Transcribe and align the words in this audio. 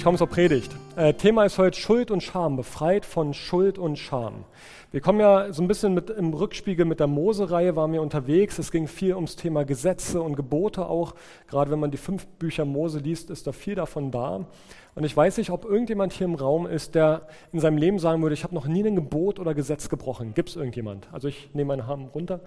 Ich 0.00 0.04
komme 0.04 0.16
zur 0.16 0.28
Predigt. 0.28 0.74
Äh, 0.96 1.12
Thema 1.12 1.44
ist 1.44 1.58
heute 1.58 1.78
Schuld 1.78 2.10
und 2.10 2.22
Scham, 2.22 2.56
befreit 2.56 3.04
von 3.04 3.34
Schuld 3.34 3.76
und 3.76 3.98
Scham. 3.98 4.46
Wir 4.92 5.02
kommen 5.02 5.20
ja 5.20 5.52
so 5.52 5.60
ein 5.60 5.68
bisschen 5.68 5.92
mit, 5.92 6.08
im 6.08 6.32
Rückspiegel 6.32 6.86
mit 6.86 7.00
der 7.00 7.06
Mose-Reihe, 7.06 7.76
waren 7.76 7.92
wir 7.92 8.00
unterwegs. 8.00 8.58
Es 8.58 8.72
ging 8.72 8.88
viel 8.88 9.14
ums 9.14 9.36
Thema 9.36 9.66
Gesetze 9.66 10.22
und 10.22 10.36
Gebote 10.36 10.86
auch. 10.86 11.14
Gerade 11.48 11.70
wenn 11.70 11.80
man 11.80 11.90
die 11.90 11.98
fünf 11.98 12.26
Bücher 12.26 12.64
Mose 12.64 12.98
liest, 12.98 13.28
ist 13.28 13.46
da 13.46 13.52
viel 13.52 13.74
davon 13.74 14.10
da. 14.10 14.46
Und 14.94 15.04
ich 15.04 15.14
weiß 15.14 15.36
nicht, 15.36 15.50
ob 15.50 15.66
irgendjemand 15.66 16.14
hier 16.14 16.28
im 16.28 16.34
Raum 16.34 16.66
ist, 16.66 16.94
der 16.94 17.26
in 17.52 17.60
seinem 17.60 17.76
Leben 17.76 17.98
sagen 17.98 18.22
würde, 18.22 18.32
ich 18.32 18.42
habe 18.42 18.54
noch 18.54 18.66
nie 18.66 18.82
ein 18.82 18.96
Gebot 18.96 19.38
oder 19.38 19.52
Gesetz 19.52 19.90
gebrochen. 19.90 20.32
Gibt 20.32 20.48
es 20.48 20.56
irgendjemand? 20.56 21.12
Also 21.12 21.28
ich 21.28 21.50
nehme 21.52 21.76
meinen 21.76 21.86
Arm 21.86 22.06
runter. 22.06 22.40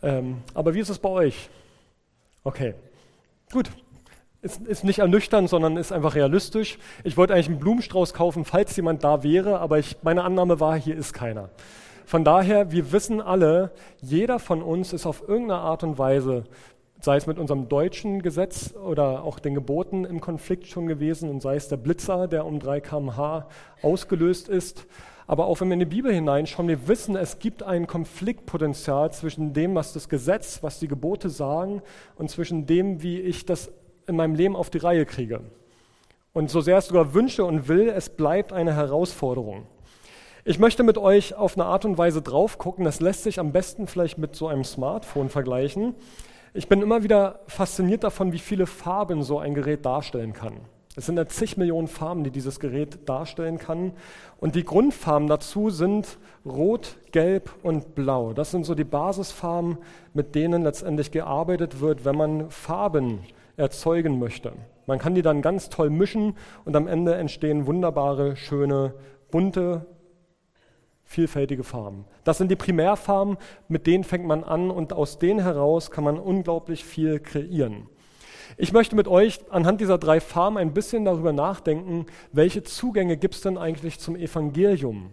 Ähm, 0.00 0.44
aber 0.54 0.74
wie 0.74 0.80
ist 0.80 0.90
es 0.90 1.00
bei 1.00 1.08
euch? 1.08 1.50
Okay, 2.44 2.74
gut. 3.50 3.68
Ist, 4.44 4.60
ist 4.66 4.84
nicht 4.84 4.98
ernüchternd, 4.98 5.48
sondern 5.48 5.78
ist 5.78 5.90
einfach 5.90 6.14
realistisch. 6.14 6.76
Ich 7.02 7.16
wollte 7.16 7.32
eigentlich 7.32 7.48
einen 7.48 7.60
Blumenstrauß 7.60 8.12
kaufen, 8.12 8.44
falls 8.44 8.76
jemand 8.76 9.02
da 9.02 9.22
wäre, 9.22 9.58
aber 9.58 9.78
ich, 9.78 9.96
meine 10.02 10.22
Annahme 10.22 10.60
war, 10.60 10.76
hier 10.76 10.96
ist 10.96 11.14
keiner. 11.14 11.48
Von 12.04 12.24
daher, 12.24 12.70
wir 12.70 12.92
wissen 12.92 13.22
alle, 13.22 13.70
jeder 14.02 14.38
von 14.38 14.62
uns 14.62 14.92
ist 14.92 15.06
auf 15.06 15.26
irgendeine 15.26 15.60
Art 15.60 15.82
und 15.82 15.96
Weise, 15.96 16.44
sei 17.00 17.16
es 17.16 17.26
mit 17.26 17.38
unserem 17.38 17.70
deutschen 17.70 18.20
Gesetz 18.20 18.74
oder 18.74 19.24
auch 19.24 19.38
den 19.38 19.54
Geboten 19.54 20.04
im 20.04 20.20
Konflikt 20.20 20.66
schon 20.66 20.88
gewesen 20.88 21.30
und 21.30 21.40
sei 21.40 21.56
es 21.56 21.68
der 21.68 21.78
Blitzer, 21.78 22.28
der 22.28 22.44
um 22.44 22.60
3 22.60 22.82
kmh 22.82 23.46
ausgelöst 23.80 24.50
ist. 24.50 24.86
Aber 25.26 25.46
auch 25.46 25.62
wenn 25.62 25.68
wir 25.68 25.74
in 25.74 25.80
die 25.80 25.86
Bibel 25.86 26.12
hineinschauen, 26.12 26.68
wir 26.68 26.86
wissen, 26.86 27.16
es 27.16 27.38
gibt 27.38 27.62
ein 27.62 27.86
Konfliktpotenzial 27.86 29.10
zwischen 29.10 29.54
dem, 29.54 29.74
was 29.74 29.94
das 29.94 30.10
Gesetz, 30.10 30.62
was 30.62 30.80
die 30.80 30.88
Gebote 30.88 31.30
sagen 31.30 31.80
und 32.16 32.30
zwischen 32.30 32.66
dem, 32.66 33.02
wie 33.02 33.20
ich 33.20 33.46
das 33.46 33.72
in 34.06 34.16
meinem 34.16 34.34
Leben 34.34 34.56
auf 34.56 34.70
die 34.70 34.78
Reihe 34.78 35.06
kriege. 35.06 35.40
Und 36.32 36.50
so 36.50 36.60
sehr 36.60 36.78
es 36.78 36.86
sogar 36.86 37.14
wünsche 37.14 37.44
und 37.44 37.68
will, 37.68 37.88
es 37.88 38.08
bleibt 38.08 38.52
eine 38.52 38.74
Herausforderung. 38.74 39.66
Ich 40.44 40.58
möchte 40.58 40.82
mit 40.82 40.98
euch 40.98 41.34
auf 41.34 41.56
eine 41.56 41.64
Art 41.64 41.84
und 41.84 41.96
Weise 41.96 42.20
drauf 42.20 42.58
gucken, 42.58 42.84
das 42.84 43.00
lässt 43.00 43.22
sich 43.22 43.38
am 43.38 43.52
besten 43.52 43.86
vielleicht 43.86 44.18
mit 44.18 44.36
so 44.36 44.48
einem 44.48 44.64
Smartphone 44.64 45.30
vergleichen. 45.30 45.94
Ich 46.52 46.68
bin 46.68 46.82
immer 46.82 47.02
wieder 47.02 47.40
fasziniert 47.46 48.04
davon, 48.04 48.32
wie 48.32 48.38
viele 48.38 48.66
Farben 48.66 49.22
so 49.22 49.38
ein 49.38 49.54
Gerät 49.54 49.86
darstellen 49.86 50.32
kann. 50.32 50.60
Es 50.96 51.06
sind 51.06 51.16
ja 51.16 51.26
zig 51.26 51.56
Millionen 51.56 51.88
Farben, 51.88 52.22
die 52.22 52.30
dieses 52.30 52.60
Gerät 52.60 53.08
darstellen 53.08 53.58
kann. 53.58 53.92
Und 54.38 54.54
die 54.54 54.64
Grundfarben 54.64 55.26
dazu 55.26 55.70
sind 55.70 56.18
Rot, 56.44 56.96
Gelb 57.10 57.50
und 57.64 57.96
Blau. 57.96 58.32
Das 58.32 58.52
sind 58.52 58.64
so 58.64 58.76
die 58.76 58.84
Basisfarben, 58.84 59.78
mit 60.12 60.36
denen 60.36 60.62
letztendlich 60.62 61.10
gearbeitet 61.10 61.80
wird, 61.80 62.04
wenn 62.04 62.16
man 62.16 62.50
Farben 62.50 63.20
erzeugen 63.56 64.18
möchte. 64.18 64.52
Man 64.86 64.98
kann 64.98 65.14
die 65.14 65.22
dann 65.22 65.42
ganz 65.42 65.70
toll 65.70 65.90
mischen 65.90 66.36
und 66.64 66.76
am 66.76 66.86
Ende 66.86 67.14
entstehen 67.14 67.66
wunderbare, 67.66 68.36
schöne, 68.36 68.94
bunte, 69.30 69.86
vielfältige 71.04 71.64
Farben. 71.64 72.04
Das 72.24 72.38
sind 72.38 72.50
die 72.50 72.56
Primärfarben, 72.56 73.36
mit 73.68 73.86
denen 73.86 74.04
fängt 74.04 74.26
man 74.26 74.44
an 74.44 74.70
und 74.70 74.92
aus 74.92 75.18
denen 75.18 75.40
heraus 75.40 75.90
kann 75.90 76.04
man 76.04 76.18
unglaublich 76.18 76.84
viel 76.84 77.20
kreieren. 77.20 77.88
Ich 78.56 78.72
möchte 78.72 78.94
mit 78.94 79.08
euch 79.08 79.40
anhand 79.50 79.80
dieser 79.80 79.98
drei 79.98 80.20
Farben 80.20 80.58
ein 80.58 80.74
bisschen 80.74 81.04
darüber 81.04 81.32
nachdenken, 81.32 82.06
welche 82.32 82.62
Zugänge 82.62 83.16
gibt 83.16 83.34
es 83.34 83.40
denn 83.40 83.58
eigentlich 83.58 83.98
zum 83.98 84.16
Evangelium? 84.16 85.10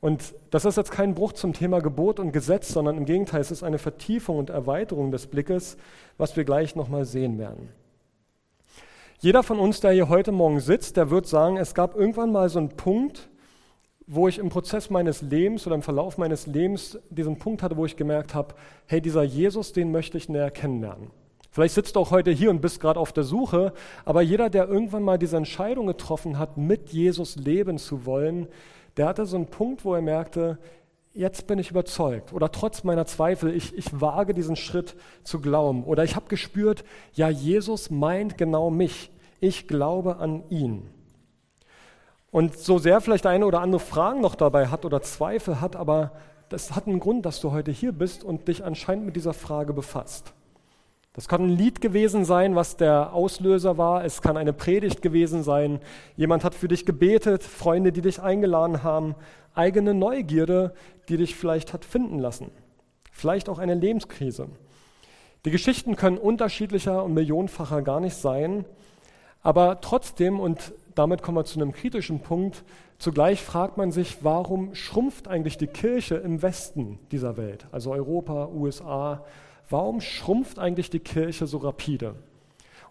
Und 0.00 0.34
das 0.50 0.64
ist 0.64 0.76
jetzt 0.76 0.92
kein 0.92 1.14
Bruch 1.14 1.32
zum 1.32 1.52
Thema 1.52 1.80
Gebot 1.80 2.20
und 2.20 2.32
Gesetz, 2.32 2.68
sondern 2.68 2.96
im 2.96 3.04
Gegenteil, 3.04 3.40
es 3.40 3.50
ist 3.50 3.64
eine 3.64 3.78
Vertiefung 3.78 4.38
und 4.38 4.50
Erweiterung 4.50 5.10
des 5.10 5.26
Blickes, 5.26 5.76
was 6.16 6.36
wir 6.36 6.44
gleich 6.44 6.76
nochmal 6.76 7.04
sehen 7.04 7.38
werden. 7.38 7.68
Jeder 9.20 9.42
von 9.42 9.58
uns, 9.58 9.80
der 9.80 9.90
hier 9.90 10.08
heute 10.08 10.30
Morgen 10.30 10.60
sitzt, 10.60 10.96
der 10.96 11.10
wird 11.10 11.26
sagen, 11.26 11.56
es 11.56 11.74
gab 11.74 11.96
irgendwann 11.96 12.30
mal 12.30 12.48
so 12.48 12.60
einen 12.60 12.68
Punkt, 12.68 13.28
wo 14.06 14.28
ich 14.28 14.38
im 14.38 14.48
Prozess 14.48 14.88
meines 14.90 15.22
Lebens 15.22 15.66
oder 15.66 15.74
im 15.74 15.82
Verlauf 15.82 16.16
meines 16.16 16.46
Lebens 16.46 16.98
diesen 17.10 17.36
Punkt 17.36 17.64
hatte, 17.64 17.76
wo 17.76 17.84
ich 17.84 17.96
gemerkt 17.96 18.34
habe, 18.34 18.54
hey, 18.86 19.00
dieser 19.00 19.24
Jesus, 19.24 19.72
den 19.72 19.90
möchte 19.90 20.16
ich 20.16 20.28
näher 20.28 20.52
kennenlernen. 20.52 21.10
Vielleicht 21.50 21.74
sitzt 21.74 21.96
du 21.96 22.00
auch 22.00 22.12
heute 22.12 22.30
hier 22.30 22.50
und 22.50 22.60
bist 22.60 22.80
gerade 22.80 23.00
auf 23.00 23.12
der 23.12 23.24
Suche, 23.24 23.72
aber 24.04 24.22
jeder, 24.22 24.48
der 24.48 24.68
irgendwann 24.68 25.02
mal 25.02 25.18
diese 25.18 25.36
Entscheidung 25.36 25.88
getroffen 25.88 26.38
hat, 26.38 26.56
mit 26.56 26.90
Jesus 26.90 27.36
leben 27.36 27.78
zu 27.78 28.06
wollen, 28.06 28.46
der 28.98 29.06
hatte 29.06 29.26
so 29.26 29.36
einen 29.36 29.46
Punkt, 29.46 29.84
wo 29.84 29.94
er 29.94 30.02
merkte, 30.02 30.58
jetzt 31.14 31.46
bin 31.46 31.58
ich 31.58 31.70
überzeugt 31.70 32.32
oder 32.32 32.52
trotz 32.52 32.84
meiner 32.84 33.06
Zweifel, 33.06 33.54
ich, 33.54 33.76
ich 33.76 34.00
wage 34.00 34.34
diesen 34.34 34.56
Schritt 34.56 34.96
zu 35.24 35.40
glauben 35.40 35.84
oder 35.84 36.04
ich 36.04 36.16
habe 36.16 36.28
gespürt, 36.28 36.84
ja, 37.14 37.28
Jesus 37.28 37.90
meint 37.90 38.38
genau 38.38 38.70
mich, 38.70 39.10
ich 39.40 39.68
glaube 39.68 40.16
an 40.16 40.42
ihn. 40.50 40.88
Und 42.30 42.58
so 42.58 42.78
sehr 42.78 43.00
vielleicht 43.00 43.26
eine 43.26 43.46
oder 43.46 43.60
andere 43.60 43.80
Fragen 43.80 44.20
noch 44.20 44.34
dabei 44.34 44.68
hat 44.68 44.84
oder 44.84 45.00
Zweifel 45.00 45.60
hat, 45.60 45.76
aber 45.76 46.12
das 46.50 46.74
hat 46.74 46.86
einen 46.86 47.00
Grund, 47.00 47.24
dass 47.24 47.40
du 47.40 47.52
heute 47.52 47.70
hier 47.70 47.92
bist 47.92 48.22
und 48.22 48.48
dich 48.48 48.64
anscheinend 48.64 49.06
mit 49.06 49.16
dieser 49.16 49.34
Frage 49.34 49.72
befasst. 49.72 50.34
Das 51.18 51.26
kann 51.26 51.42
ein 51.42 51.56
Lied 51.56 51.80
gewesen 51.80 52.24
sein, 52.24 52.54
was 52.54 52.76
der 52.76 53.12
Auslöser 53.12 53.76
war. 53.76 54.04
Es 54.04 54.22
kann 54.22 54.36
eine 54.36 54.52
Predigt 54.52 55.02
gewesen 55.02 55.42
sein. 55.42 55.80
Jemand 56.14 56.44
hat 56.44 56.54
für 56.54 56.68
dich 56.68 56.86
gebetet, 56.86 57.42
Freunde, 57.42 57.90
die 57.90 58.02
dich 58.02 58.22
eingeladen 58.22 58.84
haben, 58.84 59.16
eigene 59.52 59.94
Neugierde, 59.94 60.72
die 61.08 61.16
dich 61.16 61.34
vielleicht 61.34 61.72
hat 61.72 61.84
finden 61.84 62.20
lassen. 62.20 62.52
Vielleicht 63.10 63.48
auch 63.48 63.58
eine 63.58 63.74
Lebenskrise. 63.74 64.46
Die 65.44 65.50
Geschichten 65.50 65.96
können 65.96 66.18
unterschiedlicher 66.18 67.02
und 67.02 67.14
millionenfacher 67.14 67.82
gar 67.82 67.98
nicht 67.98 68.14
sein, 68.14 68.64
aber 69.42 69.80
trotzdem, 69.80 70.38
und 70.38 70.72
damit 70.94 71.22
kommen 71.22 71.38
wir 71.38 71.44
zu 71.44 71.60
einem 71.60 71.72
kritischen 71.72 72.20
Punkt, 72.20 72.62
zugleich 73.00 73.42
fragt 73.42 73.76
man 73.76 73.90
sich, 73.90 74.18
warum 74.22 74.72
schrumpft 74.76 75.26
eigentlich 75.26 75.58
die 75.58 75.66
Kirche 75.66 76.14
im 76.14 76.42
Westen 76.42 77.00
dieser 77.10 77.36
Welt, 77.36 77.66
also 77.72 77.90
Europa, 77.90 78.46
USA, 78.54 79.24
warum 79.68 80.00
schrumpft 80.00 80.58
eigentlich 80.58 80.90
die 80.90 81.00
Kirche 81.00 81.46
so 81.46 81.58
rapide? 81.58 82.14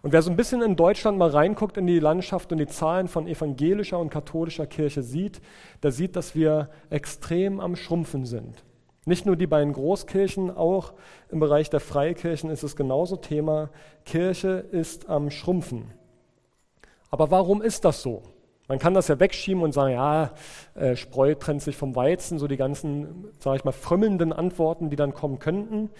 Und 0.00 0.12
wer 0.12 0.22
so 0.22 0.30
ein 0.30 0.36
bisschen 0.36 0.62
in 0.62 0.76
Deutschland 0.76 1.18
mal 1.18 1.30
reinguckt 1.30 1.76
in 1.76 1.86
die 1.86 1.98
Landschaft 1.98 2.52
und 2.52 2.58
die 2.58 2.66
Zahlen 2.66 3.08
von 3.08 3.26
evangelischer 3.26 3.98
und 3.98 4.10
katholischer 4.10 4.66
Kirche 4.66 5.02
sieht, 5.02 5.40
der 5.82 5.90
sieht, 5.90 6.14
dass 6.14 6.34
wir 6.34 6.70
extrem 6.88 7.58
am 7.58 7.74
Schrumpfen 7.74 8.24
sind. 8.24 8.64
Nicht 9.06 9.26
nur 9.26 9.36
die 9.36 9.46
beiden 9.46 9.72
Großkirchen, 9.72 10.50
auch 10.54 10.92
im 11.30 11.40
Bereich 11.40 11.70
der 11.70 11.80
Freikirchen 11.80 12.50
ist 12.50 12.62
es 12.62 12.76
genauso 12.76 13.16
Thema. 13.16 13.70
Kirche 14.04 14.64
ist 14.70 15.08
am 15.08 15.30
Schrumpfen. 15.30 15.92
Aber 17.10 17.30
warum 17.30 17.62
ist 17.62 17.84
das 17.84 18.02
so? 18.02 18.22
Man 18.68 18.78
kann 18.78 18.94
das 18.94 19.08
ja 19.08 19.18
wegschieben 19.18 19.62
und 19.62 19.72
sagen, 19.72 19.94
ja, 19.94 20.32
äh, 20.74 20.94
Spreu 20.94 21.34
trennt 21.34 21.62
sich 21.62 21.76
vom 21.76 21.96
Weizen, 21.96 22.38
so 22.38 22.46
die 22.46 22.58
ganzen, 22.58 23.24
sage 23.38 23.56
ich 23.56 23.64
mal, 23.64 23.72
frömmelnden 23.72 24.32
Antworten, 24.32 24.90
die 24.90 24.96
dann 24.96 25.14
kommen 25.14 25.38
könnten 25.38 25.90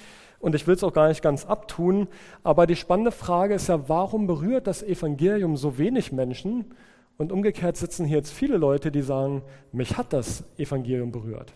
und 0.41 0.55
ich 0.55 0.67
will 0.67 0.75
es 0.75 0.85
auch 0.85 0.93
gar 0.93 1.09
nicht 1.09 1.23
ganz 1.23 1.47
abtun, 1.47 2.09
aber 2.45 2.67
die 2.67 2.77
spannende 2.77 3.11
Frage 3.11 3.55
ist 3.55 3.69
ja, 3.69 3.89
warum 3.89 4.27
berührt 4.27 4.67
das 4.67 4.83
Evangelium 4.83 5.57
so 5.57 5.79
wenig 5.79 6.13
Menschen? 6.13 6.67
Und 7.17 7.33
umgekehrt 7.33 7.77
sitzen 7.77 8.07
hier 8.07 8.19
jetzt 8.19 8.33
viele 8.33 8.57
Leute, 8.57 8.93
die 8.93 9.03
sagen, 9.03 9.43
mich 9.73 9.97
hat 9.97 10.13
das 10.13 10.45
Evangelium 10.57 11.11
berührt. 11.11 11.53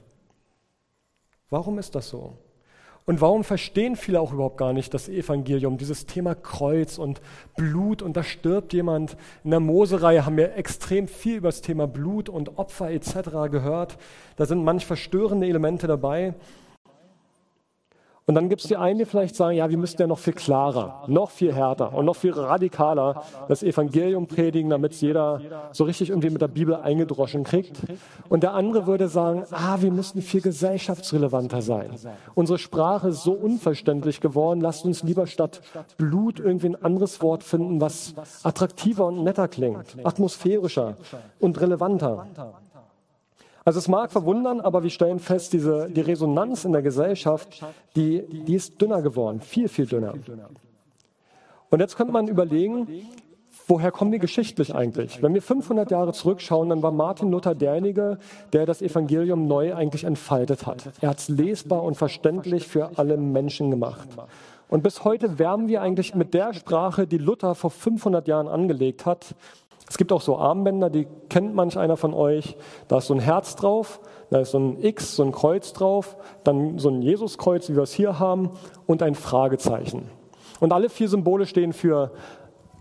Warum 1.51 1.79
ist 1.79 1.95
das 1.95 2.09
so? 2.09 2.37
Und 3.05 3.21
warum 3.21 3.43
verstehen 3.43 3.97
viele 3.97 4.21
auch 4.21 4.33
überhaupt 4.33 4.59
gar 4.59 4.73
nicht 4.73 4.95
das 4.95 5.09
Evangelium, 5.09 5.77
dieses 5.77 6.07
Thema 6.07 6.37
Kreuz 6.37 6.99
und 6.99 7.21
Blut 7.57 8.01
und 8.01 8.17
da 8.17 8.23
stirbt 8.23 8.73
jemand. 8.73 9.17
In 9.43 9.51
der 9.51 9.61
Mose-Reihe 9.61 10.25
haben 10.25 10.37
wir 10.37 10.57
extrem 10.57 11.09
viel 11.09 11.39
über 11.39 11.49
das 11.49 11.63
Thema 11.63 11.89
Blut 11.89 12.29
und 12.29 12.59
Opfer 12.59 12.91
etc. 12.91 13.51
gehört. 13.51 13.99
Da 14.37 14.47
sind 14.47 14.63
manch 14.63 14.87
verstörende 14.87 15.49
Elemente 15.49 15.89
dabei. 15.89 16.35
Und 18.27 18.37
dann 18.37 18.49
gibt 18.49 18.63
es 18.63 18.69
die 18.69 18.77
einen, 18.77 18.99
die 18.99 19.05
vielleicht 19.05 19.35
sagen, 19.35 19.57
ja, 19.57 19.69
wir 19.69 19.77
müssten 19.77 20.01
ja 20.01 20.07
noch 20.07 20.19
viel 20.19 20.33
klarer, 20.33 21.03
noch 21.09 21.31
viel 21.31 21.53
härter 21.53 21.93
und 21.93 22.05
noch 22.05 22.15
viel 22.15 22.33
radikaler 22.33 23.25
das 23.49 23.65
Evangelium 23.65 24.29
predigen, 24.29 24.71
damit 24.71 24.93
es 24.93 25.01
jeder 25.01 25.41
so 25.73 25.85
richtig 25.85 26.11
irgendwie 26.11 26.31
mit 26.31 26.41
der 26.41 26.49
Bibel 26.49 26.77
eingedroschen 26.77 27.43
kriegt. 27.43 27.81
Und 28.29 28.45
der 28.45 28.55
andere 28.55 28.87
würde 28.87 29.09
sagen, 29.09 29.45
ah, 29.51 29.79
wir 29.81 29.91
müssten 29.91 30.23
viel 30.23 30.41
gesellschaftsrelevanter 30.41 31.63
sein. 31.63 31.91
Unsere 32.35 32.59
Sprache 32.59 33.09
ist 33.09 33.25
so 33.25 33.33
unverständlich 33.33 34.21
geworden, 34.21 34.61
lasst 34.61 34.85
uns 34.85 35.03
lieber 35.03 35.27
statt 35.27 35.61
Blut 35.97 36.39
irgendwie 36.39 36.69
ein 36.69 36.83
anderes 36.83 37.23
Wort 37.23 37.43
finden, 37.43 37.81
was 37.81 38.15
attraktiver 38.45 39.07
und 39.07 39.25
netter 39.25 39.49
klingt, 39.49 39.97
atmosphärischer 40.05 40.97
und 41.41 41.61
relevanter. 41.61 42.27
Also 43.65 43.79
es 43.79 43.89
mag 43.89 44.11
verwundern, 44.11 44.61
aber 44.61 44.83
wir 44.83 44.91
stellen 44.91 45.19
fest, 45.19 45.53
diese, 45.53 45.89
die 45.89 46.01
Resonanz 46.01 46.65
in 46.65 46.73
der 46.73 46.83
Gesellschaft, 46.83 47.65
die, 47.95 48.23
die 48.29 48.55
ist 48.55 48.81
dünner 48.81 49.03
geworden, 49.03 49.41
viel, 49.41 49.69
viel 49.69 49.87
dünner. 49.87 50.15
Und 51.71 51.81
jetzt 51.81 51.97
könnte 51.97 52.13
man 52.13 52.29
überlegen, 52.29 52.89
woher 53.69 53.93
kommen 53.93 54.13
wir 54.13 54.19
geschichtlich 54.19 54.75
eigentlich? 54.75 55.23
Wenn 55.23 55.33
wir 55.35 55.43
500 55.43 55.91
Jahre 55.91 56.13
zurückschauen, 56.13 56.69
dann 56.69 56.83
war 56.83 56.91
Martin 56.91 57.31
Luther 57.31 57.55
derjenige, 57.55 58.19
der 58.53 58.67
das 58.67 58.83
Evangelium 58.83 59.47
neu 59.47 59.75
eigentlich 59.75 60.05
entfaltet 60.05 60.67
hat. 60.67 60.91
Er 61.01 61.11
hat 61.11 61.21
es 61.21 61.29
lesbar 61.29 61.83
und 61.83 61.97
verständlich 61.97 62.67
für 62.67 62.99
alle 62.99 63.17
Menschen 63.17 63.71
gemacht. 63.71 64.09
Und 64.69 64.83
bis 64.83 65.05
heute 65.05 65.39
werben 65.39 65.69
wir 65.69 65.83
eigentlich 65.83 66.15
mit 66.15 66.35
der 66.35 66.55
Sprache, 66.55 67.07
die 67.07 67.19
Luther 67.19 67.55
vor 67.55 67.71
500 67.71 68.27
Jahren 68.27 68.49
angelegt 68.49 69.07
hat, 69.07 69.35
Es 69.93 69.99
gibt 69.99 70.11
auch 70.11 70.23
so 70.23 70.39
Armbänder, 70.39 70.89
die 70.89 71.07
kennt 71.29 71.55
manch 71.55 71.77
einer 71.77 71.99
von 71.99 72.15
euch. 72.15 72.57
Da 72.89 72.97
ist 72.97 73.09
so 73.09 73.15
ein 73.15 73.21
Herz 73.21 73.57
drauf, 73.57 74.01
da 74.31 74.41
ist 74.41 74.53
so 74.53 74.59
ein 74.59 74.83
X, 74.83 75.17
so 75.17 75.23
ein 75.23 75.33
Kreuz 75.33 75.75
drauf, 75.75 76.17
dann 76.45 76.79
so 76.79 76.89
ein 76.89 77.03
Jesuskreuz, 77.03 77.69
wie 77.69 77.77
wir 77.77 77.83
es 77.83 77.93
hier 77.93 78.19
haben, 78.19 78.53
und 78.87 79.03
ein 79.03 79.15
Fragezeichen. 79.15 80.09
Und 80.61 80.73
alle 80.73 80.89
vier 80.89 81.11
Symbole 81.11 81.45
stehen 81.45 81.75
für 81.75 82.11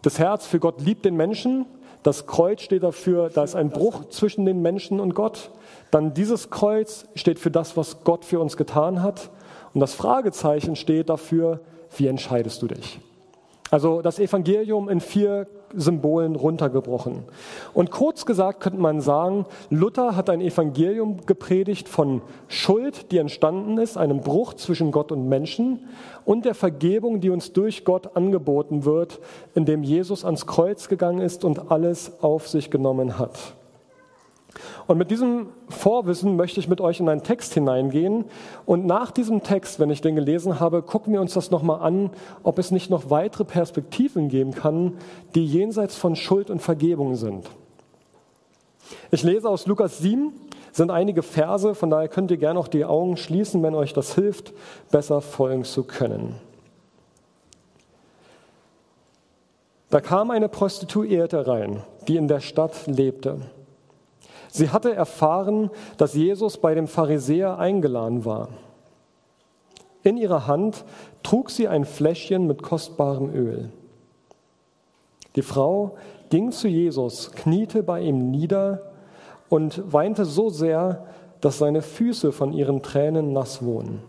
das 0.03 0.19
Herz, 0.19 0.45
für 0.45 0.61
Gott 0.61 0.79
liebt 0.79 1.03
den 1.03 1.17
Menschen. 1.17 1.65
Das 2.01 2.27
Kreuz 2.27 2.61
steht 2.61 2.83
dafür, 2.83 3.29
da 3.29 3.43
ist 3.43 3.55
ein 3.55 3.71
Bruch 3.71 4.05
zwischen 4.07 4.45
den 4.45 4.61
Menschen 4.61 5.01
und 5.01 5.13
Gott. 5.13 5.51
Dann 5.91 6.13
dieses 6.13 6.49
Kreuz 6.49 7.07
steht 7.15 7.39
für 7.39 7.51
das, 7.51 7.75
was 7.75 8.05
Gott 8.05 8.23
für 8.23 8.39
uns 8.39 8.55
getan 8.55 9.03
hat. 9.03 9.31
Und 9.73 9.81
das 9.81 9.95
Fragezeichen 9.95 10.77
steht 10.77 11.09
dafür, 11.09 11.59
wie 11.97 12.07
entscheidest 12.07 12.61
du 12.61 12.67
dich? 12.67 13.01
Also 13.69 14.01
das 14.01 14.17
Evangelium 14.17 14.87
in 14.87 15.01
vier 15.01 15.47
Symbolen 15.75 16.35
runtergebrochen. 16.35 17.23
Und 17.73 17.91
kurz 17.91 18.25
gesagt 18.25 18.61
könnte 18.61 18.79
man 18.79 19.01
sagen, 19.01 19.45
Luther 19.69 20.15
hat 20.15 20.29
ein 20.29 20.41
Evangelium 20.41 21.25
gepredigt 21.25 21.89
von 21.89 22.21
Schuld, 22.47 23.11
die 23.11 23.17
entstanden 23.17 23.77
ist, 23.77 23.97
einem 23.97 24.21
Bruch 24.21 24.53
zwischen 24.53 24.91
Gott 24.91 25.11
und 25.11 25.27
Menschen 25.27 25.87
und 26.25 26.45
der 26.45 26.55
Vergebung, 26.55 27.21
die 27.21 27.29
uns 27.29 27.53
durch 27.53 27.85
Gott 27.85 28.15
angeboten 28.15 28.85
wird, 28.85 29.19
indem 29.55 29.83
Jesus 29.83 30.25
ans 30.25 30.45
Kreuz 30.45 30.87
gegangen 30.87 31.21
ist 31.21 31.43
und 31.43 31.71
alles 31.71 32.21
auf 32.21 32.47
sich 32.47 32.69
genommen 32.69 33.17
hat. 33.17 33.55
Und 34.87 34.97
mit 34.97 35.11
diesem 35.11 35.47
Vorwissen 35.69 36.35
möchte 36.35 36.59
ich 36.59 36.67
mit 36.67 36.81
euch 36.81 36.99
in 36.99 37.09
einen 37.09 37.23
Text 37.23 37.53
hineingehen. 37.53 38.25
Und 38.65 38.85
nach 38.85 39.11
diesem 39.11 39.43
Text, 39.43 39.79
wenn 39.79 39.89
ich 39.89 40.01
den 40.01 40.15
gelesen 40.15 40.59
habe, 40.59 40.81
gucken 40.81 41.13
wir 41.13 41.21
uns 41.21 41.33
das 41.33 41.51
nochmal 41.51 41.81
an, 41.81 42.09
ob 42.43 42.59
es 42.59 42.71
nicht 42.71 42.89
noch 42.89 43.09
weitere 43.09 43.45
Perspektiven 43.45 44.29
geben 44.29 44.53
kann, 44.53 44.97
die 45.35 45.45
jenseits 45.45 45.95
von 45.95 46.15
Schuld 46.15 46.49
und 46.49 46.61
Vergebung 46.61 47.15
sind. 47.15 47.49
Ich 49.11 49.23
lese 49.23 49.49
aus 49.49 49.67
Lukas 49.67 49.99
7, 49.99 50.33
sind 50.71 50.91
einige 50.91 51.21
Verse, 51.21 51.75
von 51.75 51.89
daher 51.89 52.07
könnt 52.07 52.31
ihr 52.31 52.37
gerne 52.37 52.59
auch 52.59 52.67
die 52.67 52.85
Augen 52.85 53.17
schließen, 53.17 53.61
wenn 53.63 53.75
euch 53.75 53.93
das 53.93 54.15
hilft, 54.15 54.53
besser 54.89 55.21
folgen 55.21 55.63
zu 55.63 55.83
können. 55.83 56.35
Da 59.89 59.99
kam 59.99 60.31
eine 60.31 60.47
Prostituierte 60.47 61.47
rein, 61.47 61.83
die 62.07 62.15
in 62.15 62.29
der 62.29 62.39
Stadt 62.39 62.87
lebte. 62.87 63.39
Sie 64.51 64.69
hatte 64.69 64.93
erfahren, 64.93 65.71
dass 65.97 66.13
Jesus 66.13 66.57
bei 66.57 66.75
dem 66.75 66.87
Pharisäer 66.87 67.57
eingeladen 67.57 68.25
war. 68.25 68.49
In 70.03 70.17
ihrer 70.17 70.45
Hand 70.45 70.83
trug 71.23 71.49
sie 71.49 71.69
ein 71.69 71.85
Fläschchen 71.85 72.47
mit 72.47 72.61
kostbarem 72.61 73.33
Öl. 73.33 73.69
Die 75.37 75.41
Frau 75.41 75.95
ging 76.29 76.51
zu 76.51 76.67
Jesus, 76.67 77.31
kniete 77.31 77.81
bei 77.81 78.01
ihm 78.01 78.29
nieder 78.29 78.91
und 79.47 79.81
weinte 79.93 80.25
so 80.25 80.49
sehr, 80.49 81.05
dass 81.39 81.57
seine 81.57 81.81
Füße 81.81 82.33
von 82.33 82.51
ihren 82.51 82.81
Tränen 82.83 83.31
nass 83.31 83.63
wurden. 83.63 84.01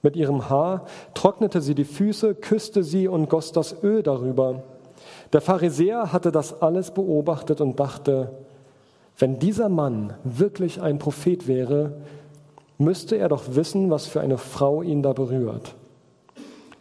Mit 0.00 0.14
ihrem 0.14 0.48
Haar 0.48 0.84
trocknete 1.14 1.60
sie 1.60 1.74
die 1.74 1.84
Füße, 1.84 2.36
küsste 2.36 2.84
sie 2.84 3.08
und 3.08 3.28
goss 3.28 3.50
das 3.50 3.82
Öl 3.82 4.02
darüber. 4.02 4.62
Der 5.32 5.40
Pharisäer 5.40 6.12
hatte 6.12 6.30
das 6.30 6.62
alles 6.62 6.92
beobachtet 6.92 7.60
und 7.60 7.80
dachte, 7.80 8.43
wenn 9.18 9.38
dieser 9.38 9.68
Mann 9.68 10.14
wirklich 10.24 10.80
ein 10.80 10.98
Prophet 10.98 11.46
wäre, 11.46 11.92
müsste 12.78 13.16
er 13.16 13.28
doch 13.28 13.54
wissen, 13.54 13.90
was 13.90 14.06
für 14.06 14.20
eine 14.20 14.38
Frau 14.38 14.82
ihn 14.82 15.02
da 15.02 15.12
berührt. 15.12 15.74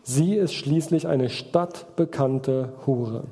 Sie 0.04 0.36
ist 0.36 0.54
schließlich 0.54 1.08
eine 1.08 1.30
stadtbekannte 1.30 2.74
Hure. 2.86 3.24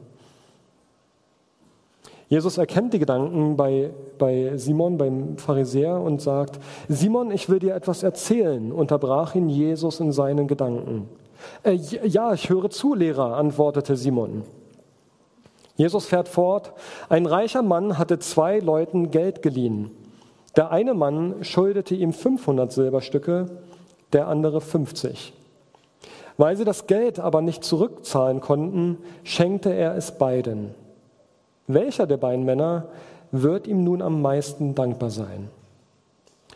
Jesus 2.30 2.58
erkennt 2.58 2.94
die 2.94 3.00
Gedanken 3.00 3.58
bei, 3.58 3.92
bei 4.18 4.56
Simon, 4.56 4.98
beim 4.98 5.38
Pharisäer, 5.38 6.00
und 6.00 6.22
sagt, 6.22 6.60
Simon, 6.88 7.30
ich 7.30 7.50
will 7.50 7.60
dir 7.60 7.76
etwas 7.76 8.04
erzählen, 8.04 8.72
unterbrach 8.72 9.36
ihn 9.36 9.50
Jesus 9.50 10.00
in 10.00 10.14
seinen 10.14 10.48
Gedanken. 10.48 11.10
Äh, 11.64 11.74
ja, 11.74 12.34
ich 12.34 12.50
höre 12.50 12.70
zu, 12.70 12.94
Lehrer, 12.94 13.36
antwortete 13.36 13.98
Simon. 13.98 14.44
Jesus 15.76 16.06
fährt 16.06 16.28
fort, 16.28 16.74
ein 17.10 17.26
reicher 17.26 17.62
Mann 17.62 17.98
hatte 17.98 18.20
zwei 18.20 18.60
Leuten 18.60 19.12
Geld 19.12 19.42
geliehen. 19.42 19.92
Der 20.56 20.72
eine 20.72 20.94
Mann 20.94 21.44
schuldete 21.44 21.96
ihm 21.96 22.14
500 22.14 22.72
Silberstücke, 22.72 23.46
der 24.14 24.28
andere 24.28 24.62
50. 24.62 25.34
Weil 26.38 26.58
sie 26.58 26.66
das 26.66 26.88
Geld 26.88 27.20
aber 27.20 27.42
nicht 27.42 27.64
zurückzahlen 27.64 28.42
konnten, 28.42 28.98
schenkte 29.24 29.74
er 29.74 29.96
es 29.96 30.18
beiden. 30.18 30.74
Welcher 31.68 32.08
der 32.08 32.18
beiden 32.18 32.46
Männer 32.46 32.90
wird 33.32 33.68
ihm 33.68 33.84
nun 33.84 34.02
am 34.02 34.22
meisten 34.22 34.76
dankbar 34.76 35.10
sein? 35.10 35.50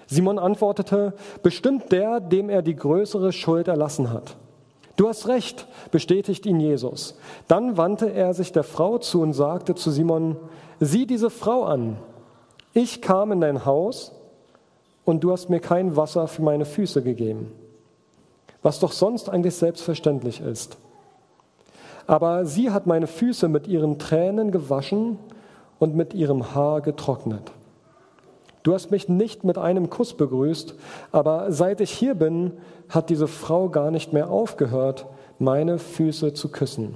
Simon 0.08 0.40
antwortete, 0.40 1.14
bestimmt 1.42 1.92
der, 1.92 2.20
dem 2.20 2.50
er 2.50 2.62
die 2.62 2.76
größere 2.76 3.32
Schuld 3.32 3.68
erlassen 3.68 4.12
hat. 4.12 4.36
Du 4.96 5.10
hast 5.10 5.28
recht, 5.28 5.68
bestätigt 5.92 6.46
ihn 6.46 6.60
Jesus. 6.60 7.16
Dann 7.48 7.78
wandte 7.78 8.12
er 8.14 8.34
sich 8.34 8.52
der 8.52 8.64
Frau 8.64 8.98
zu 8.98 9.22
und 9.22 9.34
sagte 9.34 9.76
zu 9.76 9.92
Simon, 9.92 10.38
sieh 10.80 11.06
diese 11.06 11.30
Frau 11.30 11.64
an. 11.64 11.98
Ich 12.74 13.02
kam 13.02 13.32
in 13.32 13.42
dein 13.42 13.66
Haus 13.66 14.14
und 15.04 15.24
du 15.24 15.32
hast 15.32 15.50
mir 15.50 15.60
kein 15.60 15.96
Wasser 15.96 16.28
für 16.28 16.42
meine 16.42 16.66
Füße 16.66 17.02
gegeben, 17.02 17.52
was 18.62 18.80
doch 18.80 18.92
sonst 18.92 19.30
eigentlich 19.30 19.56
selbstverständlich 19.56 20.42
ist. 20.42 20.78
Aber 22.08 22.46
sie 22.46 22.72
hat 22.72 22.86
meine 22.86 23.08
Füße 23.08 23.48
mit 23.48 23.68
ihren 23.68 24.00
Tränen 24.00 24.52
gewaschen 24.52 25.18
und 25.80 25.96
mit 25.96 26.14
ihrem 26.14 26.54
Haar 26.54 26.82
getrocknet. 26.82 27.52
Du 28.66 28.74
hast 28.74 28.90
mich 28.90 29.08
nicht 29.08 29.44
mit 29.44 29.60
einem 29.60 29.92
Kuss 29.92 30.16
begrüßt, 30.16 30.74
aber 31.12 31.52
seit 31.52 31.82
ich 31.82 31.92
hier 31.92 32.16
bin, 32.16 32.52
hat 32.90 33.12
diese 33.12 33.28
Frau 33.28 33.70
gar 33.70 33.92
nicht 33.92 34.12
mehr 34.12 34.32
aufgehört, 34.32 35.06
meine 35.38 35.78
Füße 35.78 36.34
zu 36.34 36.50
küssen. 36.50 36.96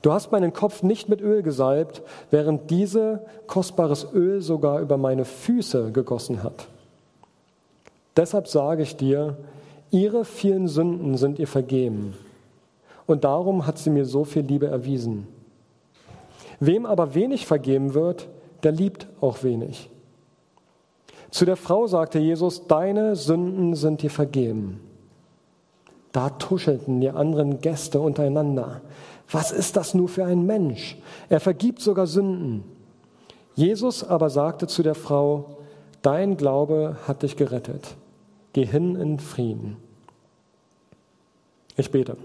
Du 0.00 0.10
hast 0.10 0.32
meinen 0.32 0.54
Kopf 0.54 0.82
nicht 0.82 1.10
mit 1.10 1.20
Öl 1.20 1.42
gesalbt, 1.42 2.00
während 2.30 2.70
diese 2.70 3.26
kostbares 3.46 4.06
Öl 4.14 4.40
sogar 4.40 4.80
über 4.80 4.96
meine 4.96 5.26
Füße 5.26 5.92
gegossen 5.92 6.42
hat. 6.42 6.68
Deshalb 8.16 8.48
sage 8.48 8.84
ich 8.84 8.96
dir, 8.96 9.36
ihre 9.90 10.24
vielen 10.24 10.68
Sünden 10.68 11.18
sind 11.18 11.38
ihr 11.38 11.48
vergeben. 11.48 12.14
Und 13.06 13.24
darum 13.24 13.66
hat 13.66 13.76
sie 13.76 13.90
mir 13.90 14.06
so 14.06 14.24
viel 14.24 14.42
Liebe 14.42 14.68
erwiesen. 14.68 15.28
Wem 16.60 16.86
aber 16.86 17.14
wenig 17.14 17.46
vergeben 17.46 17.92
wird, 17.92 18.26
der 18.62 18.72
liebt 18.72 19.06
auch 19.20 19.42
wenig. 19.42 19.90
Zu 21.30 21.44
der 21.44 21.56
Frau 21.56 21.86
sagte 21.86 22.18
Jesus, 22.18 22.66
deine 22.66 23.16
Sünden 23.16 23.74
sind 23.74 24.02
dir 24.02 24.10
vergeben. 24.10 24.80
Da 26.12 26.30
tuschelten 26.30 27.00
die 27.00 27.10
anderen 27.10 27.60
Gäste 27.60 28.00
untereinander. 28.00 28.80
Was 29.30 29.52
ist 29.52 29.76
das 29.76 29.94
nur 29.94 30.08
für 30.08 30.24
ein 30.24 30.46
Mensch? 30.46 30.96
Er 31.28 31.40
vergibt 31.40 31.80
sogar 31.80 32.06
Sünden. 32.06 32.64
Jesus 33.54 34.04
aber 34.04 34.30
sagte 34.30 34.66
zu 34.66 34.82
der 34.82 34.94
Frau, 34.94 35.58
dein 36.00 36.36
Glaube 36.36 36.96
hat 37.06 37.22
dich 37.22 37.36
gerettet. 37.36 37.96
Geh 38.54 38.64
hin 38.64 38.96
in 38.96 39.18
Frieden. 39.18 39.76
Ich 41.76 41.90
bete. 41.90 42.16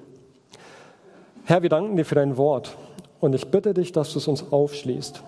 Herr, 1.43 1.61
wir 1.61 1.69
danken 1.69 1.97
dir 1.97 2.05
für 2.05 2.15
dein 2.15 2.37
Wort 2.37 2.77
und 3.19 3.35
ich 3.35 3.47
bitte 3.47 3.73
dich, 3.73 3.91
dass 3.91 4.13
du 4.13 4.19
es 4.19 4.27
uns 4.27 4.51
aufschließt. 4.51 5.21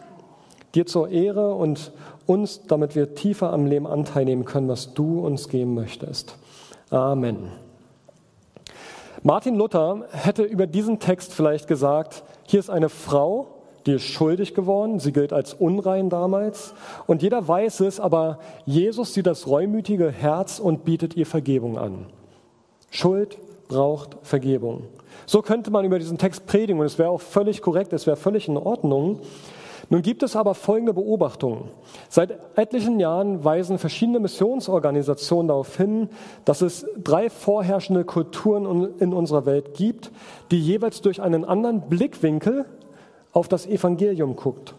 Dir 0.76 0.86
zur 0.86 1.10
Ehre 1.10 1.56
und 1.56 1.92
uns, 2.26 2.68
damit 2.68 2.96
wir 2.96 3.16
tiefer 3.16 3.52
am 3.54 3.66
Leben 3.66 3.88
Anteil 3.88 4.26
nehmen 4.26 4.46
können, 4.46 4.68
was 4.68 4.94
du 4.94 5.26
uns 5.26 5.50
geben 5.50 5.74
möchtest. 5.74 6.36
Amen. 6.90 7.52
Martin 9.24 9.56
Luther 9.56 10.06
hätte 10.12 10.44
über 10.44 10.68
diesen 10.68 11.00
Text 11.00 11.34
vielleicht 11.34 11.68
gesagt, 11.68 12.24
hier 12.46 12.60
ist 12.60 12.70
eine 12.70 12.90
Frau, 12.90 13.48
die 13.86 13.94
ist 13.94 14.04
schuldig 14.04 14.54
geworden, 14.54 15.00
sie 15.00 15.12
gilt 15.12 15.34
als 15.34 15.54
unrein 15.54 16.10
damals 16.10 16.74
und 17.08 17.24
jeder 17.24 17.48
weiß 17.48 17.80
es, 17.82 18.00
aber 18.00 18.40
Jesus 18.66 19.14
sieht 19.14 19.26
das 19.26 19.48
reumütige 19.48 20.12
Herz 20.12 20.60
und 20.60 20.86
bietet 20.86 21.16
ihr 21.16 21.26
Vergebung 21.26 21.78
an. 21.78 22.06
Schuld 22.92 23.38
braucht 23.68 24.18
Vergebung. 24.22 24.84
So 25.26 25.42
könnte 25.42 25.72
man 25.72 25.86
über 25.86 25.98
diesen 25.98 26.18
Text 26.18 26.46
predigen 26.46 26.80
und 26.80 26.86
es 26.86 27.00
wäre 27.00 27.10
auch 27.10 27.22
völlig 27.22 27.62
korrekt, 27.62 27.94
es 27.94 28.06
wäre 28.06 28.18
völlig 28.18 28.48
in 28.48 28.58
Ordnung. 28.58 29.22
Nun 29.90 30.02
gibt 30.02 30.24
es 30.24 30.36
aber 30.36 30.56
folgende 30.56 30.94
Beobachtungen. 30.94 31.70
Seit 32.10 32.38
etlichen 32.56 33.00
Jahren 33.00 33.44
weisen 33.44 33.78
verschiedene 33.78 34.20
Missionsorganisationen 34.20 35.48
darauf 35.48 35.78
hin, 35.78 36.10
dass 36.44 36.62
es 36.62 36.86
drei 37.02 37.30
vorherrschende 37.30 38.04
Kulturen 38.04 38.98
in 39.00 39.14
unserer 39.14 39.46
Welt 39.46 39.76
gibt, 39.76 40.12
die 40.52 40.60
jeweils 40.60 41.02
durch 41.02 41.22
einen 41.22 41.46
anderen 41.46 41.82
Blickwinkel 41.82 42.66
auf 43.32 43.48
das 43.48 43.68
Evangelium 43.68 44.36
guckt 44.36 44.74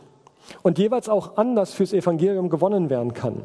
und 0.63 0.79
jeweils 0.79 1.09
auch 1.09 1.37
anders 1.37 1.73
fürs 1.75 1.93
Evangelium 1.93 2.49
gewonnen 2.49 2.91
werden 2.91 3.15
kann. 3.15 3.43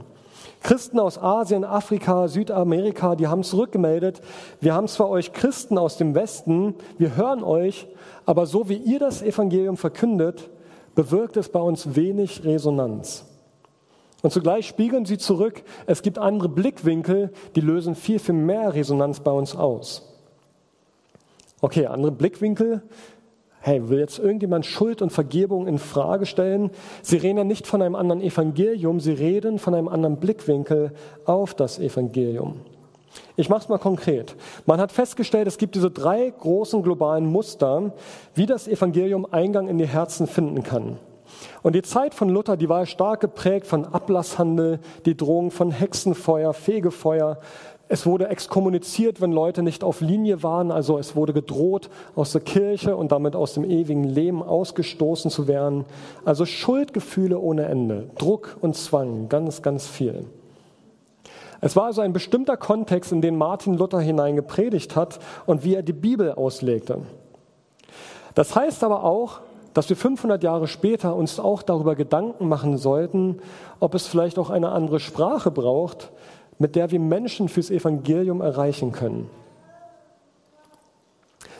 Christen 0.64 1.00
aus 1.00 1.18
Asien, 1.18 1.64
Afrika, 1.66 2.28
Südamerika, 2.28 3.16
die 3.16 3.28
haben 3.28 3.44
zurückgemeldet, 3.44 4.22
wir 4.60 4.76
haben 4.76 4.88
zwar 4.88 5.10
euch 5.10 5.34
Christen 5.34 5.78
aus 5.78 5.98
dem 5.98 6.14
Westen, 6.14 6.76
wir 6.98 7.16
hören 7.16 7.44
euch, 7.44 7.88
aber 8.26 8.46
so 8.46 8.70
wie 8.70 8.78
ihr 8.78 9.00
das 9.00 9.24
Evangelium 9.24 9.76
verkündet, 9.76 10.50
bewirkt 10.96 11.38
es 11.38 11.50
bei 11.50 11.60
uns 11.60 11.96
wenig 11.96 12.44
Resonanz. 12.44 13.26
Und 14.22 14.32
zugleich 14.32 14.68
spiegeln 14.68 15.06
sie 15.06 15.18
zurück, 15.18 15.64
es 15.88 16.02
gibt 16.04 16.20
andere 16.20 16.50
Blickwinkel, 16.50 17.32
die 17.56 17.62
lösen 17.62 17.96
viel, 17.96 18.20
viel 18.20 18.36
mehr 18.36 18.74
Resonanz 18.74 19.20
bei 19.20 19.32
uns 19.32 19.56
aus. 19.56 20.08
Okay, 21.60 21.86
andere 21.88 22.12
Blickwinkel. 22.12 22.82
Hey, 23.60 23.90
will 23.90 24.00
jetzt 24.00 24.18
irgendjemand 24.18 24.66
Schuld 24.66 25.04
und 25.04 25.12
Vergebung 25.12 25.68
in 25.68 25.78
Frage 25.78 26.26
stellen? 26.26 26.72
Sie 27.04 27.18
reden 27.18 27.38
ja 27.38 27.44
nicht 27.44 27.68
von 27.68 27.82
einem 27.82 27.96
anderen 27.96 28.22
Evangelium, 28.22 29.00
sie 29.00 29.12
reden 29.12 29.60
von 29.60 29.76
einem 29.76 29.88
anderen 29.88 30.18
Blickwinkel 30.18 30.94
auf 31.26 31.54
das 31.54 31.78
Evangelium. 31.78 32.62
Ich 33.42 33.50
mache 33.50 33.62
es 33.62 33.70
mal 33.70 33.80
konkret. 33.80 34.36
Man 34.68 34.80
hat 34.80 34.92
festgestellt, 34.92 35.48
es 35.48 35.58
gibt 35.58 35.74
diese 35.74 35.90
drei 35.90 36.30
großen 36.30 36.84
globalen 36.84 37.26
Muster, 37.26 37.92
wie 38.36 38.46
das 38.46 38.68
Evangelium 38.68 39.26
Eingang 39.32 39.68
in 39.68 39.80
die 39.80 39.88
Herzen 39.88 40.28
finden 40.28 40.62
kann. 40.62 41.00
Und 41.64 41.74
die 41.74 41.82
Zeit 41.82 42.14
von 42.14 42.30
Luther, 42.30 42.56
die 42.56 42.70
war 42.70 42.86
stark 42.86 43.20
geprägt 43.20 43.66
von 43.66 43.86
Ablasshandel, 43.86 44.80
die 45.08 45.18
Drohung 45.18 45.50
von 45.50 45.72
Hexenfeuer, 45.72 46.54
Fegefeuer. 46.54 47.40
Es 47.88 48.06
wurde 48.06 48.28
exkommuniziert, 48.28 49.22
wenn 49.22 49.32
Leute 49.32 49.64
nicht 49.64 49.84
auf 49.84 50.02
Linie 50.02 50.44
waren. 50.44 50.70
Also 50.70 51.00
es 51.00 51.16
wurde 51.16 51.34
gedroht, 51.34 51.90
aus 52.14 52.34
der 52.34 52.42
Kirche 52.42 52.96
und 52.96 53.12
damit 53.12 53.36
aus 53.36 53.56
dem 53.56 53.64
ewigen 53.64 54.04
Leben 54.04 54.44
ausgestoßen 54.44 55.32
zu 55.32 55.48
werden. 55.48 55.86
Also 56.26 56.46
Schuldgefühle 56.46 57.40
ohne 57.40 57.66
Ende, 57.66 58.12
Druck 58.20 58.58
und 58.62 58.76
Zwang, 58.76 59.30
ganz, 59.30 59.64
ganz 59.64 59.88
viel. 59.88 60.28
Es 61.62 61.76
war 61.76 61.86
also 61.86 62.02
ein 62.02 62.12
bestimmter 62.12 62.58
Kontext, 62.58 63.12
in 63.12 63.22
den 63.22 63.38
Martin 63.38 63.76
Luther 63.76 64.00
hinein 64.00 64.36
gepredigt 64.36 64.96
hat 64.96 65.20
und 65.46 65.64
wie 65.64 65.76
er 65.76 65.84
die 65.84 65.94
Bibel 65.94 66.34
auslegte. 66.34 67.04
Das 68.34 68.56
heißt 68.56 68.84
aber 68.84 69.04
auch, 69.04 69.42
dass 69.74 69.88
wir 69.88 69.96
500 69.96 70.44
Jahre 70.44 70.68
später 70.68 71.16
uns 71.16 71.40
auch 71.40 71.62
darüber 71.62 71.96
Gedanken 71.96 72.50
machen 72.50 72.78
sollten, 72.78 73.40
ob 73.80 73.94
es 73.94 74.08
vielleicht 74.08 74.40
auch 74.40 74.50
eine 74.50 74.70
andere 74.70 75.00
Sprache 75.00 75.52
braucht, 75.52 76.12
mit 76.58 76.76
der 76.76 76.92
wir 76.92 77.00
Menschen 77.00 77.48
fürs 77.48 77.70
Evangelium 77.70 78.42
erreichen 78.42 78.92
können. 78.92 79.30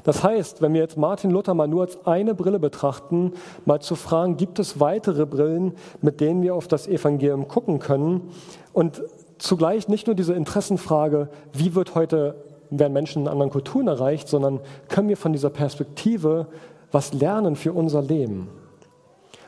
Das 0.04 0.24
heißt, 0.24 0.64
wenn 0.64 0.74
wir 0.74 0.82
jetzt 0.82 0.98
Martin 0.98 1.30
Luther 1.30 1.54
mal 1.54 1.68
nur 1.68 1.84
als 1.84 2.08
eine 2.08 2.34
Brille 2.34 2.60
betrachten, 2.60 3.34
mal 3.66 3.82
zu 3.82 3.96
fragen, 3.96 4.36
gibt 4.36 4.58
es 4.58 4.80
weitere 4.80 5.28
Brillen, 5.28 5.74
mit 6.02 6.22
denen 6.22 6.42
wir 6.42 6.56
auf 6.56 6.68
das 6.68 6.88
Evangelium 6.88 7.48
gucken 7.48 7.78
können? 7.78 8.32
Und 8.74 9.04
zugleich 9.42 9.88
nicht 9.88 10.08
nur 10.08 10.16
diese 10.16 10.34
Interessenfrage, 10.34 11.30
wie 11.54 11.76
wird 11.76 11.96
heute, 11.96 12.36
werden 12.70 12.94
Menschen 12.94 13.24
in 13.24 13.28
anderen 13.28 13.52
Kulturen 13.52 13.88
erreicht, 13.88 14.28
sondern 14.28 14.60
können 14.88 15.10
wir 15.10 15.18
von 15.18 15.34
dieser 15.34 15.50
Perspektive 15.50 16.48
was 16.92 17.14
lernen 17.14 17.56
für 17.56 17.74
unser 17.74 18.02
Leben. 18.02 18.50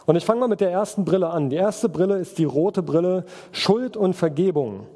Und 0.06 0.16
ich 0.16 0.26
fange 0.26 0.42
mal 0.42 0.48
mit 0.48 0.62
der 0.62 0.72
ersten 0.72 1.06
Brille 1.06 1.30
an. 1.30 1.50
Die 1.50 1.56
erste 1.56 1.88
Brille 1.88 2.18
ist 2.18 2.38
die 2.38 2.44
rote 2.44 2.84
Brille 2.84 3.26
Schuld 3.52 3.96
und 3.96 4.14
Vergebung. 4.14 4.88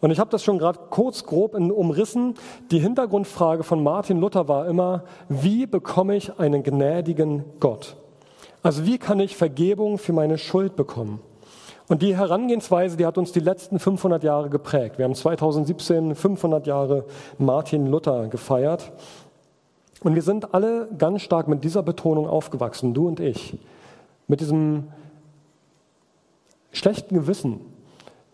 Und 0.00 0.10
ich 0.10 0.18
habe 0.18 0.30
das 0.30 0.42
schon 0.42 0.58
gerade 0.58 0.78
kurz 0.90 1.24
grob 1.24 1.54
umrissen. 1.54 2.34
Die 2.70 2.78
Hintergrundfrage 2.78 3.62
von 3.62 3.82
Martin 3.82 4.20
Luther 4.20 4.48
war 4.48 4.66
immer, 4.66 5.04
wie 5.28 5.66
bekomme 5.66 6.16
ich 6.16 6.38
einen 6.38 6.62
gnädigen 6.62 7.44
Gott? 7.60 7.96
Also 8.62 8.86
wie 8.86 8.98
kann 8.98 9.20
ich 9.20 9.36
Vergebung 9.36 9.98
für 9.98 10.12
meine 10.12 10.38
Schuld 10.38 10.74
bekommen? 10.76 11.20
Und 11.88 12.00
die 12.00 12.16
Herangehensweise, 12.16 12.96
die 12.96 13.04
hat 13.04 13.18
uns 13.18 13.32
die 13.32 13.40
letzten 13.40 13.78
500 13.78 14.24
Jahre 14.24 14.48
geprägt. 14.48 14.96
Wir 14.98 15.04
haben 15.04 15.14
2017 15.14 16.14
500 16.14 16.66
Jahre 16.66 17.04
Martin 17.38 17.86
Luther 17.86 18.28
gefeiert. 18.28 18.92
Und 20.02 20.14
wir 20.14 20.22
sind 20.22 20.54
alle 20.54 20.88
ganz 20.98 21.22
stark 21.22 21.48
mit 21.48 21.62
dieser 21.64 21.82
Betonung 21.82 22.26
aufgewachsen, 22.26 22.94
du 22.94 23.08
und 23.08 23.20
ich. 23.20 23.58
Mit 24.28 24.40
diesem 24.40 24.88
schlechten 26.72 27.14
Gewissen, 27.14 27.60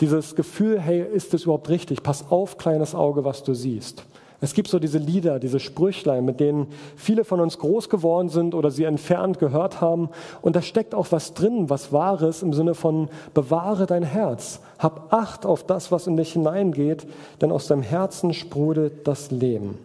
dieses 0.01 0.35
Gefühl, 0.37 0.81
hey, 0.81 1.03
ist 1.03 1.35
es 1.35 1.45
überhaupt 1.45 1.69
richtig? 1.69 2.03
Pass 2.03 2.31
auf, 2.31 2.57
kleines 2.57 2.95
Auge, 2.95 3.25
was 3.25 3.43
du 3.43 3.55
siehst. 3.55 4.05
Es 4.43 4.55
gibt 4.55 4.69
so 4.69 4.79
diese 4.79 4.99
Lieder, 4.99 5.39
diese 5.39 5.61
Sprüchlein, 5.61 6.25
mit 6.25 6.41
denen 6.41 6.69
viele 6.97 7.25
von 7.25 7.41
uns 7.41 7.59
groß 7.59 7.91
geworden 7.91 8.31
sind 8.31 8.55
oder 8.55 8.71
sie 8.71 8.85
entfernt 8.85 9.39
gehört 9.39 9.83
haben. 9.83 10.09
Und 10.41 10.57
da 10.57 10.63
steckt 10.63 10.95
auch 10.95 11.09
was 11.11 11.35
drin, 11.35 11.69
was 11.69 11.93
Wahres 11.93 12.43
im 12.43 12.55
Sinne 12.55 12.75
von 12.75 13.11
bewahre 13.35 13.87
dein 13.87 14.03
Herz. 14.03 14.61
Hab 14.79 15.13
Acht 15.13 15.45
auf 15.45 15.65
das, 15.65 15.93
was 15.93 16.07
in 16.07 16.17
dich 16.17 16.33
hineingeht, 16.33 17.07
denn 17.43 17.53
aus 17.53 17.67
deinem 17.67 17.83
Herzen 17.83 18.33
sprudelt 18.33 19.07
das 19.07 19.31
Leben. 19.31 19.79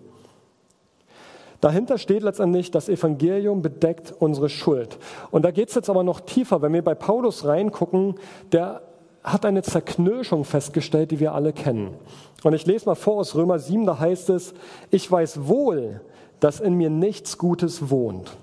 Dahinter 1.59 1.97
steht 1.97 2.23
letztendlich, 2.23 2.71
das 2.71 2.89
Evangelium 2.89 3.61
bedeckt 3.61 4.13
unsere 4.19 4.49
Schuld. 4.49 4.97
Und 5.31 5.43
da 5.43 5.51
geht 5.51 5.69
es 5.69 5.75
jetzt 5.75 5.89
aber 5.89 6.03
noch 6.03 6.21
tiefer. 6.21 6.61
Wenn 6.61 6.73
wir 6.73 6.83
bei 6.83 6.95
Paulus 6.95 7.45
reingucken, 7.45 8.15
der 8.51 8.81
hat 9.25 9.45
eine 9.45 9.63
Zerknirschung 9.63 10.45
festgestellt, 10.45 11.11
die 11.11 11.19
wir 11.19 11.33
alle 11.33 11.51
kennen. 11.51 11.95
Und 12.43 12.53
ich 12.53 12.65
lese 12.65 12.85
mal 12.85 12.95
vor 12.95 13.17
aus 13.17 13.35
Römer 13.35 13.57
7, 13.59 13.85
da 13.85 13.99
heißt 13.99 14.29
es, 14.29 14.53
ich 14.91 15.11
weiß 15.11 15.47
wohl, 15.47 16.01
dass 16.39 16.59
in 16.59 16.75
mir 16.75 16.91
nichts 16.91 17.37
Gutes 17.37 17.89
wohnt. 17.89 18.37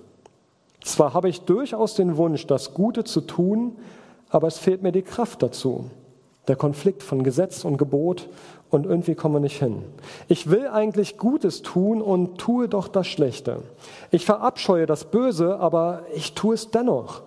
Zwar 0.83 1.15
habe 1.15 1.29
ich 1.29 1.43
durchaus 1.43 1.95
den 1.95 2.17
Wunsch, 2.17 2.47
das 2.49 2.75
Gute 2.75 3.05
zu 3.05 3.21
tun, 3.21 3.77
aber 4.29 4.49
es 4.49 4.59
fehlt 4.59 4.83
mir 4.83 4.93
die 4.93 5.03
Kraft 5.03 5.43
dazu. 5.43 5.85
Der 6.49 6.57
Konflikt 6.57 7.05
von 7.05 7.23
Gesetz 7.23 7.65
und 7.65 7.77
Gebot 7.77 8.29
und 8.71 8.87
irgendwie 8.87 9.15
kommen 9.15 9.37
wir 9.37 9.41
nicht 9.41 9.61
hin. 9.61 9.85
Ich 10.27 10.51
will 10.51 10.67
eigentlich 10.67 11.19
Gutes 11.19 11.63
tun 11.63 12.03
und 12.03 12.39
tue 12.39 12.69
doch 12.69 12.89
das 12.89 13.07
Schlechte. 13.07 13.63
Ich 14.11 14.25
verabscheue 14.25 14.87
das 14.87 15.05
Böse, 15.05 15.61
aber 15.61 16.03
ich 16.15 16.33
tue 16.35 16.55
es 16.55 16.71
dennoch. 16.73 17.23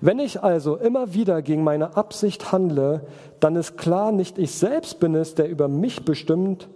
Wenn 0.00 0.18
ich 0.18 0.42
also 0.42 0.76
immer 0.76 1.14
wieder 1.14 1.42
gegen 1.42 1.64
meine 1.64 1.96
Absicht 1.96 2.52
handle, 2.52 3.02
dann 3.40 3.56
ist 3.56 3.76
klar, 3.76 4.12
nicht 4.12 4.38
ich 4.38 4.52
selbst 4.52 5.00
bin 5.00 5.14
es, 5.14 5.34
der 5.34 5.48
über 5.48 5.68
mich 5.68 6.04
bestimmt, 6.04 6.68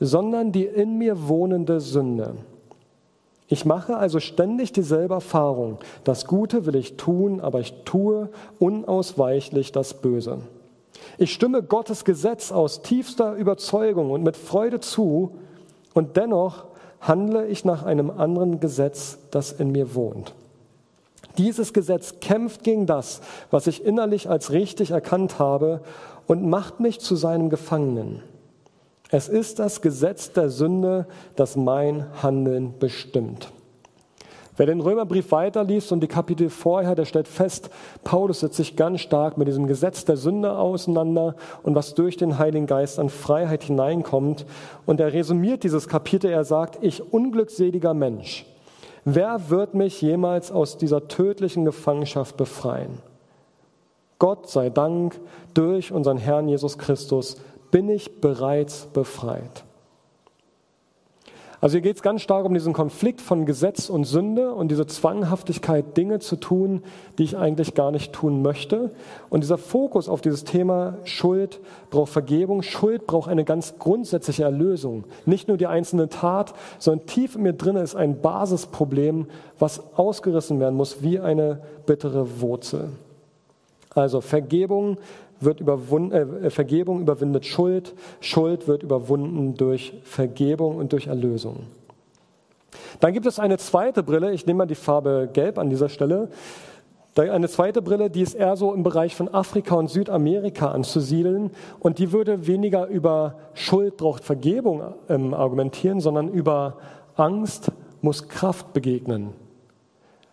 sondern 0.00 0.52
die 0.52 0.64
in 0.64 0.98
mir 0.98 1.28
wohnende 1.28 1.80
Sünde. 1.80 2.34
Ich 3.48 3.66
mache 3.66 3.96
also 3.98 4.18
ständig 4.18 4.72
dieselbe 4.72 5.14
Erfahrung. 5.14 5.78
Das 6.04 6.26
Gute 6.26 6.64
will 6.64 6.74
ich 6.74 6.96
tun, 6.96 7.40
aber 7.40 7.60
ich 7.60 7.74
tue 7.84 8.30
unausweichlich 8.58 9.72
das 9.72 9.94
Böse. 9.94 10.38
Ich 11.18 11.32
stimme 11.34 11.62
Gottes 11.62 12.04
Gesetz 12.04 12.50
aus 12.50 12.82
tiefster 12.82 13.34
Überzeugung 13.34 14.10
und 14.10 14.22
mit 14.22 14.36
Freude 14.36 14.80
zu 14.80 15.32
und 15.92 16.16
dennoch 16.16 16.64
handle 17.00 17.46
ich 17.46 17.64
nach 17.64 17.82
einem 17.82 18.10
anderen 18.10 18.60
Gesetz, 18.60 19.18
das 19.30 19.52
in 19.52 19.70
mir 19.70 19.94
wohnt. 19.94 20.34
Dieses 21.38 21.72
Gesetz 21.72 22.20
kämpft 22.20 22.62
gegen 22.62 22.86
das, 22.86 23.20
was 23.50 23.66
ich 23.66 23.84
innerlich 23.84 24.28
als 24.28 24.52
richtig 24.52 24.90
erkannt 24.90 25.38
habe 25.38 25.80
und 26.26 26.46
macht 26.48 26.80
mich 26.80 27.00
zu 27.00 27.16
seinem 27.16 27.50
Gefangenen. 27.50 28.22
Es 29.10 29.28
ist 29.28 29.58
das 29.58 29.82
Gesetz 29.82 30.32
der 30.32 30.48
Sünde, 30.48 31.06
das 31.36 31.56
mein 31.56 32.06
Handeln 32.22 32.78
bestimmt. 32.78 33.52
Wer 34.56 34.66
den 34.66 34.80
Römerbrief 34.80 35.32
weiterliest 35.32 35.92
und 35.92 36.00
die 36.00 36.08
Kapitel 36.08 36.50
vorher, 36.50 36.94
der 36.94 37.06
stellt 37.06 37.26
fest, 37.26 37.70
Paulus 38.04 38.40
setzt 38.40 38.56
sich 38.56 38.76
ganz 38.76 39.00
stark 39.00 39.38
mit 39.38 39.48
diesem 39.48 39.66
Gesetz 39.66 40.04
der 40.04 40.18
Sünde 40.18 40.56
auseinander 40.56 41.36
und 41.62 41.74
was 41.74 41.94
durch 41.94 42.18
den 42.18 42.38
Heiligen 42.38 42.66
Geist 42.66 42.98
an 42.98 43.08
Freiheit 43.08 43.64
hineinkommt. 43.64 44.44
Und 44.84 45.00
er 45.00 45.14
resümiert 45.14 45.64
dieses 45.64 45.88
Kapitel, 45.88 46.30
er 46.30 46.44
sagt, 46.44 46.78
ich 46.82 47.12
unglückseliger 47.12 47.94
Mensch, 47.94 48.44
wer 49.04 49.50
wird 49.50 49.74
mich 49.74 50.00
jemals 50.02 50.50
aus 50.52 50.76
dieser 50.76 51.08
tödlichen 51.08 51.64
Gefangenschaft 51.64 52.36
befreien? 52.36 52.98
Gott 54.18 54.48
sei 54.48 54.70
Dank, 54.70 55.18
durch 55.54 55.92
unseren 55.92 56.18
Herrn 56.18 56.48
Jesus 56.48 56.78
Christus 56.78 57.36
bin 57.70 57.88
ich 57.88 58.20
bereits 58.20 58.86
befreit. 58.86 59.64
Also 61.62 61.74
hier 61.74 61.82
geht 61.82 61.94
es 61.94 62.02
ganz 62.02 62.22
stark 62.22 62.44
um 62.44 62.54
diesen 62.54 62.72
Konflikt 62.72 63.20
von 63.20 63.46
Gesetz 63.46 63.88
und 63.88 64.02
Sünde 64.02 64.52
und 64.52 64.68
diese 64.72 64.84
Zwanghaftigkeit, 64.84 65.96
Dinge 65.96 66.18
zu 66.18 66.34
tun, 66.34 66.82
die 67.18 67.22
ich 67.22 67.36
eigentlich 67.36 67.74
gar 67.74 67.92
nicht 67.92 68.12
tun 68.12 68.42
möchte. 68.42 68.90
Und 69.30 69.44
dieser 69.44 69.58
Fokus 69.58 70.08
auf 70.08 70.20
dieses 70.20 70.42
Thema 70.42 70.98
Schuld 71.04 71.60
braucht 71.90 72.10
Vergebung. 72.10 72.62
Schuld 72.62 73.06
braucht 73.06 73.30
eine 73.30 73.44
ganz 73.44 73.78
grundsätzliche 73.78 74.42
Erlösung. 74.42 75.04
Nicht 75.24 75.46
nur 75.46 75.56
die 75.56 75.68
einzelne 75.68 76.08
Tat, 76.08 76.52
sondern 76.80 77.06
tief 77.06 77.36
in 77.36 77.42
mir 77.42 77.52
drin 77.52 77.76
ist 77.76 77.94
ein 77.94 78.20
Basisproblem, 78.20 79.26
was 79.60 79.80
ausgerissen 79.94 80.58
werden 80.58 80.74
muss 80.74 81.04
wie 81.04 81.20
eine 81.20 81.62
bittere 81.86 82.40
Wurzel. 82.40 82.88
Also 83.94 84.20
Vergebung 84.20 84.96
wird 85.44 85.60
überwunden, 85.60 86.12
äh, 86.44 86.50
Vergebung 86.50 87.00
überwindet 87.00 87.46
Schuld, 87.46 87.94
Schuld 88.20 88.68
wird 88.68 88.82
überwunden 88.82 89.54
durch 89.54 89.94
Vergebung 90.04 90.76
und 90.76 90.92
durch 90.92 91.06
Erlösung. 91.06 91.66
Dann 93.00 93.12
gibt 93.12 93.26
es 93.26 93.38
eine 93.38 93.58
zweite 93.58 94.02
Brille, 94.02 94.32
ich 94.32 94.46
nehme 94.46 94.58
mal 94.58 94.66
die 94.66 94.74
Farbe 94.74 95.28
Gelb 95.32 95.58
an 95.58 95.70
dieser 95.70 95.88
Stelle. 95.88 96.28
Eine 97.14 97.48
zweite 97.48 97.82
Brille, 97.82 98.08
die 98.08 98.22
ist 98.22 98.32
eher 98.32 98.56
so 98.56 98.72
im 98.72 98.82
Bereich 98.82 99.14
von 99.14 99.28
Afrika 99.28 99.74
und 99.74 99.90
Südamerika 99.90 100.70
anzusiedeln 100.70 101.50
und 101.78 101.98
die 101.98 102.10
würde 102.10 102.46
weniger 102.46 102.86
über 102.86 103.34
Schuld 103.52 103.98
braucht 103.98 104.24
Vergebung 104.24 104.82
ähm, 105.10 105.34
argumentieren, 105.34 106.00
sondern 106.00 106.28
über 106.28 106.78
Angst 107.16 107.70
muss 108.00 108.28
Kraft 108.28 108.72
begegnen. 108.72 109.41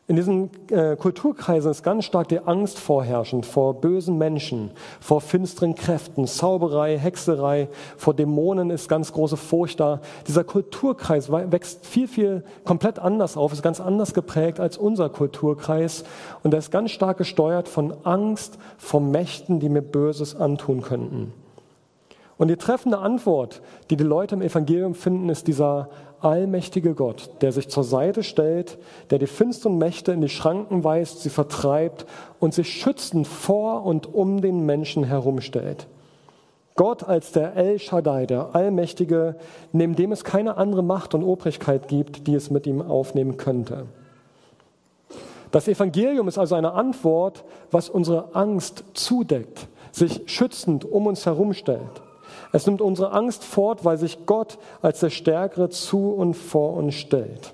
In 0.10 0.16
diesen 0.16 0.50
äh, 0.72 0.96
Kulturkreisen 0.96 1.70
ist 1.70 1.84
ganz 1.84 2.04
stark 2.04 2.30
die 2.30 2.40
Angst 2.40 2.80
vorherrschend 2.80 3.46
vor 3.46 3.76
bösen 3.76 4.18
Menschen, 4.18 4.72
vor 5.00 5.22
finsteren 5.22 5.76
Kräften, 5.76 6.26
Zauberei, 6.26 6.98
Hexerei, 6.98 7.68
vor 7.96 8.16
Dämonen 8.16 8.72
ist 8.72 8.90
ganz 8.90 9.14
große 9.14 9.38
Furcht 9.38 9.80
da. 9.80 10.02
Dieser 10.28 10.44
Kulturkreis 10.44 11.32
wächst 11.32 11.86
viel, 11.86 12.08
viel 12.08 12.44
komplett 12.64 12.98
anders 12.98 13.38
auf, 13.38 13.54
ist 13.54 13.62
ganz 13.62 13.80
anders 13.80 14.16
geprägt 14.16 14.60
als 14.60 14.80
unser 14.80 15.10
Kulturkreis 15.10 16.04
und 16.42 16.56
er 16.56 16.58
ist 16.58 16.72
ganz 16.72 16.90
stark 16.90 17.20
gesteuert 17.20 17.68
von 17.68 17.94
Angst 18.04 18.58
vor 18.80 19.02
Mächten, 19.02 19.60
die 19.60 19.70
mir 19.70 19.84
Böses 19.84 20.36
antun 20.36 20.82
könnten. 20.82 21.34
Und 22.40 22.48
die 22.48 22.56
treffende 22.56 22.98
Antwort, 22.98 23.62
die 23.92 23.98
die 23.98 24.06
Leute 24.06 24.34
im 24.34 24.42
Evangelium 24.42 24.96
finden, 24.96 25.30
ist 25.30 25.48
dieser 25.48 25.90
allmächtige 26.22 26.94
Gott, 26.94 27.30
der 27.42 27.52
sich 27.52 27.70
zur 27.70 27.84
Seite 27.84 28.24
stellt, 28.24 28.78
der 29.10 29.20
die 29.20 29.28
finsteren 29.28 29.78
Mächte 29.78 30.12
in 30.12 30.22
die 30.22 30.30
Schranken 30.30 30.84
weist, 30.84 31.22
sie 31.22 31.30
vertreibt 31.30 32.06
und 32.40 32.54
sich 32.54 32.72
schützend 32.72 33.28
vor 33.28 33.86
und 33.86 34.14
um 34.14 34.42
den 34.42 34.66
Menschen 34.66 35.04
herumstellt. 35.04 35.88
Gott 36.76 37.04
als 37.04 37.34
der 37.34 37.56
El 37.56 37.78
Shaddai, 37.78 38.26
der 38.26 38.56
Allmächtige, 38.56 39.36
neben 39.74 39.96
dem 39.96 40.12
es 40.12 40.24
keine 40.24 40.56
andere 40.56 40.82
Macht 40.82 41.14
und 41.14 41.24
Obrigkeit 41.24 41.88
gibt, 41.88 42.26
die 42.28 42.36
es 42.36 42.50
mit 42.50 42.66
ihm 42.66 42.82
aufnehmen 42.82 43.36
könnte. 43.36 43.86
Das 45.52 45.68
Evangelium 45.68 46.28
ist 46.28 46.38
also 46.38 46.56
eine 46.56 46.74
Antwort, 46.74 47.44
was 47.72 47.90
unsere 47.90 48.36
Angst 48.36 48.84
zudeckt, 48.94 49.68
sich 49.92 50.22
schützend 50.28 50.86
um 50.86 51.08
uns 51.08 51.26
herumstellt. 51.26 52.02
Es 52.52 52.66
nimmt 52.66 52.82
unsere 52.82 53.12
Angst 53.12 53.44
fort, 53.44 53.86
weil 53.86 53.98
sich 53.98 54.26
Gott 54.26 54.58
als 54.82 55.00
der 55.00 55.10
Stärkere 55.10 55.70
zu 55.70 56.12
und 56.12 56.34
vor 56.34 56.74
uns 56.74 56.96
stellt. 56.96 57.54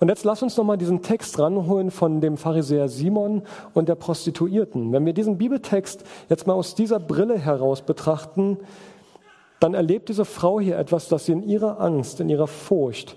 Und 0.00 0.08
jetzt 0.08 0.24
lass 0.24 0.42
uns 0.42 0.56
nochmal 0.56 0.76
diesen 0.76 1.02
Text 1.02 1.38
ranholen 1.38 1.90
von 1.90 2.20
dem 2.20 2.36
Pharisäer 2.36 2.88
Simon 2.88 3.42
und 3.72 3.88
der 3.88 3.94
Prostituierten. 3.94 4.92
Wenn 4.92 5.06
wir 5.06 5.12
diesen 5.12 5.38
Bibeltext 5.38 6.04
jetzt 6.28 6.46
mal 6.46 6.54
aus 6.54 6.74
dieser 6.74 7.00
Brille 7.00 7.38
heraus 7.38 7.80
betrachten, 7.82 8.58
dann 9.60 9.72
erlebt 9.72 10.08
diese 10.08 10.24
Frau 10.24 10.60
hier 10.60 10.76
etwas, 10.78 11.08
das 11.08 11.26
sie 11.26 11.32
in 11.32 11.42
ihrer 11.42 11.80
Angst, 11.80 12.20
in 12.20 12.28
ihrer 12.28 12.48
Furcht 12.48 13.16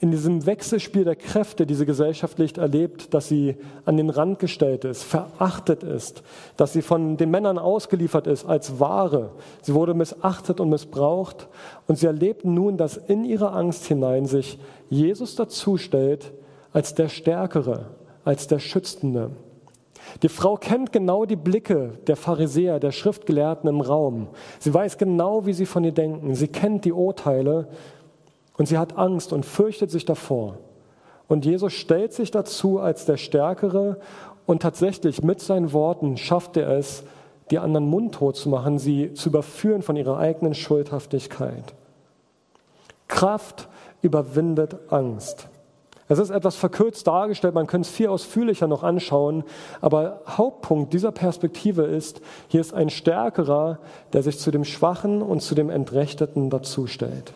in 0.00 0.12
diesem 0.12 0.46
Wechselspiel 0.46 1.04
der 1.04 1.16
Kräfte 1.16 1.66
diese 1.66 1.84
gesellschaftlich 1.84 2.56
erlebt, 2.56 3.12
dass 3.14 3.28
sie 3.28 3.56
an 3.84 3.96
den 3.96 4.10
Rand 4.10 4.38
gestellt 4.38 4.84
ist, 4.84 5.02
verachtet 5.02 5.82
ist, 5.82 6.22
dass 6.56 6.72
sie 6.72 6.82
von 6.82 7.16
den 7.16 7.30
Männern 7.30 7.58
ausgeliefert 7.58 8.28
ist 8.28 8.46
als 8.46 8.78
Ware. 8.78 9.32
Sie 9.62 9.74
wurde 9.74 9.94
missachtet 9.94 10.60
und 10.60 10.68
missbraucht 10.68 11.48
und 11.88 11.98
sie 11.98 12.06
erlebt 12.06 12.44
nun, 12.44 12.76
dass 12.76 12.96
in 12.96 13.24
ihre 13.24 13.50
Angst 13.50 13.86
hinein 13.86 14.26
sich 14.26 14.60
Jesus 14.88 15.34
dazustellt 15.34 16.32
als 16.72 16.94
der 16.94 17.08
Stärkere, 17.08 17.86
als 18.24 18.46
der 18.46 18.60
Schützende. 18.60 19.30
Die 20.22 20.28
Frau 20.28 20.56
kennt 20.56 20.92
genau 20.92 21.24
die 21.24 21.36
Blicke 21.36 21.92
der 22.06 22.16
Pharisäer, 22.16 22.78
der 22.80 22.92
Schriftgelehrten 22.92 23.68
im 23.68 23.80
Raum. 23.80 24.28
Sie 24.58 24.72
weiß 24.72 24.96
genau, 24.96 25.44
wie 25.44 25.52
sie 25.52 25.66
von 25.66 25.84
ihr 25.84 25.92
denken. 25.92 26.34
Sie 26.34 26.48
kennt 26.48 26.84
die 26.84 26.92
Urteile 26.92 27.68
und 28.58 28.66
sie 28.66 28.76
hat 28.76 28.98
Angst 28.98 29.32
und 29.32 29.46
fürchtet 29.46 29.90
sich 29.90 30.04
davor. 30.04 30.58
Und 31.28 31.46
Jesus 31.46 31.72
stellt 31.72 32.12
sich 32.12 32.30
dazu 32.30 32.80
als 32.80 33.06
der 33.06 33.16
Stärkere 33.16 33.98
und 34.46 34.62
tatsächlich 34.62 35.22
mit 35.22 35.40
seinen 35.40 35.72
Worten 35.72 36.16
schafft 36.16 36.56
er 36.56 36.68
es, 36.70 37.04
die 37.50 37.58
anderen 37.58 37.86
mundtot 37.86 38.36
zu 38.36 38.48
machen, 38.48 38.78
sie 38.78 39.14
zu 39.14 39.30
überführen 39.30 39.82
von 39.82 39.96
ihrer 39.96 40.18
eigenen 40.18 40.54
Schuldhaftigkeit. 40.54 41.74
Kraft 43.06 43.68
überwindet 44.02 44.76
Angst. 44.90 45.48
Es 46.10 46.18
ist 46.18 46.30
etwas 46.30 46.56
verkürzt 46.56 47.06
dargestellt, 47.06 47.54
man 47.54 47.66
könnte 47.66 47.86
es 47.86 47.94
viel 47.94 48.08
ausführlicher 48.08 48.66
noch 48.66 48.82
anschauen, 48.82 49.44
aber 49.82 50.22
Hauptpunkt 50.26 50.94
dieser 50.94 51.12
Perspektive 51.12 51.82
ist, 51.82 52.22
hier 52.48 52.62
ist 52.62 52.72
ein 52.72 52.88
Stärkerer, 52.88 53.78
der 54.14 54.22
sich 54.22 54.38
zu 54.38 54.50
dem 54.50 54.64
Schwachen 54.64 55.20
und 55.20 55.40
zu 55.40 55.54
dem 55.54 55.68
Entrechteten 55.68 56.48
dazustellt. 56.48 57.34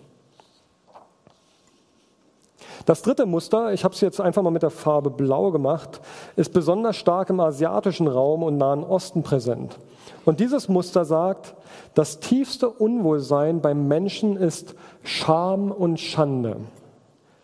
Das 2.86 3.02
dritte 3.02 3.26
Muster, 3.26 3.72
ich 3.72 3.84
habe 3.84 3.94
es 3.94 4.00
jetzt 4.00 4.20
einfach 4.20 4.42
mal 4.42 4.50
mit 4.50 4.62
der 4.62 4.70
Farbe 4.70 5.10
Blau 5.10 5.50
gemacht, 5.50 6.00
ist 6.36 6.52
besonders 6.52 6.96
stark 6.96 7.30
im 7.30 7.38
asiatischen 7.40 8.08
Raum 8.08 8.42
und 8.42 8.56
Nahen 8.56 8.82
Osten 8.82 9.22
präsent. 9.22 9.78
Und 10.24 10.40
dieses 10.40 10.68
Muster 10.68 11.04
sagt, 11.04 11.54
das 11.94 12.20
tiefste 12.20 12.68
Unwohlsein 12.68 13.60
beim 13.60 13.86
Menschen 13.88 14.36
ist 14.36 14.74
Scham 15.02 15.70
und 15.70 16.00
Schande. 16.00 16.56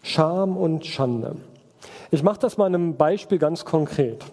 Scham 0.02 0.56
und 0.56 0.86
Schande. 0.86 1.36
Ich 2.10 2.22
mache 2.22 2.40
das 2.40 2.56
mal 2.56 2.66
in 2.66 2.74
einem 2.74 2.96
Beispiel 2.96 3.38
ganz 3.38 3.64
konkret. 3.64 4.24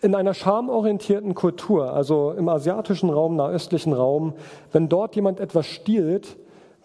In 0.00 0.14
einer 0.16 0.34
schamorientierten 0.34 1.34
Kultur, 1.34 1.92
also 1.92 2.32
im 2.32 2.48
asiatischen 2.48 3.08
Raum, 3.08 3.36
nahöstlichen 3.36 3.92
Raum, 3.92 4.32
wenn 4.72 4.88
dort 4.88 5.14
jemand 5.14 5.38
etwas 5.38 5.66
stiehlt, 5.66 6.36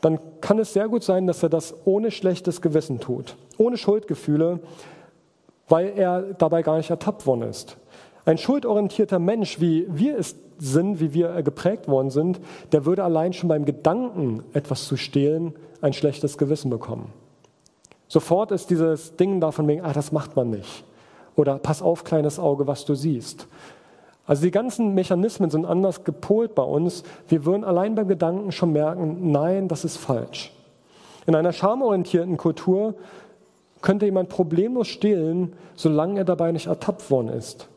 dann 0.01 0.19
kann 0.41 0.59
es 0.59 0.73
sehr 0.73 0.87
gut 0.87 1.03
sein, 1.03 1.27
dass 1.27 1.43
er 1.43 1.49
das 1.49 1.73
ohne 1.85 2.11
schlechtes 2.11 2.61
Gewissen 2.61 2.99
tut, 2.99 3.35
ohne 3.57 3.77
Schuldgefühle, 3.77 4.59
weil 5.67 5.93
er 5.95 6.21
dabei 6.21 6.61
gar 6.61 6.77
nicht 6.77 6.89
ertappt 6.89 7.25
worden 7.25 7.43
ist. 7.43 7.77
Ein 8.25 8.37
schuldorientierter 8.37 9.19
Mensch, 9.19 9.59
wie 9.59 9.87
wir 9.89 10.17
es 10.17 10.35
sind, 10.59 10.99
wie 10.99 11.13
wir 11.13 11.41
geprägt 11.43 11.87
worden 11.87 12.09
sind, 12.09 12.39
der 12.71 12.85
würde 12.85 13.03
allein 13.03 13.33
schon 13.33 13.49
beim 13.49 13.65
Gedanken, 13.65 14.43
etwas 14.53 14.85
zu 14.85 14.97
stehlen, 14.97 15.53
ein 15.81 15.93
schlechtes 15.93 16.37
Gewissen 16.37 16.69
bekommen. 16.69 17.13
Sofort 18.07 18.51
ist 18.51 18.69
dieses 18.69 19.15
Ding 19.15 19.39
davon 19.39 19.67
wegen, 19.67 19.81
ah, 19.81 19.93
das 19.93 20.11
macht 20.11 20.35
man 20.35 20.49
nicht. 20.49 20.83
Oder 21.35 21.59
pass 21.59 21.81
auf, 21.81 22.03
kleines 22.03 22.39
Auge, 22.39 22.65
was 22.65 22.85
du 22.85 22.95
siehst. 22.95 23.47
Also 24.27 24.43
die 24.43 24.51
ganzen 24.51 24.93
Mechanismen 24.93 25.49
sind 25.49 25.65
anders 25.65 26.03
gepolt 26.03 26.53
bei 26.53 26.63
uns. 26.63 27.03
Wir 27.29 27.45
würden 27.45 27.63
allein 27.63 27.95
beim 27.95 28.09
Gedanken 28.09 28.51
schon 28.51 28.73
merken, 28.73 29.31
nein, 29.31 29.69
das 29.69 29.85
ist 29.85 29.97
falsch. 29.97 30.51
In 31.25 31.33
einer 31.33 31.53
schamorientierten 31.53 32.37
Kultur 32.37 32.93
könnte 33.81 34.05
jemand 34.05 34.29
problemlos 34.29 34.87
stehlen, 34.87 35.53
solange 35.75 36.19
er 36.19 36.25
dabei 36.25 36.51
nicht 36.51 36.67
ertappt 36.67 37.09
worden 37.09 37.29
ist. 37.29 37.67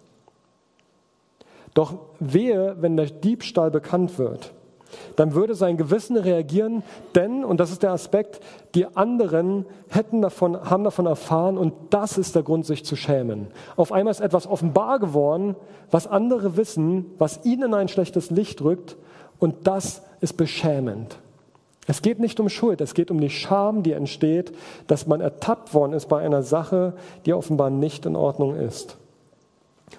Doch 1.72 1.94
wehe, 2.18 2.76
wenn 2.80 2.96
der 2.96 3.06
Diebstahl 3.06 3.70
bekannt 3.70 4.18
wird 4.18 4.52
dann 5.16 5.34
würde 5.34 5.54
sein 5.54 5.76
Gewissen 5.76 6.16
reagieren, 6.16 6.82
denn, 7.14 7.44
und 7.44 7.60
das 7.60 7.70
ist 7.70 7.82
der 7.82 7.92
Aspekt, 7.92 8.40
die 8.74 8.86
anderen 8.96 9.66
hätten 9.88 10.22
davon, 10.22 10.58
haben 10.70 10.84
davon 10.84 11.06
erfahren 11.06 11.58
und 11.58 11.72
das 11.90 12.18
ist 12.18 12.34
der 12.34 12.42
Grund, 12.42 12.66
sich 12.66 12.84
zu 12.84 12.96
schämen. 12.96 13.48
Auf 13.76 13.92
einmal 13.92 14.12
ist 14.12 14.20
etwas 14.20 14.46
offenbar 14.46 14.98
geworden, 14.98 15.56
was 15.90 16.06
andere 16.06 16.56
wissen, 16.56 17.06
was 17.18 17.44
ihnen 17.44 17.70
in 17.70 17.74
ein 17.74 17.88
schlechtes 17.88 18.30
Licht 18.30 18.62
rückt 18.62 18.96
und 19.38 19.66
das 19.66 20.02
ist 20.20 20.36
beschämend. 20.36 21.18
Es 21.86 22.02
geht 22.02 22.20
nicht 22.20 22.38
um 22.38 22.48
Schuld, 22.48 22.80
es 22.80 22.94
geht 22.94 23.10
um 23.10 23.20
die 23.20 23.30
Scham, 23.30 23.82
die 23.82 23.92
entsteht, 23.92 24.52
dass 24.86 25.08
man 25.08 25.20
ertappt 25.20 25.74
worden 25.74 25.92
ist 25.92 26.08
bei 26.08 26.20
einer 26.20 26.42
Sache, 26.42 26.92
die 27.26 27.32
offenbar 27.32 27.70
nicht 27.70 28.06
in 28.06 28.14
Ordnung 28.14 28.54
ist. 28.54 28.96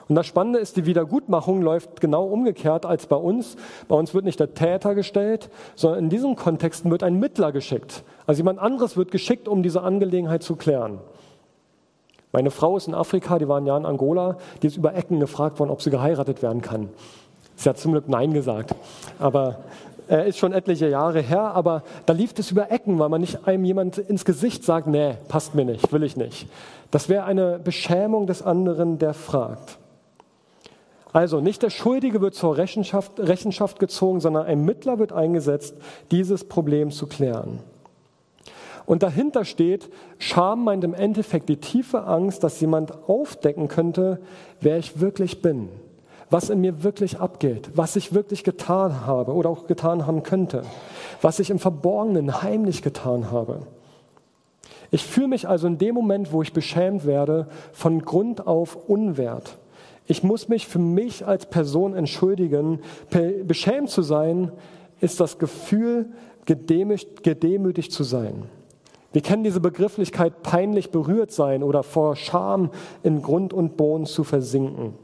Und 0.07 0.15
das 0.15 0.25
Spannende 0.27 0.59
ist, 0.59 0.77
die 0.77 0.85
Wiedergutmachung 0.85 1.61
läuft 1.61 2.01
genau 2.01 2.25
umgekehrt 2.25 2.85
als 2.85 3.07
bei 3.07 3.15
uns. 3.15 3.55
Bei 3.87 3.95
uns 3.95 4.13
wird 4.13 4.25
nicht 4.25 4.39
der 4.39 4.53
Täter 4.53 4.95
gestellt, 4.95 5.49
sondern 5.75 6.05
in 6.05 6.09
diesem 6.09 6.35
Kontext 6.35 6.89
wird 6.89 7.03
ein 7.03 7.19
Mittler 7.19 7.51
geschickt. 7.51 8.03
Also 8.25 8.39
jemand 8.39 8.59
anderes 8.59 8.97
wird 8.97 9.11
geschickt, 9.11 9.47
um 9.47 9.63
diese 9.63 9.81
Angelegenheit 9.81 10.43
zu 10.43 10.55
klären. 10.55 10.99
Meine 12.31 12.51
Frau 12.51 12.77
ist 12.77 12.87
in 12.87 12.93
Afrika, 12.93 13.39
die 13.39 13.47
war 13.47 13.59
ein 13.59 13.65
Jahr 13.65 13.77
in 13.77 13.85
Angola, 13.85 14.37
die 14.61 14.67
ist 14.67 14.77
über 14.77 14.95
Ecken 14.95 15.19
gefragt 15.19 15.59
worden, 15.59 15.69
ob 15.69 15.81
sie 15.81 15.89
geheiratet 15.89 16.41
werden 16.41 16.61
kann. 16.61 16.89
Sie 17.55 17.67
hat 17.67 17.77
zum 17.77 17.91
Glück 17.91 18.07
Nein 18.07 18.33
gesagt. 18.33 18.73
Aber 19.19 19.59
äh, 20.09 20.29
ist 20.29 20.37
schon 20.37 20.53
etliche 20.53 20.89
Jahre 20.89 21.21
her, 21.21 21.41
aber 21.41 21.83
da 22.05 22.13
lief 22.13 22.33
es 22.37 22.51
über 22.51 22.71
Ecken, 22.71 22.99
weil 22.99 23.09
man 23.09 23.21
nicht 23.21 23.47
einem 23.47 23.65
jemand 23.65 23.97
ins 23.97 24.25
Gesicht 24.25 24.63
sagt, 24.63 24.87
nee, 24.87 25.15
passt 25.27 25.55
mir 25.55 25.65
nicht, 25.65 25.91
will 25.91 26.03
ich 26.03 26.17
nicht. 26.17 26.47
Das 26.89 27.07
wäre 27.07 27.23
eine 27.23 27.59
Beschämung 27.59 28.27
des 28.27 28.41
anderen, 28.41 28.97
der 28.97 29.13
fragt. 29.13 29.77
Also 31.13 31.41
nicht 31.41 31.61
der 31.61 31.69
Schuldige 31.69 32.21
wird 32.21 32.35
zur 32.35 32.57
Rechenschaft, 32.57 33.19
Rechenschaft 33.19 33.79
gezogen, 33.79 34.21
sondern 34.21 34.45
ein 34.45 34.63
Mittler 34.63 34.97
wird 34.97 35.11
eingesetzt, 35.11 35.75
dieses 36.09 36.45
Problem 36.45 36.91
zu 36.91 37.07
klären. 37.07 37.59
Und 38.85 39.03
dahinter 39.03 39.45
steht, 39.45 39.89
Scham 40.17 40.63
meint 40.63 40.83
im 40.83 40.93
Endeffekt 40.93 41.49
die 41.49 41.57
tiefe 41.57 42.03
Angst, 42.03 42.43
dass 42.43 42.59
jemand 42.61 43.07
aufdecken 43.07 43.67
könnte, 43.67 44.19
wer 44.59 44.77
ich 44.77 44.99
wirklich 44.99 45.41
bin, 45.41 45.69
was 46.29 46.49
in 46.49 46.61
mir 46.61 46.83
wirklich 46.83 47.19
abgeht, 47.19 47.69
was 47.75 47.95
ich 47.95 48.13
wirklich 48.13 48.43
getan 48.43 49.05
habe 49.05 49.33
oder 49.33 49.49
auch 49.49 49.67
getan 49.67 50.07
haben 50.07 50.23
könnte, 50.23 50.63
was 51.21 51.39
ich 51.39 51.49
im 51.49 51.59
Verborgenen 51.59 52.41
heimlich 52.41 52.81
getan 52.81 53.31
habe. 53.31 53.59
Ich 54.91 55.05
fühle 55.05 55.29
mich 55.29 55.47
also 55.47 55.67
in 55.67 55.77
dem 55.77 55.95
Moment, 55.95 56.33
wo 56.33 56.41
ich 56.41 56.51
beschämt 56.51 57.05
werde, 57.05 57.47
von 57.71 58.01
Grund 58.03 58.45
auf 58.45 58.77
unwert. 58.89 59.57
Ich 60.11 60.23
muss 60.23 60.49
mich 60.49 60.67
für 60.67 60.77
mich 60.77 61.25
als 61.25 61.45
Person 61.45 61.95
entschuldigen. 61.95 62.81
Beschämt 63.45 63.89
zu 63.89 64.01
sein 64.01 64.51
ist 64.99 65.21
das 65.21 65.39
Gefühl, 65.39 66.09
gedemütigt, 66.43 67.93
zu 67.93 68.03
sein. 68.03 68.43
Wir 69.13 69.21
kennen 69.21 69.45
diese 69.45 69.61
Begrifflichkeit 69.61 70.43
peinlich 70.43 70.91
berührt 70.91 71.31
sein 71.31 71.63
oder 71.63 71.81
vor 71.81 72.17
Scham 72.17 72.71
in 73.03 73.21
Grund 73.21 73.53
und 73.53 73.77
Boden 73.77 74.05
zu 74.05 74.25
versinken. 74.25 74.95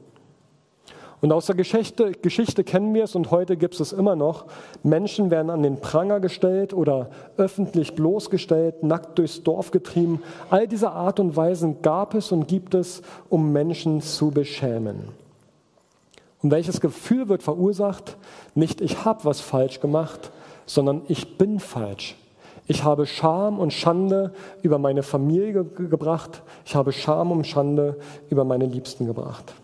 Und 1.20 1.32
aus 1.32 1.48
der 1.48 1.56
Geschichte, 1.56 2.12
Geschichte 2.12 2.64
kennen 2.64 2.94
wir 2.94 3.06
es 3.06 3.16
und 3.16 3.32
heute 3.32 3.58
gibt 3.58 3.80
es 3.80 3.92
immer 3.92 4.16
noch. 4.16 4.46
Menschen 4.84 5.32
werden 5.32 5.50
an 5.50 5.64
den 5.64 5.80
Pranger 5.80 6.20
gestellt 6.20 6.74
oder 6.74 7.10
öffentlich 7.38 7.96
bloßgestellt, 7.96 8.84
nackt 8.84 9.18
durchs 9.18 9.42
Dorf 9.42 9.72
getrieben. 9.72 10.22
All 10.52 10.68
diese 10.68 10.92
Art 10.92 11.20
und 11.20 11.36
Weisen 11.36 11.82
gab 11.82 12.14
es 12.14 12.32
und 12.32 12.48
gibt 12.48 12.76
es, 12.76 13.02
um 13.30 13.52
Menschen 13.52 14.02
zu 14.02 14.30
beschämen. 14.30 15.10
Und 16.44 16.52
welches 16.52 16.82
Gefühl 16.82 17.30
wird 17.30 17.42
verursacht? 17.42 18.16
Nicht 18.54 18.80
ich 18.80 19.04
habe 19.04 19.26
was 19.26 19.42
falsch 19.42 19.80
gemacht, 19.80 20.32
sondern 20.68 21.02
ich 21.08 21.40
bin 21.40 21.60
falsch. 21.60 22.16
Ich 22.68 22.84
habe 22.84 23.08
Scham 23.08 23.58
und 23.58 23.74
Schande 23.74 24.34
über 24.62 24.78
meine 24.78 25.02
Familie 25.02 25.64
ge 25.64 25.88
gebracht. 25.88 26.44
Ich 26.64 26.76
habe 26.76 26.92
Scham 26.92 27.32
und 27.32 27.48
Schande 27.48 27.96
über 28.30 28.44
meine 28.44 28.66
Liebsten 28.66 29.08
gebracht. 29.08 29.56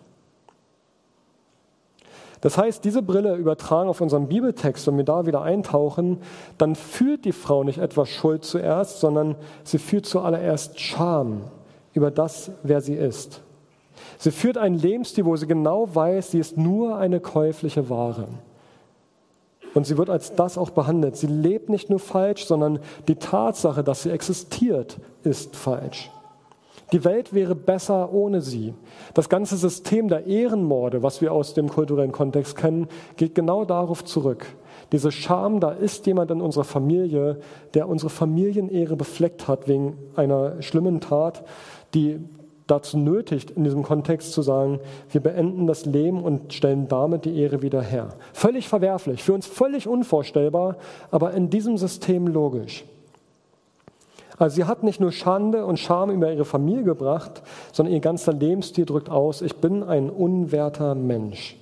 Das 2.44 2.58
heißt, 2.58 2.84
diese 2.84 3.02
Brille 3.02 3.36
übertragen 3.38 3.88
auf 3.88 4.02
unseren 4.02 4.28
Bibeltext, 4.28 4.86
wenn 4.88 4.98
wir 4.98 5.06
da 5.06 5.26
wieder 5.26 5.44
eintauchen, 5.44 6.18
dann 6.58 6.76
fühlt 6.76 7.24
die 7.24 7.32
Frau 7.32 7.64
nicht 7.64 7.78
etwas 7.78 8.10
Schuld 8.10 8.44
zuerst, 8.44 9.00
sondern 9.00 9.38
sie 9.64 9.78
fühlt 9.78 10.06
zuallererst 10.06 10.78
Scham 10.78 11.44
über 11.94 12.12
das, 12.12 12.52
wer 12.62 12.82
sie 12.82 12.96
ist. 12.96 13.40
Sie 14.18 14.32
führt 14.32 14.58
einen 14.58 14.76
Lebensstil, 14.76 15.24
wo 15.24 15.38
sie 15.38 15.48
genau 15.48 15.96
weiß, 15.96 16.32
sie 16.32 16.40
ist 16.40 16.58
nur 16.58 16.98
eine 16.98 17.22
käufliche 17.22 17.90
Ware. 17.90 18.28
Und 19.74 19.88
sie 19.88 19.98
wird 19.98 20.10
als 20.10 20.36
das 20.36 20.58
auch 20.58 20.72
behandelt. 20.72 21.16
Sie 21.16 21.28
lebt 21.28 21.70
nicht 21.70 21.90
nur 21.90 22.00
falsch, 22.00 22.44
sondern 22.44 22.80
die 23.08 23.16
Tatsache, 23.16 23.86
dass 23.86 24.04
sie 24.04 24.12
existiert, 24.12 24.98
ist 25.24 25.56
falsch. 25.56 26.12
Die 26.92 27.06
Welt 27.06 27.34
wäre 27.34 27.56
besser 27.56 28.14
ohne 28.14 28.42
sie. 28.42 28.74
Das 29.14 29.30
ganze 29.30 29.58
System 29.58 30.10
der 30.10 30.28
Ehrenmorde, 30.28 31.02
was 31.02 31.22
wir 31.22 31.34
aus 31.34 31.54
dem 31.54 31.70
kulturellen 31.70 32.12
Kontext 32.12 32.56
kennen, 32.56 32.88
geht 33.18 33.36
genau 33.36 33.66
darauf 33.66 34.04
zurück. 34.04 34.46
Diese 34.92 35.12
Scham, 35.12 35.60
da 35.60 35.72
ist 35.72 36.06
jemand 36.06 36.30
in 36.30 36.42
unserer 36.42 36.66
Familie, 36.66 37.40
der 37.74 37.90
unsere 37.90 38.10
Familienehre 38.10 38.96
befleckt 38.96 39.48
hat 39.48 39.68
wegen 39.68 39.98
einer 40.16 40.62
schlimmen 40.62 41.00
Tat, 41.00 41.44
die 41.94 42.20
dazu 42.68 42.98
nötigt, 42.98 43.52
in 43.52 43.64
diesem 43.64 43.84
Kontext 43.84 44.32
zu 44.32 44.42
sagen, 44.42 44.80
wir 45.10 45.22
beenden 45.22 45.68
das 45.68 45.86
Leben 45.86 46.24
und 46.24 46.54
stellen 46.54 46.88
damit 46.88 47.26
die 47.26 47.38
Ehre 47.38 47.62
wieder 47.62 47.82
her. 47.82 48.10
Völlig 48.34 48.68
verwerflich, 48.68 49.24
für 49.24 49.34
uns 49.34 49.48
völlig 49.48 49.88
unvorstellbar, 49.88 50.78
aber 51.12 51.34
in 51.34 51.50
diesem 51.50 51.78
System 51.78 52.28
logisch. 52.28 52.86
Also 54.38 54.56
sie 54.56 54.66
hat 54.66 54.84
nicht 54.84 55.00
nur 55.00 55.12
Schande 55.12 55.66
und 55.66 55.80
Scham 55.80 56.10
über 56.10 56.32
ihre 56.32 56.46
Familie 56.46 56.84
gebracht, 56.84 57.44
sondern 57.72 57.94
ihr 57.94 58.00
ganzer 58.00 58.34
Lebensstil 58.34 58.86
drückt 58.86 59.10
aus, 59.10 59.42
ich 59.42 59.56
bin 59.58 59.84
ein 59.84 60.10
unwerter 60.10 60.96
Mensch. 60.96 61.58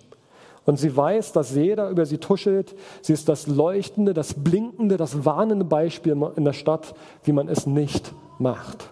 Und 0.66 0.78
sie 0.78 0.96
weiß, 0.96 1.34
dass 1.34 1.56
jeder 1.56 1.90
über 1.90 2.06
sie 2.06 2.20
tuschelt. 2.20 2.76
Sie 3.02 3.14
ist 3.14 3.28
das 3.28 3.48
leuchtende, 3.48 4.14
das 4.14 4.36
blinkende, 4.36 4.96
das 4.96 5.26
warnende 5.26 5.66
Beispiel 5.66 6.16
in 6.36 6.46
der 6.46 6.54
Stadt, 6.54 6.94
wie 7.24 7.32
man 7.32 7.48
es 7.48 7.66
nicht 7.66 8.14
macht. 8.38 8.92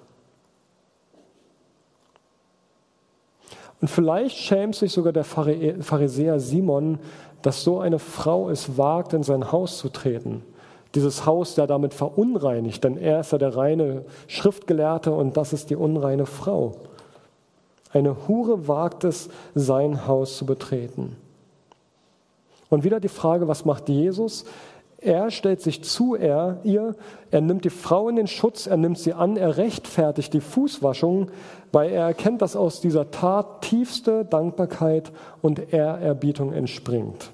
Und 3.82 3.88
vielleicht 3.88 4.36
schämt 4.36 4.76
sich 4.76 4.92
sogar 4.92 5.14
der 5.14 5.24
Pharisäer 5.24 6.40
Simon, 6.40 7.00
dass 7.44 7.64
so 7.64 7.80
eine 7.80 8.00
Frau 8.00 8.50
es 8.50 8.78
wagt, 8.78 9.14
in 9.14 9.24
sein 9.24 9.52
Haus 9.52 9.78
zu 9.78 9.90
treten 9.90 10.44
dieses 10.96 11.26
Haus 11.26 11.56
ja 11.56 11.68
damit 11.68 11.94
verunreinigt, 11.94 12.84
denn 12.84 12.98
er 12.98 13.20
ist 13.20 13.32
ja 13.32 13.38
der 13.38 13.56
reine 13.56 14.06
Schriftgelehrte 14.28 15.12
und 15.12 15.38
das 15.38 15.54
ist 15.54 15.70
die 15.70 15.76
unreine 15.76 16.26
Frau. 16.26 16.76
Eine 17.92 18.28
Hure 18.28 18.68
wagt 18.68 19.04
es, 19.04 19.30
sein 19.56 20.08
Haus 20.08 20.38
zu 20.38 20.46
betreten. 20.46 21.16
Und 22.70 22.84
wieder 22.84 23.00
die 23.00 23.08
Frage, 23.08 23.48
was 23.48 23.66
macht 23.66 23.90
Jesus? 23.90 24.46
Er 25.02 25.32
stellt 25.32 25.62
sich 25.62 25.84
zu 25.84 26.16
er, 26.16 26.60
ihr, 26.64 26.94
er 27.32 27.42
nimmt 27.42 27.64
die 27.64 27.70
Frau 27.70 28.10
in 28.10 28.18
den 28.18 28.28
Schutz, 28.28 28.68
er 28.68 28.78
nimmt 28.78 29.00
sie 29.00 29.14
an, 29.14 29.38
er 29.38 29.58
rechtfertigt 29.58 30.34
die 30.34 30.42
Fußwaschung, 30.42 31.32
weil 31.72 31.92
er 31.92 32.06
erkennt, 32.06 32.42
dass 32.42 32.56
aus 32.56 32.82
dieser 32.82 33.10
Tat 33.10 33.62
tiefste 33.62 34.26
Dankbarkeit 34.26 35.12
und 35.42 35.74
Ehrerbietung 35.74 36.52
entspringt. 36.52 37.32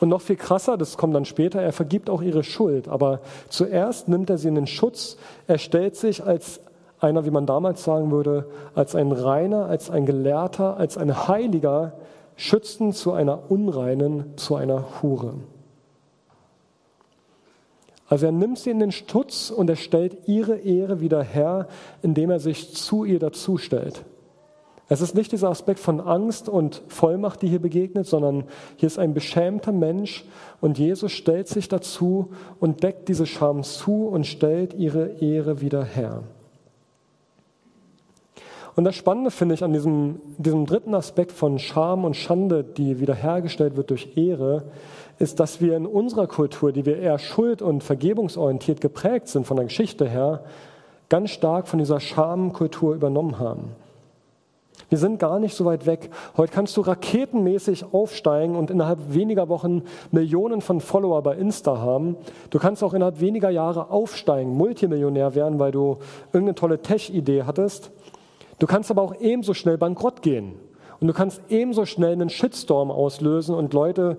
Und 0.00 0.10
noch 0.10 0.20
viel 0.20 0.36
krasser, 0.36 0.76
das 0.76 0.96
kommt 0.96 1.14
dann 1.14 1.24
später, 1.24 1.60
er 1.60 1.72
vergibt 1.72 2.10
auch 2.10 2.20
ihre 2.20 2.44
Schuld. 2.44 2.88
Aber 2.88 3.20
zuerst 3.48 4.08
nimmt 4.08 4.28
er 4.28 4.38
sie 4.38 4.48
in 4.48 4.54
den 4.54 4.66
Schutz. 4.66 5.16
Er 5.46 5.58
stellt 5.58 5.96
sich 5.96 6.22
als 6.22 6.60
einer, 7.00 7.24
wie 7.24 7.30
man 7.30 7.46
damals 7.46 7.84
sagen 7.84 8.10
würde, 8.10 8.46
als 8.74 8.94
ein 8.94 9.12
Reiner, 9.12 9.66
als 9.66 9.90
ein 9.90 10.06
Gelehrter, 10.06 10.76
als 10.76 10.98
ein 10.98 11.28
Heiliger, 11.28 11.92
schützend 12.36 12.94
zu 12.94 13.12
einer 13.12 13.50
Unreinen, 13.50 14.36
zu 14.36 14.56
einer 14.56 15.02
Hure. 15.02 15.34
Also 18.08 18.26
er 18.26 18.32
nimmt 18.32 18.58
sie 18.58 18.70
in 18.70 18.78
den 18.78 18.92
Schutz 18.92 19.50
und 19.50 19.68
er 19.68 19.76
stellt 19.76 20.28
ihre 20.28 20.56
Ehre 20.58 21.00
wieder 21.00 21.22
her, 21.22 21.66
indem 22.02 22.30
er 22.30 22.38
sich 22.38 22.74
zu 22.74 23.04
ihr 23.04 23.18
dazustellt. 23.18 24.04
Es 24.88 25.00
ist 25.00 25.16
nicht 25.16 25.32
dieser 25.32 25.48
Aspekt 25.48 25.80
von 25.80 26.00
Angst 26.00 26.48
und 26.48 26.80
Vollmacht, 26.86 27.42
die 27.42 27.48
hier 27.48 27.58
begegnet, 27.58 28.06
sondern 28.06 28.44
hier 28.76 28.86
ist 28.86 28.98
ein 28.98 29.14
beschämter 29.14 29.72
Mensch 29.72 30.24
und 30.60 30.78
Jesus 30.78 31.10
stellt 31.10 31.48
sich 31.48 31.68
dazu 31.68 32.30
und 32.60 32.84
deckt 32.84 33.08
diese 33.08 33.26
Scham 33.26 33.64
zu 33.64 34.06
und 34.06 34.26
stellt 34.26 34.74
ihre 34.74 35.20
Ehre 35.20 35.60
wieder 35.60 35.84
her. 35.84 36.22
Und 38.76 38.84
das 38.84 38.94
Spannende 38.94 39.30
finde 39.30 39.54
ich 39.54 39.64
an 39.64 39.72
diesem, 39.72 40.20
diesem 40.36 40.66
dritten 40.66 40.94
Aspekt 40.94 41.32
von 41.32 41.58
Scham 41.58 42.04
und 42.04 42.14
Schande, 42.14 42.62
die 42.62 43.00
wiederhergestellt 43.00 43.76
wird 43.76 43.90
durch 43.90 44.16
Ehre, 44.16 44.64
ist, 45.18 45.40
dass 45.40 45.62
wir 45.62 45.76
in 45.76 45.86
unserer 45.86 46.26
Kultur, 46.26 46.72
die 46.72 46.84
wir 46.84 46.98
eher 46.98 47.18
schuld- 47.18 47.62
und 47.62 47.82
vergebungsorientiert 47.82 48.82
geprägt 48.82 49.28
sind 49.28 49.46
von 49.46 49.56
der 49.56 49.64
Geschichte 49.64 50.06
her, 50.06 50.44
ganz 51.08 51.30
stark 51.30 51.68
von 51.68 51.78
dieser 51.78 52.00
Schamkultur 52.00 52.94
übernommen 52.94 53.38
haben. 53.38 53.70
Wir 54.88 54.98
sind 54.98 55.18
gar 55.18 55.40
nicht 55.40 55.56
so 55.56 55.64
weit 55.64 55.84
weg. 55.86 56.10
Heute 56.36 56.52
kannst 56.52 56.76
du 56.76 56.80
raketenmäßig 56.80 57.92
aufsteigen 57.92 58.54
und 58.54 58.70
innerhalb 58.70 59.12
weniger 59.12 59.48
Wochen 59.48 59.82
Millionen 60.12 60.60
von 60.60 60.80
Follower 60.80 61.22
bei 61.22 61.34
Insta 61.34 61.78
haben. 61.78 62.16
Du 62.50 62.60
kannst 62.60 62.84
auch 62.84 62.94
innerhalb 62.94 63.20
weniger 63.20 63.50
Jahre 63.50 63.90
aufsteigen, 63.90 64.56
Multimillionär 64.56 65.34
werden, 65.34 65.58
weil 65.58 65.72
du 65.72 65.98
irgendeine 66.32 66.54
tolle 66.54 66.82
Tech-Idee 66.82 67.42
hattest. 67.42 67.90
Du 68.60 68.66
kannst 68.66 68.90
aber 68.90 69.02
auch 69.02 69.14
ebenso 69.20 69.54
schnell 69.54 69.76
bankrott 69.76 70.22
gehen. 70.22 70.54
Und 71.00 71.08
du 71.08 71.12
kannst 71.12 71.42
ebenso 71.48 71.84
schnell 71.84 72.12
einen 72.12 72.30
Shitstorm 72.30 72.90
auslösen 72.90 73.54
und 73.54 73.74
Leute 73.74 74.16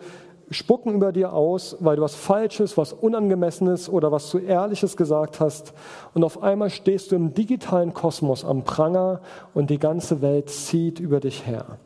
spucken 0.50 0.94
über 0.94 1.12
dir 1.12 1.34
aus, 1.34 1.78
weil 1.80 1.98
du 1.98 2.02
was 2.02 2.16
Falsches, 2.16 2.78
was 2.78 2.94
Unangemessenes 2.94 3.90
oder 3.90 4.12
was 4.12 4.30
zu 4.30 4.40
Ehrliches 4.40 4.96
gesagt 4.96 5.40
hast. 5.40 5.74
Und 6.14 6.24
auf 6.24 6.42
einmal 6.42 6.70
stehst 6.70 7.12
du 7.12 7.16
im 7.16 7.34
digitalen 7.34 7.94
Kosmos 7.94 8.46
am 8.46 8.64
Pranger 8.64 9.22
und 9.54 9.70
die 9.70 9.80
ganze 9.80 10.22
Welt 10.22 10.50
zieht 10.50 11.00
über 11.00 11.20
dich 11.20 11.46
her. 11.46 11.78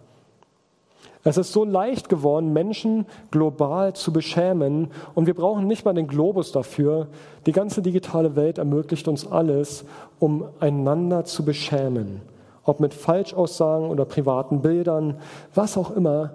Es 1.24 1.38
ist 1.38 1.54
so 1.54 1.64
leicht 1.64 2.10
geworden, 2.10 2.52
Menschen 2.52 3.06
global 3.30 3.94
zu 3.94 4.12
beschämen 4.12 4.90
und 5.14 5.28
wir 5.28 5.36
brauchen 5.36 5.68
nicht 5.68 5.86
mal 5.86 5.94
den 5.94 6.08
Globus 6.08 6.52
dafür. 6.52 7.08
Die 7.46 7.52
ganze 7.52 7.84
digitale 7.84 8.36
Welt 8.36 8.58
ermöglicht 8.58 9.08
uns 9.08 9.30
alles, 9.30 9.86
um 10.20 10.46
einander 10.60 11.24
zu 11.24 11.46
beschämen. 11.46 12.22
Ob 12.64 12.80
mit 12.80 12.96
Falschaussagen 12.96 13.90
oder 13.90 14.06
privaten 14.06 14.62
Bildern, 14.62 15.18
was 15.54 15.78
auch 15.78 15.92
immer. 15.96 16.32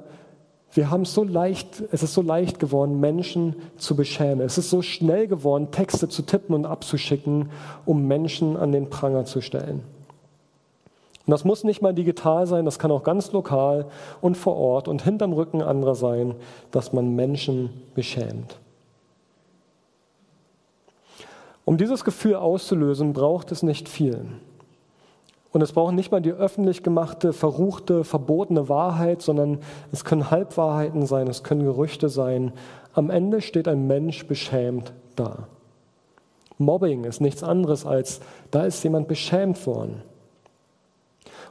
Wir 0.73 0.91
haben 0.91 1.05
so 1.05 1.25
leicht, 1.25 1.83
es 1.93 2.03
ist 2.03 2.13
so 2.15 2.23
leicht 2.23 2.59
geworden, 2.59 3.01
Menschen 3.01 3.57
zu 3.79 3.97
beschämen. 3.97 4.45
Es 4.45 4.59
ist 4.59 4.69
so 4.69 4.83
schnell 4.83 5.27
geworden, 5.27 5.71
Texte 5.71 6.09
zu 6.09 6.23
tippen 6.23 6.55
und 6.55 6.67
abzuschicken, 6.67 7.51
um 7.87 8.07
Menschen 8.07 8.57
an 8.57 8.73
den 8.73 8.91
Pranger 8.91 9.25
zu 9.25 9.41
stellen. 9.41 9.83
Und 11.27 11.33
das 11.33 11.45
muss 11.45 11.65
nicht 11.65 11.83
mal 11.83 11.93
digital 11.93 12.47
sein, 12.47 12.65
das 12.65 12.79
kann 12.79 12.93
auch 12.93 13.03
ganz 13.03 13.33
lokal 13.33 13.87
und 14.21 14.37
vor 14.37 14.57
Ort 14.57 14.87
und 14.87 15.03
hinterm 15.03 15.33
Rücken 15.33 15.61
anderer 15.61 15.97
sein, 15.97 16.37
dass 16.71 16.93
man 16.93 17.17
Menschen 17.17 17.71
beschämt. 17.95 18.59
Um 21.65 21.79
dieses 21.79 22.05
Gefühl 22.05 22.37
auszulösen, 22.37 23.13
braucht 23.13 23.51
es 23.51 23.65
nicht 23.65 23.89
viel. 23.89 24.27
Und 25.57 25.63
es 25.63 25.73
braucht 25.73 25.95
nicht 25.95 26.13
mal 26.13 26.21
die 26.21 26.33
öffentlich 26.33 26.83
gemachte, 26.83 27.33
verruchte, 27.33 28.05
verbotene 28.05 28.69
Wahrheit, 28.69 29.23
sondern 29.23 29.61
es 29.91 30.05
können 30.05 30.31
Halbwahrheiten 30.31 31.07
sein, 31.07 31.29
es 31.29 31.45
können 31.45 31.65
Gerüchte 31.65 32.11
sein. 32.11 32.53
Am 32.93 33.09
Ende 33.09 33.41
steht 33.41 33.67
ein 33.67 33.87
Mensch 33.87 34.27
beschämt 34.27 34.93
da. 35.15 35.49
Mobbing 36.59 37.05
ist 37.05 37.23
nichts 37.23 37.43
anderes 37.43 37.87
als, 37.87 38.21
da 38.51 38.67
ist 38.67 38.85
jemand 38.85 39.09
beschämt 39.09 39.67
worden. 39.67 40.03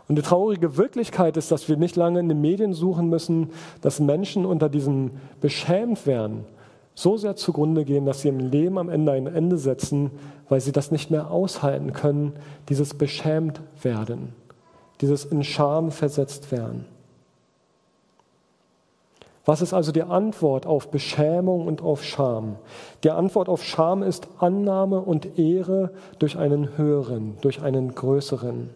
Und 0.07 0.17
die 0.17 0.21
traurige 0.21 0.77
Wirklichkeit 0.77 1.35
ist, 1.35 1.51
dass 1.51 1.67
wir 1.67 1.77
nicht 1.77 1.95
lange 1.95 2.19
in 2.19 2.29
den 2.29 2.41
Medien 2.41 2.73
suchen 2.73 3.09
müssen, 3.09 3.49
dass 3.81 3.99
Menschen 3.99 4.45
unter 4.45 4.69
diesem 4.69 5.13
Beschämtwerden 5.41 6.45
so 6.95 7.17
sehr 7.17 7.35
zugrunde 7.35 7.83
gehen, 7.83 8.05
dass 8.05 8.21
sie 8.21 8.29
im 8.29 8.39
Leben 8.39 8.77
am 8.77 8.89
Ende 8.89 9.11
ein 9.11 9.27
Ende 9.27 9.57
setzen, 9.57 10.11
weil 10.49 10.61
sie 10.61 10.71
das 10.71 10.91
nicht 10.91 11.11
mehr 11.11 11.29
aushalten 11.29 11.93
können, 11.93 12.33
dieses 12.69 12.93
Beschämtwerden, 12.93 14.29
dieses 15.01 15.25
in 15.25 15.43
Scham 15.43 15.91
versetzt 15.91 16.51
werden. 16.51 16.85
Was 19.45 19.61
ist 19.61 19.73
also 19.73 19.91
die 19.91 20.03
Antwort 20.03 20.65
auf 20.65 20.89
Beschämung 20.89 21.67
und 21.67 21.83
auf 21.83 22.03
Scham? 22.03 22.55
Die 23.03 23.11
Antwort 23.11 23.47
auf 23.47 23.63
Scham 23.63 24.01
ist 24.01 24.27
Annahme 24.39 25.01
und 25.01 25.37
Ehre 25.37 25.91
durch 26.17 26.37
einen 26.37 26.77
höheren, 26.77 27.37
durch 27.41 27.61
einen 27.61 27.93
größeren. 27.93 28.71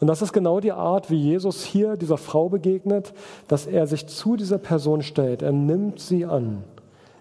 Und 0.00 0.06
das 0.06 0.22
ist 0.22 0.32
genau 0.32 0.60
die 0.60 0.72
Art, 0.72 1.10
wie 1.10 1.18
Jesus 1.18 1.62
hier 1.62 1.96
dieser 1.96 2.16
Frau 2.16 2.48
begegnet, 2.48 3.12
dass 3.48 3.66
er 3.66 3.86
sich 3.86 4.06
zu 4.06 4.36
dieser 4.36 4.58
Person 4.58 5.02
stellt. 5.02 5.42
Er 5.42 5.52
nimmt 5.52 6.00
sie 6.00 6.24
an. 6.24 6.64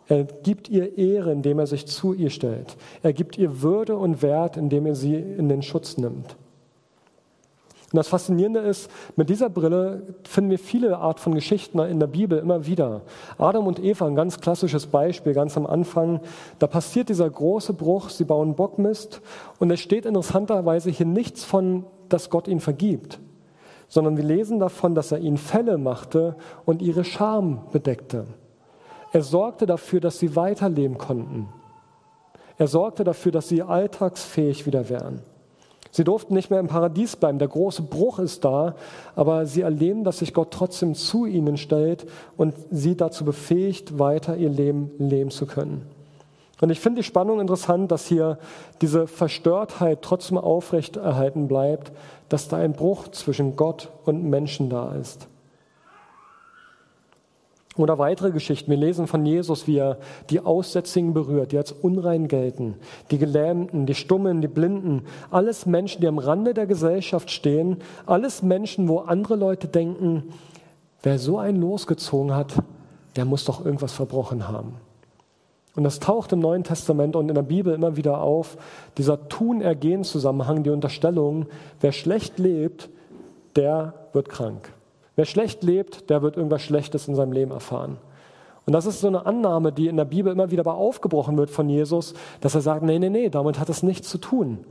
Er 0.07 0.23
gibt 0.23 0.69
ihr 0.69 0.97
Ehre, 0.97 1.31
indem 1.31 1.59
er 1.59 1.67
sich 1.67 1.85
zu 1.85 2.13
ihr 2.13 2.29
stellt. 2.29 2.77
Er 3.03 3.13
gibt 3.13 3.37
ihr 3.37 3.61
Würde 3.61 3.97
und 3.97 4.21
Wert, 4.21 4.57
indem 4.57 4.85
er 4.85 4.95
sie 4.95 5.15
in 5.15 5.49
den 5.49 5.61
Schutz 5.61 5.97
nimmt. 5.97 6.35
Und 7.91 7.97
das 7.97 8.07
Faszinierende 8.07 8.59
ist, 8.59 8.89
mit 9.15 9.29
dieser 9.29 9.49
Brille 9.49 10.03
finden 10.23 10.51
wir 10.51 10.59
viele 10.59 10.99
Art 10.99 11.19
von 11.19 11.33
Geschichten 11.33 11.79
in 11.79 11.99
der 11.99 12.07
Bibel 12.07 12.37
immer 12.37 12.65
wieder. 12.67 13.01
Adam 13.37 13.65
und 13.65 13.83
Eva, 13.83 14.05
ein 14.05 14.15
ganz 14.15 14.39
klassisches 14.39 14.85
Beispiel, 14.87 15.33
ganz 15.33 15.57
am 15.57 15.65
Anfang. 15.65 16.21
Da 16.59 16.67
passiert 16.67 17.09
dieser 17.09 17.29
große 17.29 17.73
Bruch, 17.73 18.09
sie 18.09 18.25
bauen 18.25 18.55
Bockmist 18.55 19.21
und 19.57 19.71
es 19.71 19.79
steht 19.79 20.05
interessanterweise 20.05 20.91
hier 20.91 21.07
nichts 21.07 21.43
von, 21.43 21.85
dass 22.09 22.29
Gott 22.29 22.47
ihnen 22.47 22.59
vergibt, 22.59 23.19
sondern 23.87 24.17
wir 24.17 24.23
lesen 24.23 24.59
davon, 24.59 24.95
dass 24.95 25.11
er 25.11 25.19
ihnen 25.19 25.37
Fälle 25.37 25.77
machte 25.77 26.35
und 26.65 26.81
ihre 26.81 27.03
Scham 27.03 27.61
bedeckte. 27.71 28.25
Er 29.11 29.23
sorgte 29.23 29.65
dafür, 29.65 29.99
dass 29.99 30.19
sie 30.19 30.35
weiterleben 30.35 30.97
konnten. 30.97 31.49
Er 32.57 32.67
sorgte 32.67 33.03
dafür, 33.03 33.31
dass 33.31 33.47
sie 33.47 33.63
alltagsfähig 33.63 34.65
wieder 34.65 34.89
wären. 34.89 35.21
Sie 35.91 36.03
durften 36.03 36.35
nicht 36.35 36.51
mehr 36.51 36.59
im 36.59 36.67
Paradies 36.67 37.15
bleiben. 37.15 37.39
Der 37.39 37.47
große 37.47 37.81
Bruch 37.81 38.19
ist 38.19 38.45
da, 38.45 38.75
aber 39.15 39.45
sie 39.47 39.61
erleben, 39.61 40.03
dass 40.03 40.19
sich 40.19 40.33
Gott 40.33 40.51
trotzdem 40.51 40.93
zu 40.93 41.25
ihnen 41.25 41.57
stellt 41.57 42.05
und 42.37 42.53
sie 42.69 42.95
dazu 42.95 43.25
befähigt, 43.25 43.97
weiter 43.97 44.37
ihr 44.37 44.49
Leben 44.49 44.91
leben 44.99 45.31
zu 45.31 45.47
können. 45.47 45.87
Und 46.61 46.69
ich 46.71 46.79
finde 46.79 47.01
die 47.01 47.07
Spannung 47.07 47.39
interessant, 47.39 47.91
dass 47.91 48.07
hier 48.07 48.37
diese 48.81 49.07
Verstörtheit 49.07 50.01
trotzdem 50.01 50.37
aufrecht 50.37 50.97
erhalten 50.97 51.47
bleibt, 51.47 51.91
dass 52.27 52.47
da 52.47 52.57
ein 52.57 52.73
Bruch 52.73 53.07
zwischen 53.09 53.55
Gott 53.55 53.89
und 54.05 54.23
Menschen 54.25 54.69
da 54.69 54.93
ist. 54.93 55.27
Oder 57.77 57.97
weitere 57.97 58.31
Geschichten. 58.31 58.69
Wir 58.69 58.77
lesen 58.77 59.07
von 59.07 59.25
Jesus, 59.25 59.65
wie 59.65 59.77
er 59.77 59.99
die 60.29 60.41
Aussätzigen 60.41 61.13
berührt, 61.13 61.53
die 61.53 61.57
als 61.57 61.71
unrein 61.71 62.27
gelten, 62.27 62.75
die 63.09 63.17
Gelähmten, 63.17 63.85
die 63.85 63.95
Stummen, 63.95 64.41
die 64.41 64.49
Blinden, 64.49 65.03
alles 65.31 65.65
Menschen, 65.65 66.01
die 66.01 66.07
am 66.07 66.17
Rande 66.17 66.53
der 66.53 66.67
Gesellschaft 66.67 67.31
stehen, 67.31 67.77
alles 68.05 68.41
Menschen, 68.43 68.89
wo 68.89 68.99
andere 68.99 69.37
Leute 69.37 69.69
denken, 69.69 70.33
wer 71.03 71.19
so 71.19 71.37
einen 71.37 71.61
losgezogen 71.61 72.35
hat, 72.35 72.53
der 73.15 73.23
muss 73.23 73.45
doch 73.45 73.63
irgendwas 73.63 73.93
verbrochen 73.93 74.49
haben. 74.49 74.73
Und 75.79 75.85
das 75.85 76.01
taucht 76.01 76.33
im 76.33 76.39
Neuen 76.39 76.65
Testament 76.65 77.15
und 77.15 77.29
in 77.29 77.35
der 77.35 77.41
Bibel 77.41 77.73
immer 77.73 77.95
wieder 77.95 78.19
auf, 78.19 78.57
dieser 78.97 79.29
Tun-Ergehen-Zusammenhang, 79.29 80.63
die 80.63 80.71
Unterstellung, 80.71 81.45
wer 81.79 81.93
schlecht 81.93 82.37
lebt, 82.37 82.89
der 83.55 83.93
wird 84.11 84.27
krank. 84.27 84.73
Wer 85.15 85.23
schlecht 85.23 85.63
lebt, 85.63 86.09
der 86.09 86.21
wird 86.21 86.35
irgendwas 86.35 86.63
Schlechtes 86.63 87.07
in 87.07 87.15
seinem 87.15 87.31
Leben 87.31 87.51
erfahren. 87.51 87.95
Und 88.65 88.73
das 88.73 88.85
ist 88.85 88.99
so 88.99 89.07
eine 89.07 89.25
Annahme, 89.25 89.71
die 89.71 89.87
in 89.87 89.95
der 89.95 90.03
Bibel 90.03 90.33
immer 90.33 90.51
wieder 90.51 90.67
aufgebrochen 90.67 91.37
wird 91.37 91.49
von 91.49 91.69
Jesus, 91.69 92.13
dass 92.41 92.55
er 92.55 92.61
sagt, 92.61 92.83
nee, 92.83 92.99
nee, 92.99 93.09
nee, 93.09 93.29
damit 93.29 93.57
hat 93.57 93.69
es 93.69 93.81
nichts 93.81 94.09
zu 94.09 94.17
tun. 94.17 94.65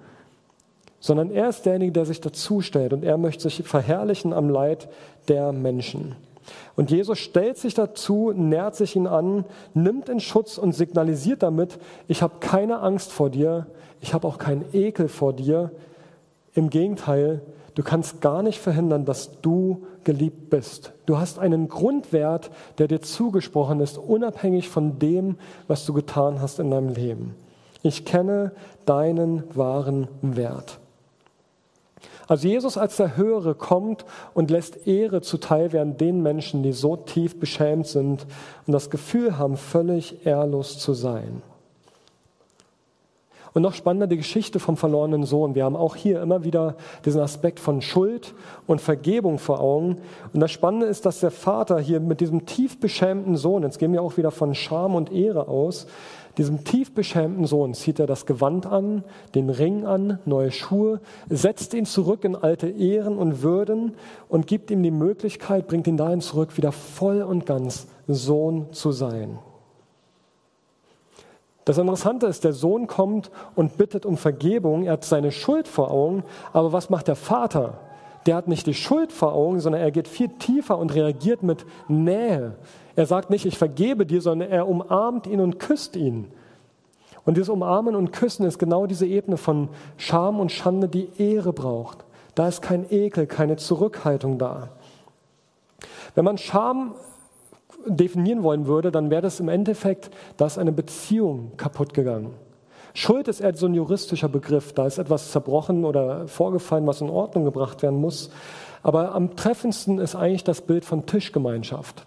Sondern 1.00 1.30
er 1.30 1.48
ist 1.48 1.64
derjenige, 1.64 1.92
der 1.92 2.04
sich 2.04 2.20
dazustellt 2.20 2.92
und 2.92 3.02
er 3.02 3.16
möchte 3.16 3.44
sich 3.44 3.66
verherrlichen 3.66 4.34
am 4.34 4.50
Leid 4.50 4.90
der 5.28 5.52
Menschen. 5.52 6.16
Und 6.76 6.90
Jesus 6.90 7.18
stellt 7.18 7.58
sich 7.58 7.74
dazu, 7.74 8.32
nährt 8.34 8.76
sich 8.76 8.96
ihn 8.96 9.06
an, 9.06 9.44
nimmt 9.74 10.08
in 10.08 10.20
Schutz 10.20 10.58
und 10.58 10.74
signalisiert 10.74 11.42
damit, 11.42 11.78
ich 12.06 12.22
habe 12.22 12.34
keine 12.40 12.80
Angst 12.80 13.12
vor 13.12 13.30
dir, 13.30 13.66
ich 14.00 14.14
habe 14.14 14.26
auch 14.26 14.38
keinen 14.38 14.64
Ekel 14.72 15.08
vor 15.08 15.32
dir. 15.32 15.70
Im 16.54 16.70
Gegenteil, 16.70 17.42
Du 17.78 17.84
kannst 17.84 18.20
gar 18.20 18.42
nicht 18.42 18.58
verhindern, 18.58 19.04
dass 19.04 19.40
du 19.40 19.86
geliebt 20.02 20.50
bist. 20.50 20.94
Du 21.06 21.18
hast 21.18 21.38
einen 21.38 21.68
Grundwert, 21.68 22.50
der 22.78 22.88
dir 22.88 23.00
zugesprochen 23.00 23.78
ist, 23.78 23.98
unabhängig 23.98 24.68
von 24.68 24.98
dem, 24.98 25.36
was 25.68 25.86
du 25.86 25.92
getan 25.92 26.40
hast 26.40 26.58
in 26.58 26.72
deinem 26.72 26.88
Leben. 26.88 27.36
Ich 27.84 28.04
kenne 28.04 28.50
deinen 28.84 29.44
wahren 29.54 30.08
Wert. 30.22 30.80
Also 32.28 32.46
Jesus 32.46 32.76
als 32.76 32.96
der 32.98 33.16
Höhere 33.16 33.54
kommt 33.54 34.04
und 34.34 34.50
lässt 34.50 34.86
Ehre 34.86 35.22
zuteil 35.22 35.72
werden 35.72 35.96
den 35.96 36.22
Menschen, 36.22 36.62
die 36.62 36.72
so 36.72 36.94
tief 36.94 37.40
beschämt 37.40 37.86
sind 37.86 38.26
und 38.66 38.72
das 38.72 38.90
Gefühl 38.90 39.38
haben, 39.38 39.56
völlig 39.56 40.26
ehrlos 40.26 40.78
zu 40.78 40.92
sein. 40.92 41.42
Und 43.54 43.62
noch 43.62 43.72
spannender 43.72 44.06
die 44.06 44.18
Geschichte 44.18 44.60
vom 44.60 44.76
verlorenen 44.76 45.24
Sohn. 45.24 45.54
Wir 45.54 45.64
haben 45.64 45.74
auch 45.74 45.96
hier 45.96 46.20
immer 46.20 46.44
wieder 46.44 46.76
diesen 47.06 47.22
Aspekt 47.22 47.58
von 47.58 47.80
Schuld 47.80 48.34
und 48.66 48.82
Vergebung 48.82 49.38
vor 49.38 49.60
Augen. 49.60 49.96
Und 50.34 50.40
das 50.40 50.52
Spannende 50.52 50.86
ist, 50.86 51.06
dass 51.06 51.20
der 51.20 51.30
Vater 51.30 51.80
hier 51.80 51.98
mit 51.98 52.20
diesem 52.20 52.44
tief 52.44 52.78
beschämten 52.78 53.36
Sohn, 53.36 53.62
jetzt 53.62 53.78
gehen 53.78 53.92
wir 53.92 54.02
auch 54.02 54.18
wieder 54.18 54.30
von 54.30 54.54
Scham 54.54 54.94
und 54.94 55.10
Ehre 55.10 55.48
aus, 55.48 55.86
diesem 56.38 56.64
tief 56.64 56.94
beschämten 56.94 57.44
Sohn 57.46 57.74
zieht 57.74 57.98
er 57.98 58.06
das 58.06 58.24
Gewand 58.24 58.64
an, 58.64 59.04
den 59.34 59.50
Ring 59.50 59.84
an, 59.84 60.20
neue 60.24 60.52
Schuhe, 60.52 61.00
setzt 61.28 61.74
ihn 61.74 61.84
zurück 61.84 62.24
in 62.24 62.36
alte 62.36 62.68
Ehren 62.68 63.18
und 63.18 63.42
Würden 63.42 63.94
und 64.28 64.46
gibt 64.46 64.70
ihm 64.70 64.82
die 64.82 64.90
Möglichkeit, 64.90 65.66
bringt 65.66 65.86
ihn 65.86 65.96
dahin 65.96 66.20
zurück, 66.20 66.56
wieder 66.56 66.72
voll 66.72 67.22
und 67.22 67.44
ganz 67.44 67.88
Sohn 68.06 68.72
zu 68.72 68.92
sein. 68.92 69.38
Das 71.68 71.76
Interessante 71.76 72.26
ist, 72.26 72.44
der 72.44 72.54
Sohn 72.54 72.86
kommt 72.86 73.30
und 73.54 73.76
bittet 73.76 74.06
um 74.06 74.16
Vergebung. 74.16 74.84
Er 74.84 74.94
hat 74.94 75.04
seine 75.04 75.30
Schuld 75.30 75.68
vor 75.68 75.90
Augen. 75.90 76.24
Aber 76.54 76.72
was 76.72 76.88
macht 76.88 77.08
der 77.08 77.14
Vater? 77.14 77.74
Der 78.24 78.36
hat 78.36 78.48
nicht 78.48 78.66
die 78.66 78.72
Schuld 78.72 79.12
vor 79.12 79.34
Augen, 79.34 79.60
sondern 79.60 79.82
er 79.82 79.90
geht 79.90 80.08
viel 80.08 80.28
tiefer 80.28 80.78
und 80.78 80.94
reagiert 80.94 81.42
mit 81.42 81.66
Nähe. 81.86 82.56
Er 82.98 83.06
sagt 83.06 83.30
nicht, 83.30 83.46
ich 83.46 83.56
vergebe 83.56 84.06
dir, 84.06 84.20
sondern 84.20 84.50
er 84.50 84.66
umarmt 84.66 85.28
ihn 85.28 85.38
und 85.38 85.60
küsst 85.60 85.94
ihn. 85.94 86.32
Und 87.24 87.36
dieses 87.36 87.48
Umarmen 87.48 87.94
und 87.94 88.12
Küssen 88.12 88.44
ist 88.44 88.58
genau 88.58 88.86
diese 88.86 89.06
Ebene 89.06 89.36
von 89.36 89.68
Scham 89.96 90.40
und 90.40 90.50
Schande, 90.50 90.88
die 90.88 91.08
Ehre 91.16 91.52
braucht. 91.52 91.98
Da 92.34 92.48
ist 92.48 92.60
kein 92.60 92.90
Ekel, 92.90 93.28
keine 93.28 93.54
Zurückhaltung 93.54 94.36
da. 94.36 94.70
Wenn 96.16 96.24
man 96.24 96.38
Scham 96.38 96.96
definieren 97.86 98.42
wollen 98.42 98.66
würde, 98.66 98.90
dann 98.90 99.10
wäre 99.10 99.22
das 99.22 99.38
im 99.38 99.48
Endeffekt, 99.48 100.10
da 100.36 100.46
ist 100.46 100.58
eine 100.58 100.72
Beziehung 100.72 101.52
kaputt 101.56 101.94
gegangen. 101.94 102.34
Schuld 102.94 103.28
ist 103.28 103.38
eher 103.38 103.54
so 103.54 103.66
ein 103.66 103.74
juristischer 103.74 104.28
Begriff. 104.28 104.72
Da 104.72 104.88
ist 104.88 104.98
etwas 104.98 105.30
zerbrochen 105.30 105.84
oder 105.84 106.26
vorgefallen, 106.26 106.88
was 106.88 107.00
in 107.00 107.10
Ordnung 107.10 107.44
gebracht 107.44 107.80
werden 107.80 108.00
muss. 108.00 108.30
Aber 108.82 109.14
am 109.14 109.36
treffendsten 109.36 110.00
ist 110.00 110.16
eigentlich 110.16 110.42
das 110.42 110.62
Bild 110.62 110.84
von 110.84 111.06
Tischgemeinschaft. 111.06 112.04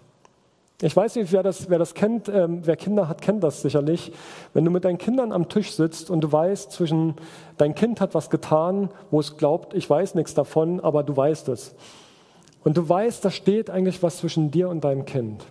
Ich 0.84 0.96
weiß 0.96 1.14
nicht, 1.14 1.30
wer 1.30 1.44
das, 1.44 1.70
wer 1.70 1.78
das 1.78 1.94
kennt, 1.94 2.28
ähm, 2.28 2.62
wer 2.64 2.76
Kinder 2.76 3.08
hat, 3.08 3.22
kennt 3.22 3.44
das 3.44 3.62
sicherlich. 3.62 4.10
Wenn 4.52 4.64
du 4.64 4.70
mit 4.72 4.84
deinen 4.84 4.98
Kindern 4.98 5.30
am 5.30 5.48
Tisch 5.48 5.72
sitzt 5.72 6.10
und 6.10 6.22
du 6.22 6.32
weißt, 6.32 6.72
zwischen 6.72 7.14
dein 7.56 7.76
Kind 7.76 8.00
hat 8.00 8.16
was 8.16 8.30
getan, 8.30 8.88
wo 9.12 9.20
es 9.20 9.36
glaubt, 9.36 9.74
ich 9.74 9.88
weiß 9.88 10.16
nichts 10.16 10.34
davon, 10.34 10.80
aber 10.80 11.04
du 11.04 11.16
weißt 11.16 11.48
es. 11.50 11.76
Und 12.64 12.76
du 12.76 12.88
weißt, 12.88 13.24
da 13.24 13.30
steht 13.30 13.70
eigentlich 13.70 14.02
was 14.02 14.16
zwischen 14.18 14.50
dir 14.50 14.68
und 14.68 14.82
deinem 14.82 15.04
Kind. 15.04 15.44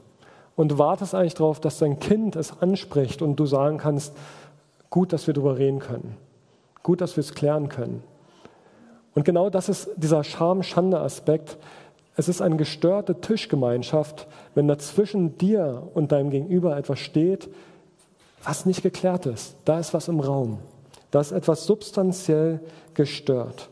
Und 0.57 0.73
du 0.73 0.77
wartest 0.77 1.15
eigentlich 1.15 1.35
darauf, 1.35 1.61
dass 1.61 1.79
dein 1.79 1.99
Kind 1.99 2.35
es 2.35 2.61
anspricht 2.61 3.21
und 3.21 3.37
du 3.37 3.45
sagen 3.45 3.77
kannst, 3.77 4.13
gut, 4.89 5.13
dass 5.13 5.27
wir 5.27 5.33
darüber 5.33 5.57
reden 5.57 5.79
können. 5.79 6.17
Gut, 6.83 6.99
dass 6.99 7.15
wir 7.15 7.21
es 7.21 7.33
klären 7.33 7.69
können. 7.69 8.03
Und 9.13 9.23
genau 9.23 9.49
das 9.49 9.69
ist 9.69 9.91
dieser 9.95 10.25
Scham-Schande-Aspekt. 10.25 11.57
Es 12.21 12.29
ist 12.29 12.39
eine 12.39 12.55
gestörte 12.55 13.19
Tischgemeinschaft, 13.19 14.27
wenn 14.53 14.67
dazwischen 14.67 15.39
dir 15.39 15.89
und 15.95 16.11
deinem 16.11 16.29
Gegenüber 16.29 16.77
etwas 16.77 16.99
steht, 16.99 17.49
was 18.43 18.67
nicht 18.67 18.83
geklärt 18.83 19.25
ist. 19.25 19.55
Da 19.65 19.79
ist 19.79 19.95
was 19.95 20.07
im 20.07 20.19
Raum. 20.19 20.59
Da 21.09 21.19
ist 21.19 21.31
etwas 21.31 21.65
substanziell 21.65 22.59
gestört. 22.93 23.69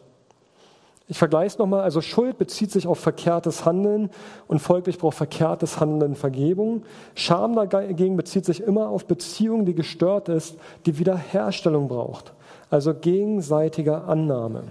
Ich 1.07 1.19
vergleiche 1.19 1.45
es 1.45 1.57
nochmal. 1.59 1.81
Also 1.81 2.01
Schuld 2.01 2.39
bezieht 2.39 2.71
sich 2.71 2.87
auf 2.87 2.97
verkehrtes 2.97 3.65
Handeln 3.65 4.09
und 4.47 4.57
folglich 4.57 4.97
braucht 4.97 5.17
verkehrtes 5.17 5.79
Handeln 5.79 6.15
Vergebung. 6.15 6.81
Scham 7.13 7.53
dagegen 7.55 8.17
bezieht 8.17 8.45
sich 8.45 8.63
immer 8.63 8.89
auf 8.89 9.05
Beziehung, 9.05 9.65
die 9.65 9.75
gestört 9.75 10.27
ist, 10.27 10.57
die 10.87 10.97
Wiederherstellung 10.97 11.87
braucht. 11.87 12.33
Also 12.71 12.95
gegenseitige 12.95 14.05
Annahme. 14.05 14.63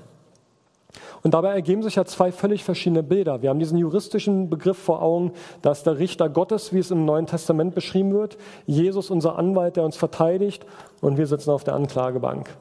Und 1.22 1.34
dabei 1.34 1.52
ergeben 1.52 1.82
sich 1.82 1.96
ja 1.96 2.04
zwei 2.04 2.30
völlig 2.32 2.64
verschiedene 2.64 3.02
Bilder. 3.02 3.42
Wir 3.42 3.50
haben 3.50 3.58
diesen 3.58 3.78
juristischen 3.78 4.48
Begriff 4.50 4.78
vor 4.78 5.02
Augen, 5.02 5.32
da 5.62 5.72
ist 5.72 5.84
der 5.84 5.98
Richter 5.98 6.28
Gottes, 6.28 6.72
wie 6.72 6.78
es 6.78 6.90
im 6.90 7.04
Neuen 7.04 7.26
Testament 7.26 7.74
beschrieben 7.74 8.12
wird, 8.14 8.38
Jesus 8.66 9.10
unser 9.10 9.36
Anwalt, 9.38 9.76
der 9.76 9.84
uns 9.84 9.96
verteidigt 9.96 10.64
und 11.00 11.18
wir 11.18 11.26
sitzen 11.26 11.50
auf 11.50 11.64
der 11.64 11.74
Anklagebank. 11.74 12.56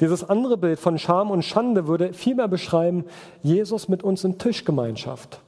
Dieses 0.00 0.28
andere 0.28 0.56
Bild 0.56 0.78
von 0.78 0.98
Scham 0.98 1.30
und 1.30 1.44
Schande 1.44 1.86
würde 1.86 2.12
vielmehr 2.12 2.48
beschreiben, 2.48 3.04
Jesus 3.42 3.88
mit 3.88 4.02
uns 4.02 4.24
in 4.24 4.38
Tischgemeinschaft. 4.38 5.40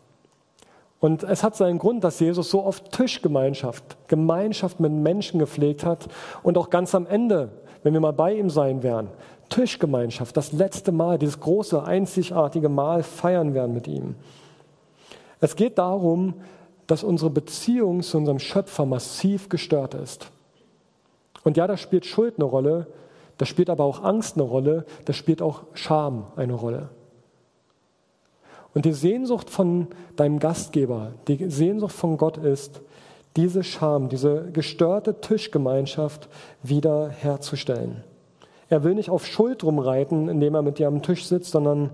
Und 0.98 1.24
es 1.24 1.42
hat 1.42 1.56
seinen 1.56 1.78
Grund, 1.78 2.02
dass 2.04 2.20
Jesus 2.20 2.50
so 2.50 2.64
oft 2.64 2.90
Tischgemeinschaft, 2.92 3.84
Gemeinschaft 4.08 4.80
mit 4.80 4.92
Menschen 4.92 5.38
gepflegt 5.38 5.84
hat 5.84 6.08
und 6.42 6.56
auch 6.56 6.70
ganz 6.70 6.94
am 6.94 7.06
Ende, 7.06 7.50
wenn 7.82 7.92
wir 7.92 8.00
mal 8.00 8.12
bei 8.12 8.34
ihm 8.34 8.50
sein 8.50 8.82
werden, 8.82 9.08
Tischgemeinschaft, 9.48 10.36
das 10.36 10.52
letzte 10.52 10.92
Mal, 10.92 11.18
dieses 11.18 11.40
große, 11.40 11.82
einzigartige 11.82 12.68
Mal 12.68 13.02
feiern 13.02 13.54
werden 13.54 13.74
mit 13.74 13.86
ihm. 13.88 14.14
Es 15.40 15.56
geht 15.56 15.78
darum, 15.78 16.34
dass 16.86 17.02
unsere 17.02 17.30
Beziehung 17.30 18.02
zu 18.02 18.16
unserem 18.18 18.38
Schöpfer 18.38 18.86
massiv 18.86 19.48
gestört 19.48 19.94
ist. 19.94 20.30
Und 21.44 21.56
ja, 21.56 21.66
da 21.66 21.76
spielt 21.76 22.06
Schuld 22.06 22.34
eine 22.36 22.44
Rolle, 22.44 22.86
da 23.38 23.46
spielt 23.46 23.70
aber 23.70 23.84
auch 23.84 24.02
Angst 24.02 24.36
eine 24.36 24.44
Rolle, 24.44 24.86
da 25.04 25.12
spielt 25.12 25.42
auch 25.42 25.62
Scham 25.74 26.26
eine 26.36 26.54
Rolle. 26.54 26.88
Und 28.74 28.84
die 28.84 28.92
Sehnsucht 28.92 29.48
von 29.50 29.88
deinem 30.16 30.38
Gastgeber, 30.38 31.12
die 31.28 31.48
Sehnsucht 31.50 31.94
von 31.94 32.18
Gott 32.18 32.36
ist, 32.36 32.80
diese 33.36 33.64
Scham, 33.64 34.08
diese 34.08 34.50
gestörte 34.52 35.20
Tischgemeinschaft 35.20 36.28
wieder 36.62 37.08
herzustellen. 37.08 38.04
Er 38.68 38.82
will 38.84 38.94
nicht 38.94 39.10
auf 39.10 39.26
Schuld 39.26 39.62
rumreiten, 39.62 40.28
indem 40.28 40.54
er 40.54 40.62
mit 40.62 40.78
dir 40.78 40.88
am 40.88 41.02
Tisch 41.02 41.26
sitzt, 41.26 41.52
sondern 41.52 41.90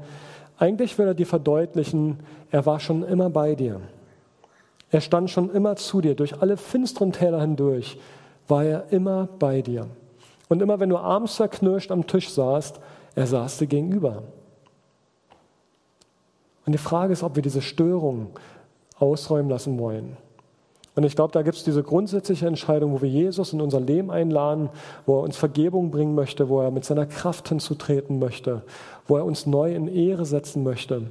eigentlich 0.59 0.97
will 0.99 1.07
er 1.07 1.15
dir 1.15 1.27
verdeutlichen, 1.27 2.21
er 2.51 2.65
war 2.67 2.81
schon 2.81 3.03
immer 3.03 3.31
bei 3.31 3.55
dir. 3.55 3.81
Er 4.91 5.01
stand 5.01 5.31
schon 5.31 5.51
immer 5.51 5.77
zu 5.77 6.01
dir. 6.01 6.15
Durch 6.15 6.41
alle 6.41 6.57
finsteren 6.57 7.13
Täler 7.13 7.41
hindurch 7.41 7.99
war 8.47 8.65
er 8.65 8.93
immer 8.93 9.29
bei 9.39 9.63
dir. 9.63 9.87
Und 10.49 10.61
immer 10.61 10.81
wenn 10.81 10.91
du 10.91 10.99
abends 10.99 11.37
zerknirscht 11.37 11.91
am 11.91 12.07
Tisch 12.07 12.31
saßt, 12.31 12.79
er 13.15 13.27
saß 13.27 13.59
dir 13.59 13.67
gegenüber. 13.67 14.23
Und 16.65 16.73
die 16.73 16.79
Frage 16.79 17.13
ist, 17.13 17.23
ob 17.23 17.37
wir 17.37 17.43
diese 17.43 17.63
Störung 17.63 18.31
ausräumen 18.99 19.51
lassen 19.51 19.79
wollen. 19.79 20.17
Und 20.95 21.05
ich 21.05 21.17
glaube, 21.17 21.33
da 21.33 21.43
gibt 21.43 21.57
es 21.57 21.65
diese 21.65 21.83
grundsätzliche 21.83 22.47
Entscheidung, 22.47 22.93
wo 22.93 23.01
wir 23.01 23.09
Jesus 23.09 23.53
in 23.53 23.63
unser 23.63 23.81
Leben 23.81 24.11
einladen, 24.11 24.69
wo 25.07 25.19
er 25.19 25.23
uns 25.23 25.37
Vergebung 25.37 25.91
bringen 25.91 26.15
möchte, 26.15 26.49
wo 26.49 26.61
er 26.61 26.71
mit 26.71 26.85
seiner 26.85 27.07
Kraft 27.07 27.49
hinzutreten 27.49 28.19
möchte, 28.19 28.63
wo 29.07 29.17
er 29.17 29.25
uns 29.25 29.47
neu 29.47 29.75
in 29.75 29.89
Ehre 29.89 30.27
setzen 30.27 30.63
möchte. 30.63 31.11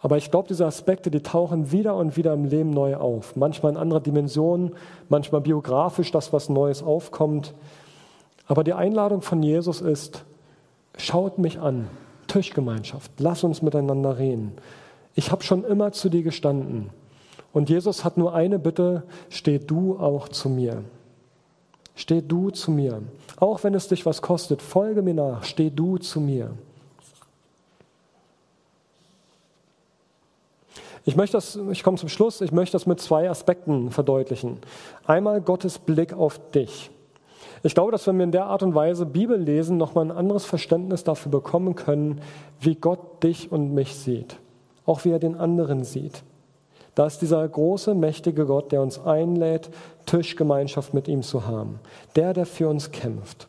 Aber 0.00 0.16
ich 0.16 0.30
glaube, 0.30 0.48
diese 0.48 0.66
Aspekte, 0.66 1.10
die 1.10 1.22
tauchen 1.22 1.72
wieder 1.72 1.96
und 1.96 2.16
wieder 2.16 2.34
im 2.34 2.44
Leben 2.44 2.70
neu 2.70 2.96
auf. 2.96 3.34
Manchmal 3.34 3.72
in 3.72 3.78
anderer 3.78 4.00
Dimension, 4.00 4.72
manchmal 5.08 5.40
biografisch, 5.40 6.12
das, 6.12 6.32
was 6.32 6.48
Neues 6.48 6.82
aufkommt. 6.82 7.54
Aber 8.46 8.62
die 8.62 8.74
Einladung 8.74 9.22
von 9.22 9.42
Jesus 9.42 9.80
ist, 9.80 10.24
schaut 10.96 11.38
mich 11.38 11.58
an, 11.58 11.88
Tischgemeinschaft, 12.28 13.10
lass 13.18 13.42
uns 13.42 13.62
miteinander 13.62 14.18
reden. 14.18 14.52
Ich 15.14 15.32
habe 15.32 15.42
schon 15.42 15.64
immer 15.64 15.92
zu 15.92 16.10
dir 16.10 16.22
gestanden. 16.22 16.90
Und 17.58 17.68
Jesus 17.68 18.04
hat 18.04 18.16
nur 18.16 18.36
eine 18.36 18.60
Bitte, 18.60 19.02
steh 19.30 19.58
du 19.58 19.98
auch 19.98 20.28
zu 20.28 20.48
mir. 20.48 20.84
Steh 21.96 22.22
du 22.22 22.50
zu 22.50 22.70
mir. 22.70 23.02
Auch 23.40 23.64
wenn 23.64 23.74
es 23.74 23.88
dich 23.88 24.06
was 24.06 24.22
kostet, 24.22 24.62
folge 24.62 25.02
mir 25.02 25.14
nach, 25.14 25.42
steh 25.42 25.68
du 25.68 25.98
zu 25.98 26.20
mir. 26.20 26.52
Ich 31.04 31.16
möchte 31.16 31.36
das, 31.36 31.58
ich 31.72 31.82
komme 31.82 31.96
zum 31.96 32.08
Schluss, 32.08 32.42
ich 32.42 32.52
möchte 32.52 32.76
das 32.76 32.86
mit 32.86 33.00
zwei 33.00 33.28
Aspekten 33.28 33.90
verdeutlichen. 33.90 34.58
Einmal 35.04 35.40
Gottes 35.40 35.80
Blick 35.80 36.12
auf 36.12 36.38
dich. 36.52 36.92
Ich 37.64 37.74
glaube, 37.74 37.90
dass 37.90 38.06
wenn 38.06 38.18
wir 38.18 38.24
in 38.24 38.30
der 38.30 38.46
Art 38.46 38.62
und 38.62 38.76
Weise 38.76 39.04
Bibel 39.04 39.36
lesen, 39.36 39.78
nochmal 39.78 40.04
ein 40.04 40.16
anderes 40.16 40.44
Verständnis 40.44 41.02
dafür 41.02 41.32
bekommen 41.32 41.74
können, 41.74 42.20
wie 42.60 42.76
Gott 42.76 43.24
dich 43.24 43.50
und 43.50 43.74
mich 43.74 43.96
sieht. 43.96 44.36
Auch 44.86 45.04
wie 45.04 45.10
er 45.10 45.18
den 45.18 45.34
anderen 45.34 45.82
sieht. 45.82 46.22
Da 46.98 47.06
ist 47.06 47.22
dieser 47.22 47.46
große, 47.46 47.94
mächtige 47.94 48.44
Gott, 48.44 48.72
der 48.72 48.82
uns 48.82 48.98
einlädt, 48.98 49.70
Tischgemeinschaft 50.06 50.94
mit 50.94 51.06
ihm 51.06 51.22
zu 51.22 51.46
haben. 51.46 51.78
Der, 52.16 52.34
der 52.34 52.44
für 52.44 52.68
uns 52.68 52.90
kämpft. 52.90 53.46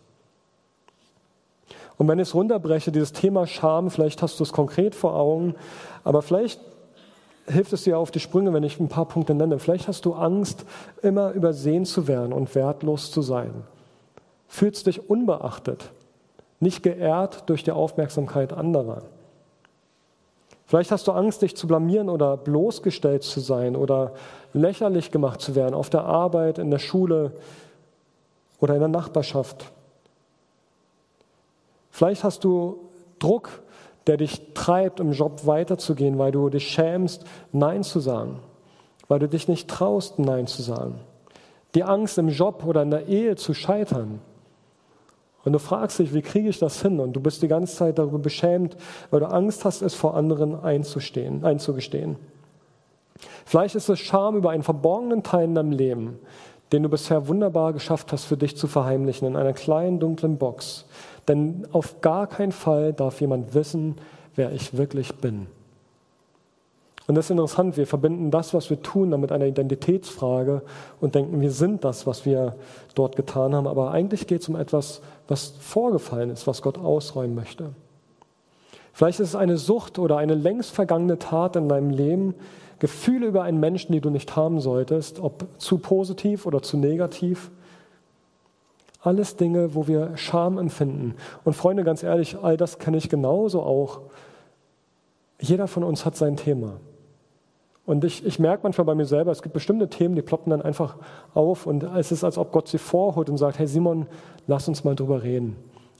Und 1.98 2.08
wenn 2.08 2.20
ich 2.20 2.28
es 2.28 2.36
runterbreche, 2.36 2.92
dieses 2.92 3.12
Thema 3.12 3.48
Scham, 3.48 3.90
vielleicht 3.90 4.22
hast 4.22 4.40
du 4.40 4.44
es 4.44 4.54
konkret 4.54 4.94
vor 4.94 5.16
Augen, 5.16 5.56
aber 6.04 6.22
vielleicht 6.22 6.62
hilft 7.48 7.74
es 7.74 7.84
dir 7.84 7.98
auf 7.98 8.12
die 8.12 8.20
Sprünge, 8.20 8.54
wenn 8.54 8.64
ich 8.64 8.80
ein 8.80 8.88
paar 8.88 9.06
Punkte 9.06 9.34
nenne. 9.34 9.58
Vielleicht 9.58 9.88
hast 9.88 10.06
du 10.06 10.14
Angst, 10.14 10.66
immer 11.02 11.32
übersehen 11.32 11.86
zu 11.86 12.08
werden 12.08 12.32
und 12.32 12.54
wertlos 12.54 13.10
zu 13.10 13.24
sein 13.24 13.64
fühlst 14.50 14.88
dich 14.88 15.10
unbeachtet, 15.10 15.92
nicht 16.60 16.84
geehrt 16.84 17.44
durch 17.48 17.64
die 17.64 17.72
Aufmerksamkeit 17.72 18.52
anderer. 18.52 19.04
Vielleicht 20.70 20.92
hast 20.92 21.08
du 21.08 21.14
Angst, 21.14 21.42
dich 21.42 21.58
zu 21.58 21.66
blamieren 21.66 22.10
oder 22.10 22.38
bloßgestellt 22.38 23.24
zu 23.24 23.40
sein 23.40 23.76
oder 23.76 24.14
lächerlich 24.54 25.10
gemacht 25.10 25.42
zu 25.42 25.56
werden 25.56 25.74
auf 25.74 25.90
der 25.90 26.04
Arbeit, 26.04 26.60
in 26.60 26.70
der 26.70 26.78
Schule 26.78 27.32
oder 28.60 28.76
in 28.76 28.80
der 28.80 28.88
Nachbarschaft. 28.88 29.66
Vielleicht 31.90 32.24
hast 32.24 32.44
du 32.44 32.82
Druck, 33.18 33.64
der 34.06 34.18
dich 34.18 34.54
treibt, 34.54 35.00
im 35.00 35.12
Job 35.12 35.48
weiterzugehen, 35.48 36.20
weil 36.20 36.32
du 36.32 36.50
dich 36.50 36.68
schämst, 36.68 37.26
Nein 37.52 37.82
zu 37.82 38.00
sagen, 38.00 38.38
weil 39.08 39.18
du 39.18 39.28
dich 39.28 39.48
nicht 39.48 39.68
traust, 39.68 40.20
Nein 40.20 40.46
zu 40.46 40.62
sagen. 40.62 41.00
Die 41.74 41.84
Angst, 41.84 42.20
im 42.20 42.30
Job 42.30 42.64
oder 42.64 42.84
in 42.84 42.92
der 42.92 43.08
Ehe 43.08 43.36
zu 43.36 43.56
scheitern. 43.56 44.22
Und 45.46 45.54
du 45.54 45.60
fragst 45.60 46.00
dich, 46.00 46.14
wie 46.14 46.22
kriege 46.22 46.50
ich 46.50 46.60
das 46.60 46.82
hin? 46.82 47.00
Und 47.00 47.14
du 47.14 47.22
bist 47.22 47.42
die 47.42 47.48
ganze 47.48 47.76
Zeit 47.76 47.98
darüber 47.98 48.20
beschämt, 48.20 48.76
weil 49.10 49.22
du 49.22 49.30
Angst 49.30 49.64
hast, 49.66 49.82
es 49.82 49.96
vor 49.96 50.16
anderen 50.16 50.60
einzustehen, 50.62 51.46
einzugestehen. 51.46 52.18
Vielleicht 53.46 53.76
ist 53.76 53.90
es 53.90 54.00
Scham 54.00 54.36
über 54.36 54.52
einen 54.52 54.64
verborgenen 54.64 55.24
Teil 55.24 55.46
in 55.46 55.56
deinem 55.56 55.72
Leben, 55.72 56.20
den 56.72 56.84
du 56.84 56.90
bisher 56.90 57.28
wunderbar 57.28 57.74
geschafft 57.74 58.12
hast, 58.12 58.26
für 58.26 58.38
dich 58.38 58.56
zu 58.56 58.68
verheimlichen, 58.68 59.28
in 59.28 59.36
einer 59.36 59.54
kleinen 59.54 60.00
dunklen 60.00 60.38
Box. 60.38 60.86
Denn 61.28 61.68
auf 61.72 62.02
gar 62.02 62.28
keinen 62.28 62.52
Fall 62.52 62.94
darf 62.94 63.22
jemand 63.22 63.54
wissen, 63.54 63.96
wer 64.36 64.52
ich 64.52 64.78
wirklich 64.78 65.16
bin. 65.16 65.48
Und 67.08 67.16
das 67.16 67.26
ist 67.26 67.32
interessant, 67.32 67.76
wir 67.76 67.88
verbinden 67.88 68.30
das, 68.30 68.54
was 68.54 68.70
wir 68.70 68.84
tun, 68.84 69.10
damit 69.10 69.32
einer 69.32 69.48
Identitätsfrage 69.48 70.62
und 71.02 71.16
denken, 71.16 71.42
wir 71.42 71.50
sind 71.50 71.84
das, 71.84 72.06
was 72.06 72.24
wir 72.24 72.56
dort 72.94 73.16
getan 73.16 73.56
haben. 73.56 73.66
Aber 73.66 73.90
eigentlich 73.90 74.28
geht 74.28 74.44
es 74.44 74.50
um 74.50 74.56
etwas, 74.56 75.02
was 75.30 75.54
vorgefallen 75.60 76.30
ist, 76.30 76.48
was 76.48 76.62
Gott 76.62 76.78
ausräumen 76.78 77.36
möchte. 77.36 77.70
Vielleicht 78.94 79.20
ist 79.20 79.30
es 79.30 79.36
eine 79.36 79.58
Sucht 79.58 80.00
oder 80.00 80.18
eine 80.18 80.36
längst 80.36 80.72
vergangene 80.72 81.20
Tat 81.20 81.56
in 81.56 81.70
deinem 81.70 81.92
Leben, 81.92 82.36
Gefühle 82.80 83.28
über 83.28 83.44
einen 83.44 83.60
Menschen, 83.60 83.92
die 83.92 84.02
du 84.02 84.10
nicht 84.10 84.36
haben 84.36 84.60
solltest, 84.60 85.20
ob 85.20 85.46
zu 85.58 85.78
positiv 85.78 86.46
oder 86.46 86.62
zu 86.62 86.78
negativ. 86.78 87.52
Alles 89.02 89.36
Dinge, 89.36 89.76
wo 89.76 89.88
wir 89.88 90.18
Scham 90.18 90.58
empfinden. 90.58 91.16
Und 91.44 91.54
Freunde, 91.54 91.84
ganz 91.84 92.04
ehrlich, 92.04 92.38
all 92.42 92.58
das 92.58 92.80
kenne 92.80 92.98
ich 92.98 93.10
genauso 93.10 93.62
auch. 93.62 94.02
Jeder 95.40 95.68
von 95.68 95.84
uns 95.84 96.06
hat 96.06 96.18
sein 96.18 96.36
Thema. 96.36 96.74
Und 97.90 98.04
ich, 98.04 98.24
ich 98.24 98.38
merke 98.38 98.62
manchmal 98.62 98.86
bei 98.86 98.94
mir 98.94 99.08
selber, 99.08 99.32
es 99.32 99.42
gibt 99.42 99.54
bestimmte 99.54 99.90
Themen, 99.90 100.14
die 100.14 100.22
ploppen 100.22 100.52
dann 100.52 100.62
einfach 100.62 100.98
auf 101.34 101.66
und 101.66 101.82
es 101.82 102.12
ist, 102.12 102.24
als 102.24 102.38
ob 102.38 102.52
Gott 102.52 102.68
sie 102.68 102.78
vorholt 102.78 103.32
und 103.32 103.38
sagt, 103.38 103.58
hey 103.58 103.66
Simon, 103.66 104.06
lass 104.46 104.68
uns 104.68 104.84
mal 104.84 104.94
drüber 104.94 105.24
reden. 105.24 105.56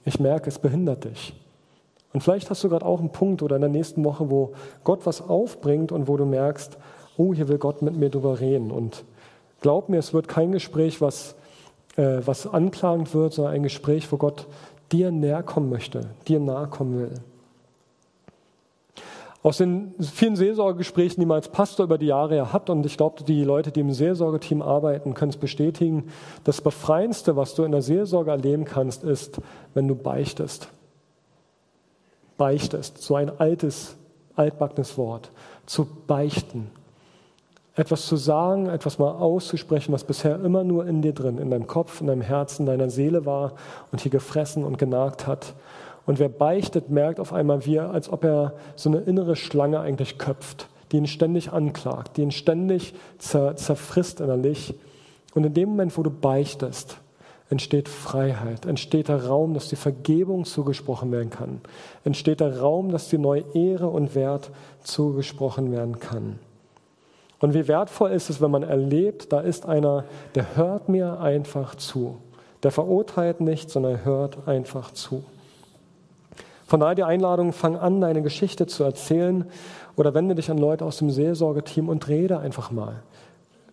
Ich 0.06 0.20
merke, 0.20 0.50
es 0.50 0.60
behindert 0.60 1.06
dich. 1.06 1.34
Und 2.14 2.22
vielleicht 2.22 2.52
hast 2.52 2.64
du 2.64 2.70
gerade 2.70 2.86
auch 2.86 3.00
einen 3.00 3.12
Punkt 3.12 3.42
oder 3.42 3.56
in 3.56 3.64
der 3.64 3.72
nächsten 3.72 4.06
Woche, 4.06 4.30
wo 4.30 4.54
Gott 4.84 5.08
was 5.08 5.28
aufbringt 5.28 5.92
und 5.92 6.08
wo 6.08 6.16
du 6.16 6.26
merkst, 6.26 6.78
oh, 7.18 7.34
hier 7.34 7.48
will 7.48 7.58
Gott 7.58 7.82
mit 7.82 7.96
mir 7.96 8.12
drüber 8.12 8.40
reden. 8.40 8.70
Und 8.70 9.04
glaub 9.60 9.90
mir, 9.90 9.98
es 9.98 10.14
wird 10.14 10.28
kein 10.28 10.52
Gespräch, 10.52 11.02
was, 11.02 11.34
äh, 11.96 12.20
was 12.24 12.46
anklagend 12.46 13.16
wird, 13.16 13.34
sondern 13.34 13.56
ein 13.56 13.64
Gespräch, 13.64 14.12
wo 14.12 14.18
Gott 14.18 14.46
dir 14.92 15.10
näher 15.10 15.42
kommen 15.42 15.72
möchte, 15.72 16.02
dir 16.28 16.40
nahe 16.40 16.68
kommen 16.68 17.00
will. 17.00 17.14
Aus 19.42 19.58
den 19.58 19.96
vielen 20.00 20.36
Seelsorgegesprächen, 20.36 21.22
die 21.22 21.26
man 21.26 21.36
als 21.36 21.48
Pastor 21.48 21.86
über 21.86 21.98
die 21.98 22.08
Jahre 22.08 22.36
ja 22.36 22.52
hat, 22.52 22.70
und 22.70 22.86
ich 22.86 22.98
glaube, 22.98 23.24
die 23.24 23.46
Leute, 23.46 23.72
die 23.72 23.80
im 23.80 23.94
Seelsorgeteam 23.94 24.62
arbeiten, 24.62 25.14
können 25.14 25.30
es 25.30 25.38
bestätigen, 25.38 26.10
das 26.44 26.60
Befreiendste, 26.60 27.38
was 27.38 27.56
du 27.56 27.64
in 27.64 27.72
der 27.72 27.82
Seelsorge 27.82 28.32
erleben 28.32 28.66
kannst, 28.66 29.04
ist, 29.04 29.40
wenn 29.74 29.88
du 29.88 29.96
beichtest. 29.96 30.68
beichtest, 32.38 32.98
so 32.98 33.16
ein 33.16 33.32
altes, 33.40 33.96
altbackenes 34.36 34.98
Wort, 34.98 35.32
zu 35.66 35.86
beichten. 36.08 36.72
Etwas 37.76 38.08
zu 38.08 38.18
sagen, 38.18 38.68
etwas 38.68 39.00
mal 39.00 39.12
auszusprechen, 39.12 39.94
was 39.94 40.04
bisher 40.04 40.36
immer 40.44 40.66
nur 40.66 40.86
in 40.86 41.02
dir 41.02 41.14
drin, 41.14 41.38
in 41.38 41.50
deinem 41.50 41.68
Kopf, 41.68 42.02
in 42.02 42.08
deinem 42.08 42.22
Herzen, 42.22 42.64
in 42.64 42.66
deiner 42.66 42.90
Seele 42.90 43.26
war 43.26 43.54
und 43.92 44.02
hier 44.02 44.12
gefressen 44.12 44.66
und 44.66 44.78
genagt 44.78 45.28
hat. 45.28 45.54
Und 46.10 46.18
wer 46.18 46.28
beichtet, 46.28 46.90
merkt 46.90 47.20
auf 47.20 47.34
einmal, 47.34 47.68
wie 47.68 47.76
er, 47.76 47.92
als 47.92 48.12
ob 48.12 48.24
er 48.24 48.54
so 48.76 48.90
eine 48.90 49.02
innere 49.02 49.36
Schlange 49.36 49.80
eigentlich 49.80 50.18
köpft, 50.18 50.68
die 50.92 50.98
ihn 50.98 51.06
ständig 51.06 51.54
anklagt, 51.54 52.18
die 52.18 52.24
ihn 52.24 52.32
ständig 52.32 52.96
zer, 53.20 53.56
zerfrisst 53.56 54.20
innerlich. 54.20 54.74
Und 55.36 55.44
in 55.44 55.54
dem 55.54 55.70
Moment, 55.70 55.96
wo 56.00 56.02
du 56.02 56.10
beichtest, 56.10 56.98
entsteht 57.52 57.88
Freiheit, 57.88 58.66
entsteht 58.66 59.08
der 59.08 59.28
Raum, 59.28 59.54
dass 59.54 59.70
die 59.70 59.76
Vergebung 59.76 60.46
zugesprochen 60.46 61.12
werden 61.12 61.30
kann, 61.30 61.62
entsteht 62.04 62.40
der 62.40 62.60
Raum, 62.60 62.90
dass 62.90 63.10
die 63.10 63.20
neue 63.20 63.44
Ehre 63.54 63.90
und 63.90 64.16
Wert 64.16 64.50
zugesprochen 64.82 65.72
werden 65.72 66.00
kann. 66.00 66.40
Und 67.38 67.54
wie 67.54 67.68
wertvoll 67.68 68.10
ist 68.10 68.32
es, 68.32 68.42
wenn 68.42 68.50
man 68.50 68.64
erlebt, 68.64 69.32
da 69.32 69.42
ist 69.42 69.68
einer, 69.68 70.06
der 70.34 70.56
hört 70.56 70.90
mir 70.90 71.20
einfach 71.20 71.76
zu. 71.76 72.18
Der 72.64 72.72
verurteilt 72.72 73.42
nicht, 73.42 73.70
sondern 73.70 74.04
hört 74.04 74.48
einfach 74.48 74.90
zu. 74.92 75.24
Von 76.70 76.82
daher 76.82 76.94
die 76.94 77.04
Einladung, 77.04 77.52
fang 77.52 77.78
an, 77.78 78.00
deine 78.00 78.22
Geschichte 78.22 78.68
zu 78.68 78.84
erzählen 78.84 79.46
oder 79.96 80.14
wende 80.14 80.36
dich 80.36 80.52
an 80.52 80.60
Leute 80.60 80.86
aus 80.86 81.00
dem 81.00 81.10
Seelsorgeteam 81.10 81.90
und 81.90 82.08
rede 82.08 82.38
einfach 82.38 82.70
mal. 82.70 83.02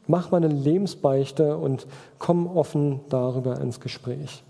Mach 0.07 0.30
mal 0.30 0.38
eine 0.38 0.49
Lebensbeichte 0.49 1.59
und 1.59 1.86
komm 2.18 2.47
offen 2.47 3.01
darüber 3.11 3.61
ins 3.61 3.80
Gespräch. 3.80 4.42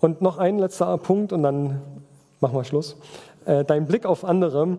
Und 0.00 0.20
noch 0.22 0.38
ein 0.38 0.58
letzter 0.58 0.98
Punkt 0.98 1.32
und 1.32 1.44
dann 1.44 1.80
machen 2.40 2.56
wir 2.56 2.64
Schluss. 2.64 2.96
Äh, 3.44 3.64
dein 3.64 3.86
Blick 3.86 4.06
auf 4.06 4.24
andere. 4.24 4.76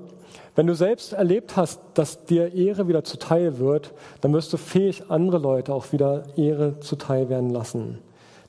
Wenn 0.56 0.68
du 0.68 0.76
selbst 0.76 1.14
erlebt 1.14 1.56
hast, 1.56 1.80
dass 1.94 2.26
dir 2.26 2.54
Ehre 2.54 2.90
wieder 2.90 3.06
zuteil 3.06 3.60
wird, 3.60 3.94
dann 4.20 4.34
wirst 4.34 4.52
du 4.52 4.58
fähig, 4.58 5.04
andere 5.08 5.38
Leute 5.38 5.74
auch 5.74 5.94
wieder 5.94 6.24
Ehre 6.36 6.82
zuteil 6.82 7.30
werden 7.30 7.50
lassen. 7.50 8.00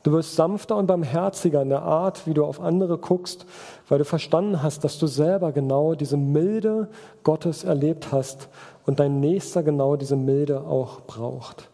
Du 0.03 0.11
wirst 0.13 0.35
sanfter 0.35 0.77
und 0.77 0.87
barmherziger 0.87 1.63
in 1.63 1.69
der 1.69 1.83
Art, 1.83 2.27
wie 2.27 2.35
du 2.35 2.45
auf 2.45 2.61
andere 2.61 2.99
guckst, 2.99 3.47
weil 3.89 3.99
du 3.99 4.05
verstanden 4.05 4.63
hast, 4.63 4.83
dass 4.83 4.99
du 4.99 5.07
selber 5.07 5.53
genau 5.53 5.95
diese 5.95 6.17
Milde 6.17 6.89
Gottes 7.23 7.63
erlebt 7.63 8.11
hast 8.11 8.49
und 8.85 8.99
dein 8.99 9.21
Nächster 9.21 9.63
genau 9.63 9.95
diese 9.95 10.17
Milde 10.17 10.63
auch 10.63 11.03
braucht. 11.03 11.69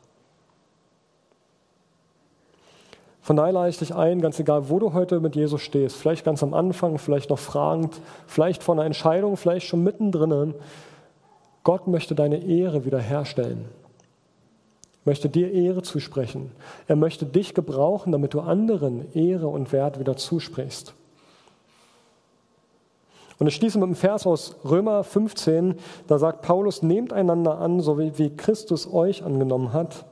Von 3.23 3.37
daher 3.37 3.53
lade 3.53 3.71
ich 3.71 3.79
dich 3.79 3.95
ein, 3.95 4.21
ganz 4.21 4.39
egal, 4.39 4.69
wo 4.71 4.79
du 4.79 4.93
heute 4.93 5.21
mit 5.21 5.37
Jesus 5.37 5.61
stehst, 5.61 5.97
vielleicht 5.97 6.25
ganz 6.25 6.43
am 6.43 6.55
Anfang, 6.55 6.99
vielleicht 6.99 7.31
noch 7.31 7.39
fragend, 7.39 8.01
vielleicht 8.27 8.63
vor 8.63 8.75
einer 8.75 8.87
Entscheidung, 8.87 9.37
vielleicht 9.37 9.67
schon 9.67 9.85
mittendrin, 9.85 10.55
Gott 11.63 11.87
möchte 11.89 12.15
deine 12.15 12.43
Ehre 12.43 12.85
wiederherstellen 12.87 13.67
möchte 15.05 15.29
dir 15.29 15.53
Ehre 15.53 15.83
zusprechen. 15.83 16.53
Er 16.87 16.97
möchte 16.97 17.27
dich 17.27 17.55
gebrauchen, 17.55 18.13
damit 18.13 18.35
du 18.35 18.41
anderen 18.41 19.13
Ehre 19.15 19.49
und 19.49 19.73
Wert 19.73 19.99
wieder 19.99 20.17
zusprichst. 20.17 20.95
Und 23.39 23.47
ich 23.47 23.55
schließe 23.55 23.79
mit 23.79 23.87
einem 23.87 23.95
Vers 23.95 24.27
aus 24.27 24.57
Römer 24.65 25.05
15, 25.05 25.77
da 26.09 26.19
sagt 26.19 26.43
Paulus, 26.43 26.83
nehmt 26.83 27.13
einander 27.13 27.59
an, 27.59 27.81
so 27.81 27.99
wie, 27.99 28.31
Christus 28.31 28.93
euch 28.93 29.23
angenommen 29.23 29.73
hat. 29.73 30.07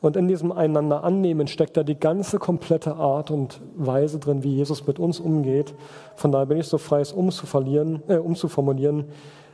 Und 0.00 0.16
in 0.16 0.28
diesem 0.28 0.50
einander 0.50 1.04
annehmen 1.04 1.46
steckt 1.46 1.76
da 1.76 1.82
die 1.82 1.98
ganze 1.98 2.38
komplette 2.38 2.94
Art 2.94 3.30
und 3.30 3.60
Weise 3.76 4.18
drin, 4.18 4.44
wie 4.44 4.54
Jesus 4.54 4.86
mit 4.86 4.98
uns 4.98 5.20
umgeht. 5.20 5.74
Von 6.14 6.32
daher 6.32 6.46
bin 6.46 6.58
ich 6.58 6.68
so 6.68 6.78
frei, 6.78 7.00
es 7.00 7.12
umzuverlieren, 7.12 8.02
äh, 8.08 8.16
umzuformulieren. 8.16 9.06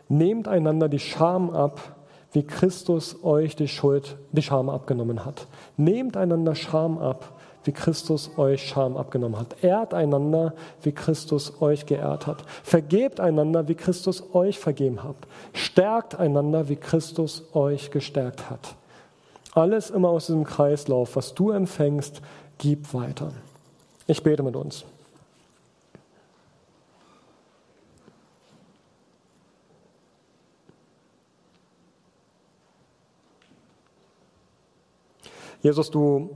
Nehmt 0.09 0.47
einander 0.47 0.89
die 0.89 1.01
Scham 1.01 1.51
ab, 1.51 1.96
wie 2.33 2.43
Christus 2.43 3.23
euch 3.23 3.57
die 3.57 3.69
Schuld, 3.69 4.17
die 4.33 4.43
Scham 4.43 4.69
abgenommen 4.69 5.25
hat. 5.25 5.47
Nehmt 5.77 6.17
einander 6.17 6.55
Scham 6.55 6.99
ab, 6.99 7.33
wie 7.65 7.73
Christus 7.73 8.31
euch 8.37 8.69
Scham 8.69 8.97
abgenommen 8.97 9.39
hat. 9.39 9.63
Ehrt 9.63 9.93
einander, 9.93 10.55
wie 10.83 10.93
Christus 10.93 11.61
euch 11.61 11.87
geehrt 11.87 12.27
hat. 12.27 12.45
Vergebt 12.63 13.21
einander, 13.21 13.69
wie 13.69 13.75
Christus 13.75 14.23
euch 14.35 14.59
vergeben 14.59 15.03
hat. 15.03 15.17
Stärkt 15.53 16.15
einander, 16.19 16.69
wie 16.69 16.77
Christus 16.77 17.43
euch 17.55 17.91
gestärkt 17.91 18.51
hat. 18.51 18.77
Alles 19.53 19.91
immer 19.91 20.11
aus 20.11 20.27
diesem 20.27 20.45
Kreislauf, 20.45 21.17
was 21.17 21.35
du 21.35 21.51
empfängst, 21.51 22.21
gib 22.59 22.93
weiter. 22.93 23.33
Ich 24.07 24.23
bete 24.23 24.43
mit 24.43 24.55
uns. 24.55 24.85
Jesus, 35.67 35.91
du, 35.91 36.31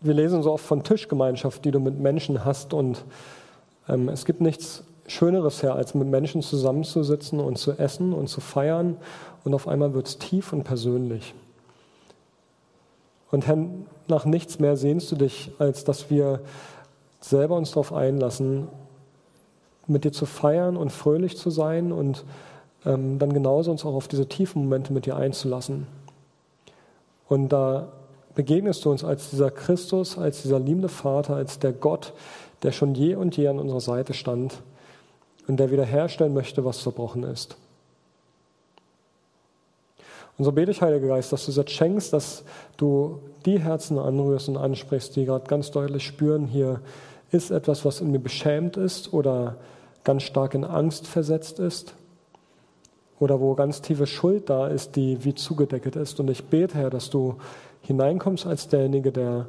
wir 0.00 0.14
lesen 0.14 0.42
so 0.42 0.52
oft 0.52 0.64
von 0.64 0.82
Tischgemeinschaft, 0.82 1.66
die 1.66 1.70
du 1.70 1.80
mit 1.80 2.00
Menschen 2.00 2.46
hast 2.46 2.72
und 2.72 3.04
ähm, 3.86 4.08
es 4.08 4.24
gibt 4.24 4.40
nichts 4.40 4.84
Schöneres 5.06 5.62
her, 5.62 5.74
als 5.74 5.92
mit 5.92 6.08
Menschen 6.08 6.40
zusammenzusitzen 6.40 7.40
und 7.40 7.58
zu 7.58 7.72
essen 7.72 8.14
und 8.14 8.28
zu 8.28 8.40
feiern 8.40 8.96
und 9.44 9.52
auf 9.52 9.68
einmal 9.68 9.92
wird 9.92 10.08
es 10.08 10.16
tief 10.16 10.54
und 10.54 10.64
persönlich. 10.64 11.34
Und 13.30 13.46
Herr, 13.46 13.58
nach 14.08 14.24
nichts 14.24 14.58
mehr 14.58 14.78
sehnst 14.78 15.12
du 15.12 15.16
dich, 15.16 15.52
als 15.58 15.84
dass 15.84 16.08
wir 16.08 16.40
selber 17.20 17.56
uns 17.56 17.72
darauf 17.72 17.92
einlassen, 17.92 18.68
mit 19.86 20.04
dir 20.04 20.12
zu 20.12 20.24
feiern 20.24 20.78
und 20.78 20.90
fröhlich 20.90 21.36
zu 21.36 21.50
sein 21.50 21.92
und 21.92 22.24
ähm, 22.86 23.18
dann 23.18 23.34
genauso 23.34 23.70
uns 23.70 23.84
auch 23.84 23.92
auf 23.92 24.08
diese 24.08 24.26
tiefen 24.26 24.62
Momente 24.62 24.94
mit 24.94 25.04
dir 25.04 25.16
einzulassen. 25.16 25.86
Und 27.28 27.50
da 27.50 27.88
begegnest 28.34 28.84
du 28.84 28.90
uns 28.90 29.04
als 29.04 29.30
dieser 29.30 29.50
Christus, 29.50 30.18
als 30.18 30.42
dieser 30.42 30.58
liebende 30.58 30.88
Vater, 30.88 31.36
als 31.36 31.58
der 31.58 31.72
Gott, 31.72 32.12
der 32.62 32.72
schon 32.72 32.94
je 32.94 33.14
und 33.14 33.36
je 33.36 33.48
an 33.48 33.58
unserer 33.58 33.80
Seite 33.80 34.14
stand 34.14 34.62
und 35.48 35.58
der 35.58 35.70
wiederherstellen 35.70 36.34
möchte, 36.34 36.64
was 36.64 36.82
zerbrochen 36.82 37.24
ist. 37.24 37.56
Und 40.38 40.44
so 40.44 40.52
bete 40.52 40.70
ich, 40.70 40.80
Heiliger 40.80 41.08
Geist, 41.08 41.32
dass 41.32 41.46
du 41.46 41.52
jetzt 41.52 41.70
schenkst, 41.70 42.12
dass 42.12 42.44
du 42.76 43.20
die 43.44 43.60
Herzen 43.60 43.98
anrührst 43.98 44.48
und 44.48 44.56
ansprichst, 44.56 45.14
die 45.16 45.26
gerade 45.26 45.46
ganz 45.46 45.70
deutlich 45.70 46.04
spüren, 46.04 46.46
hier 46.46 46.80
ist 47.30 47.50
etwas, 47.50 47.84
was 47.84 48.00
in 48.00 48.10
mir 48.10 48.18
beschämt 48.18 48.76
ist 48.76 49.12
oder 49.12 49.56
ganz 50.04 50.22
stark 50.22 50.54
in 50.54 50.64
Angst 50.64 51.06
versetzt 51.06 51.58
ist 51.58 51.94
oder 53.20 53.40
wo 53.40 53.54
ganz 53.54 53.82
tiefe 53.82 54.06
Schuld 54.06 54.50
da 54.50 54.66
ist, 54.66 54.96
die 54.96 55.24
wie 55.24 55.34
zugedeckelt 55.34 55.96
ist. 55.96 56.18
Und 56.18 56.28
ich 56.28 56.44
bete, 56.44 56.76
Herr, 56.76 56.90
dass 56.90 57.08
du 57.08 57.36
hineinkommst 57.82 58.46
als 58.46 58.68
derjenige, 58.68 59.12
der, 59.12 59.48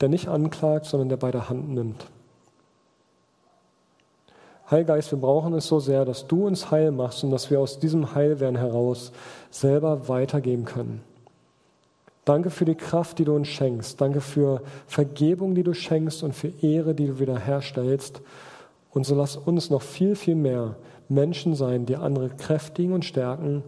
der 0.00 0.08
nicht 0.08 0.28
anklagt, 0.28 0.86
sondern 0.86 1.08
der 1.08 1.16
bei 1.16 1.30
der 1.30 1.48
Hand 1.48 1.70
nimmt. 1.70 2.06
Heilgeist, 4.70 5.10
wir 5.10 5.18
brauchen 5.18 5.52
es 5.54 5.66
so 5.66 5.80
sehr, 5.80 6.04
dass 6.04 6.28
du 6.28 6.46
uns 6.46 6.70
heil 6.70 6.92
machst 6.92 7.24
und 7.24 7.32
dass 7.32 7.50
wir 7.50 7.58
aus 7.58 7.80
diesem 7.80 8.14
Heilwerden 8.14 8.56
heraus 8.56 9.10
selber 9.50 10.08
weitergeben 10.08 10.64
können. 10.64 11.02
Danke 12.24 12.50
für 12.50 12.64
die 12.64 12.76
Kraft, 12.76 13.18
die 13.18 13.24
du 13.24 13.34
uns 13.34 13.48
schenkst. 13.48 14.00
Danke 14.00 14.20
für 14.20 14.62
Vergebung, 14.86 15.56
die 15.56 15.64
du 15.64 15.74
schenkst 15.74 16.22
und 16.22 16.34
für 16.34 16.52
Ehre, 16.62 16.94
die 16.94 17.06
du 17.06 17.18
wiederherstellst. 17.18 18.20
Und 18.92 19.06
so 19.06 19.16
lass 19.16 19.36
uns 19.36 19.70
noch 19.70 19.82
viel, 19.82 20.14
viel 20.14 20.36
mehr 20.36 20.76
Menschen 21.08 21.56
sein, 21.56 21.86
die 21.86 21.96
andere 21.96 22.28
kräftigen 22.28 22.92
und 22.92 23.04
stärken, 23.04 23.64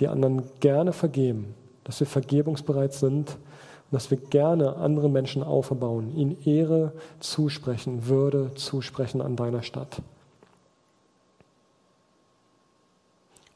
die 0.00 0.08
anderen 0.08 0.44
gerne 0.60 0.94
vergeben 0.94 1.54
dass 1.88 1.98
wir 2.00 2.06
vergebungsbereit 2.06 2.92
sind 2.92 3.30
und 3.30 3.92
dass 3.92 4.10
wir 4.10 4.18
gerne 4.18 4.76
andere 4.76 5.08
Menschen 5.08 5.42
aufbauen, 5.42 6.14
ihnen 6.14 6.36
Ehre 6.44 6.92
zusprechen, 7.18 8.06
Würde 8.06 8.52
zusprechen 8.54 9.22
an 9.22 9.34
deiner 9.34 9.62
Stadt. 9.62 10.02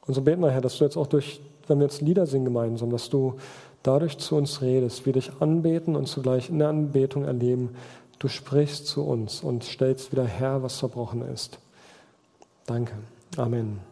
Und 0.07 0.15
so 0.15 0.23
beten 0.23 0.41
wir, 0.41 0.51
Herr, 0.51 0.63
dass 0.63 0.79
du 0.79 0.85
jetzt 0.85 0.97
auch 0.97 1.07
durch, 1.07 1.41
wenn 1.69 1.79
wir 1.79 1.85
jetzt 1.85 2.01
Lieder 2.01 2.27
singen 2.27 2.47
gemeinsam, 2.47 2.91
dass 2.91 3.11
du 3.11 3.35
dadurch 3.83 4.17
zu 4.17 4.37
uns 4.37 4.63
redest, 4.63 5.05
wir 5.05 5.13
dich 5.13 5.31
anbeten 5.41 5.95
und 5.95 6.09
zugleich 6.09 6.49
in 6.49 6.59
der 6.59 6.71
Anbetung 6.71 7.25
erleben, 7.25 7.77
du 8.19 8.29
sprichst 8.29 8.87
zu 8.87 9.03
uns 9.05 9.43
und 9.43 9.63
stellst 9.63 10.11
wieder 10.11 10.25
her, 10.25 10.63
was 10.63 10.79
zerbrochen 10.79 11.21
ist. 11.21 11.59
Danke. 12.65 12.95
Amen. 13.37 13.92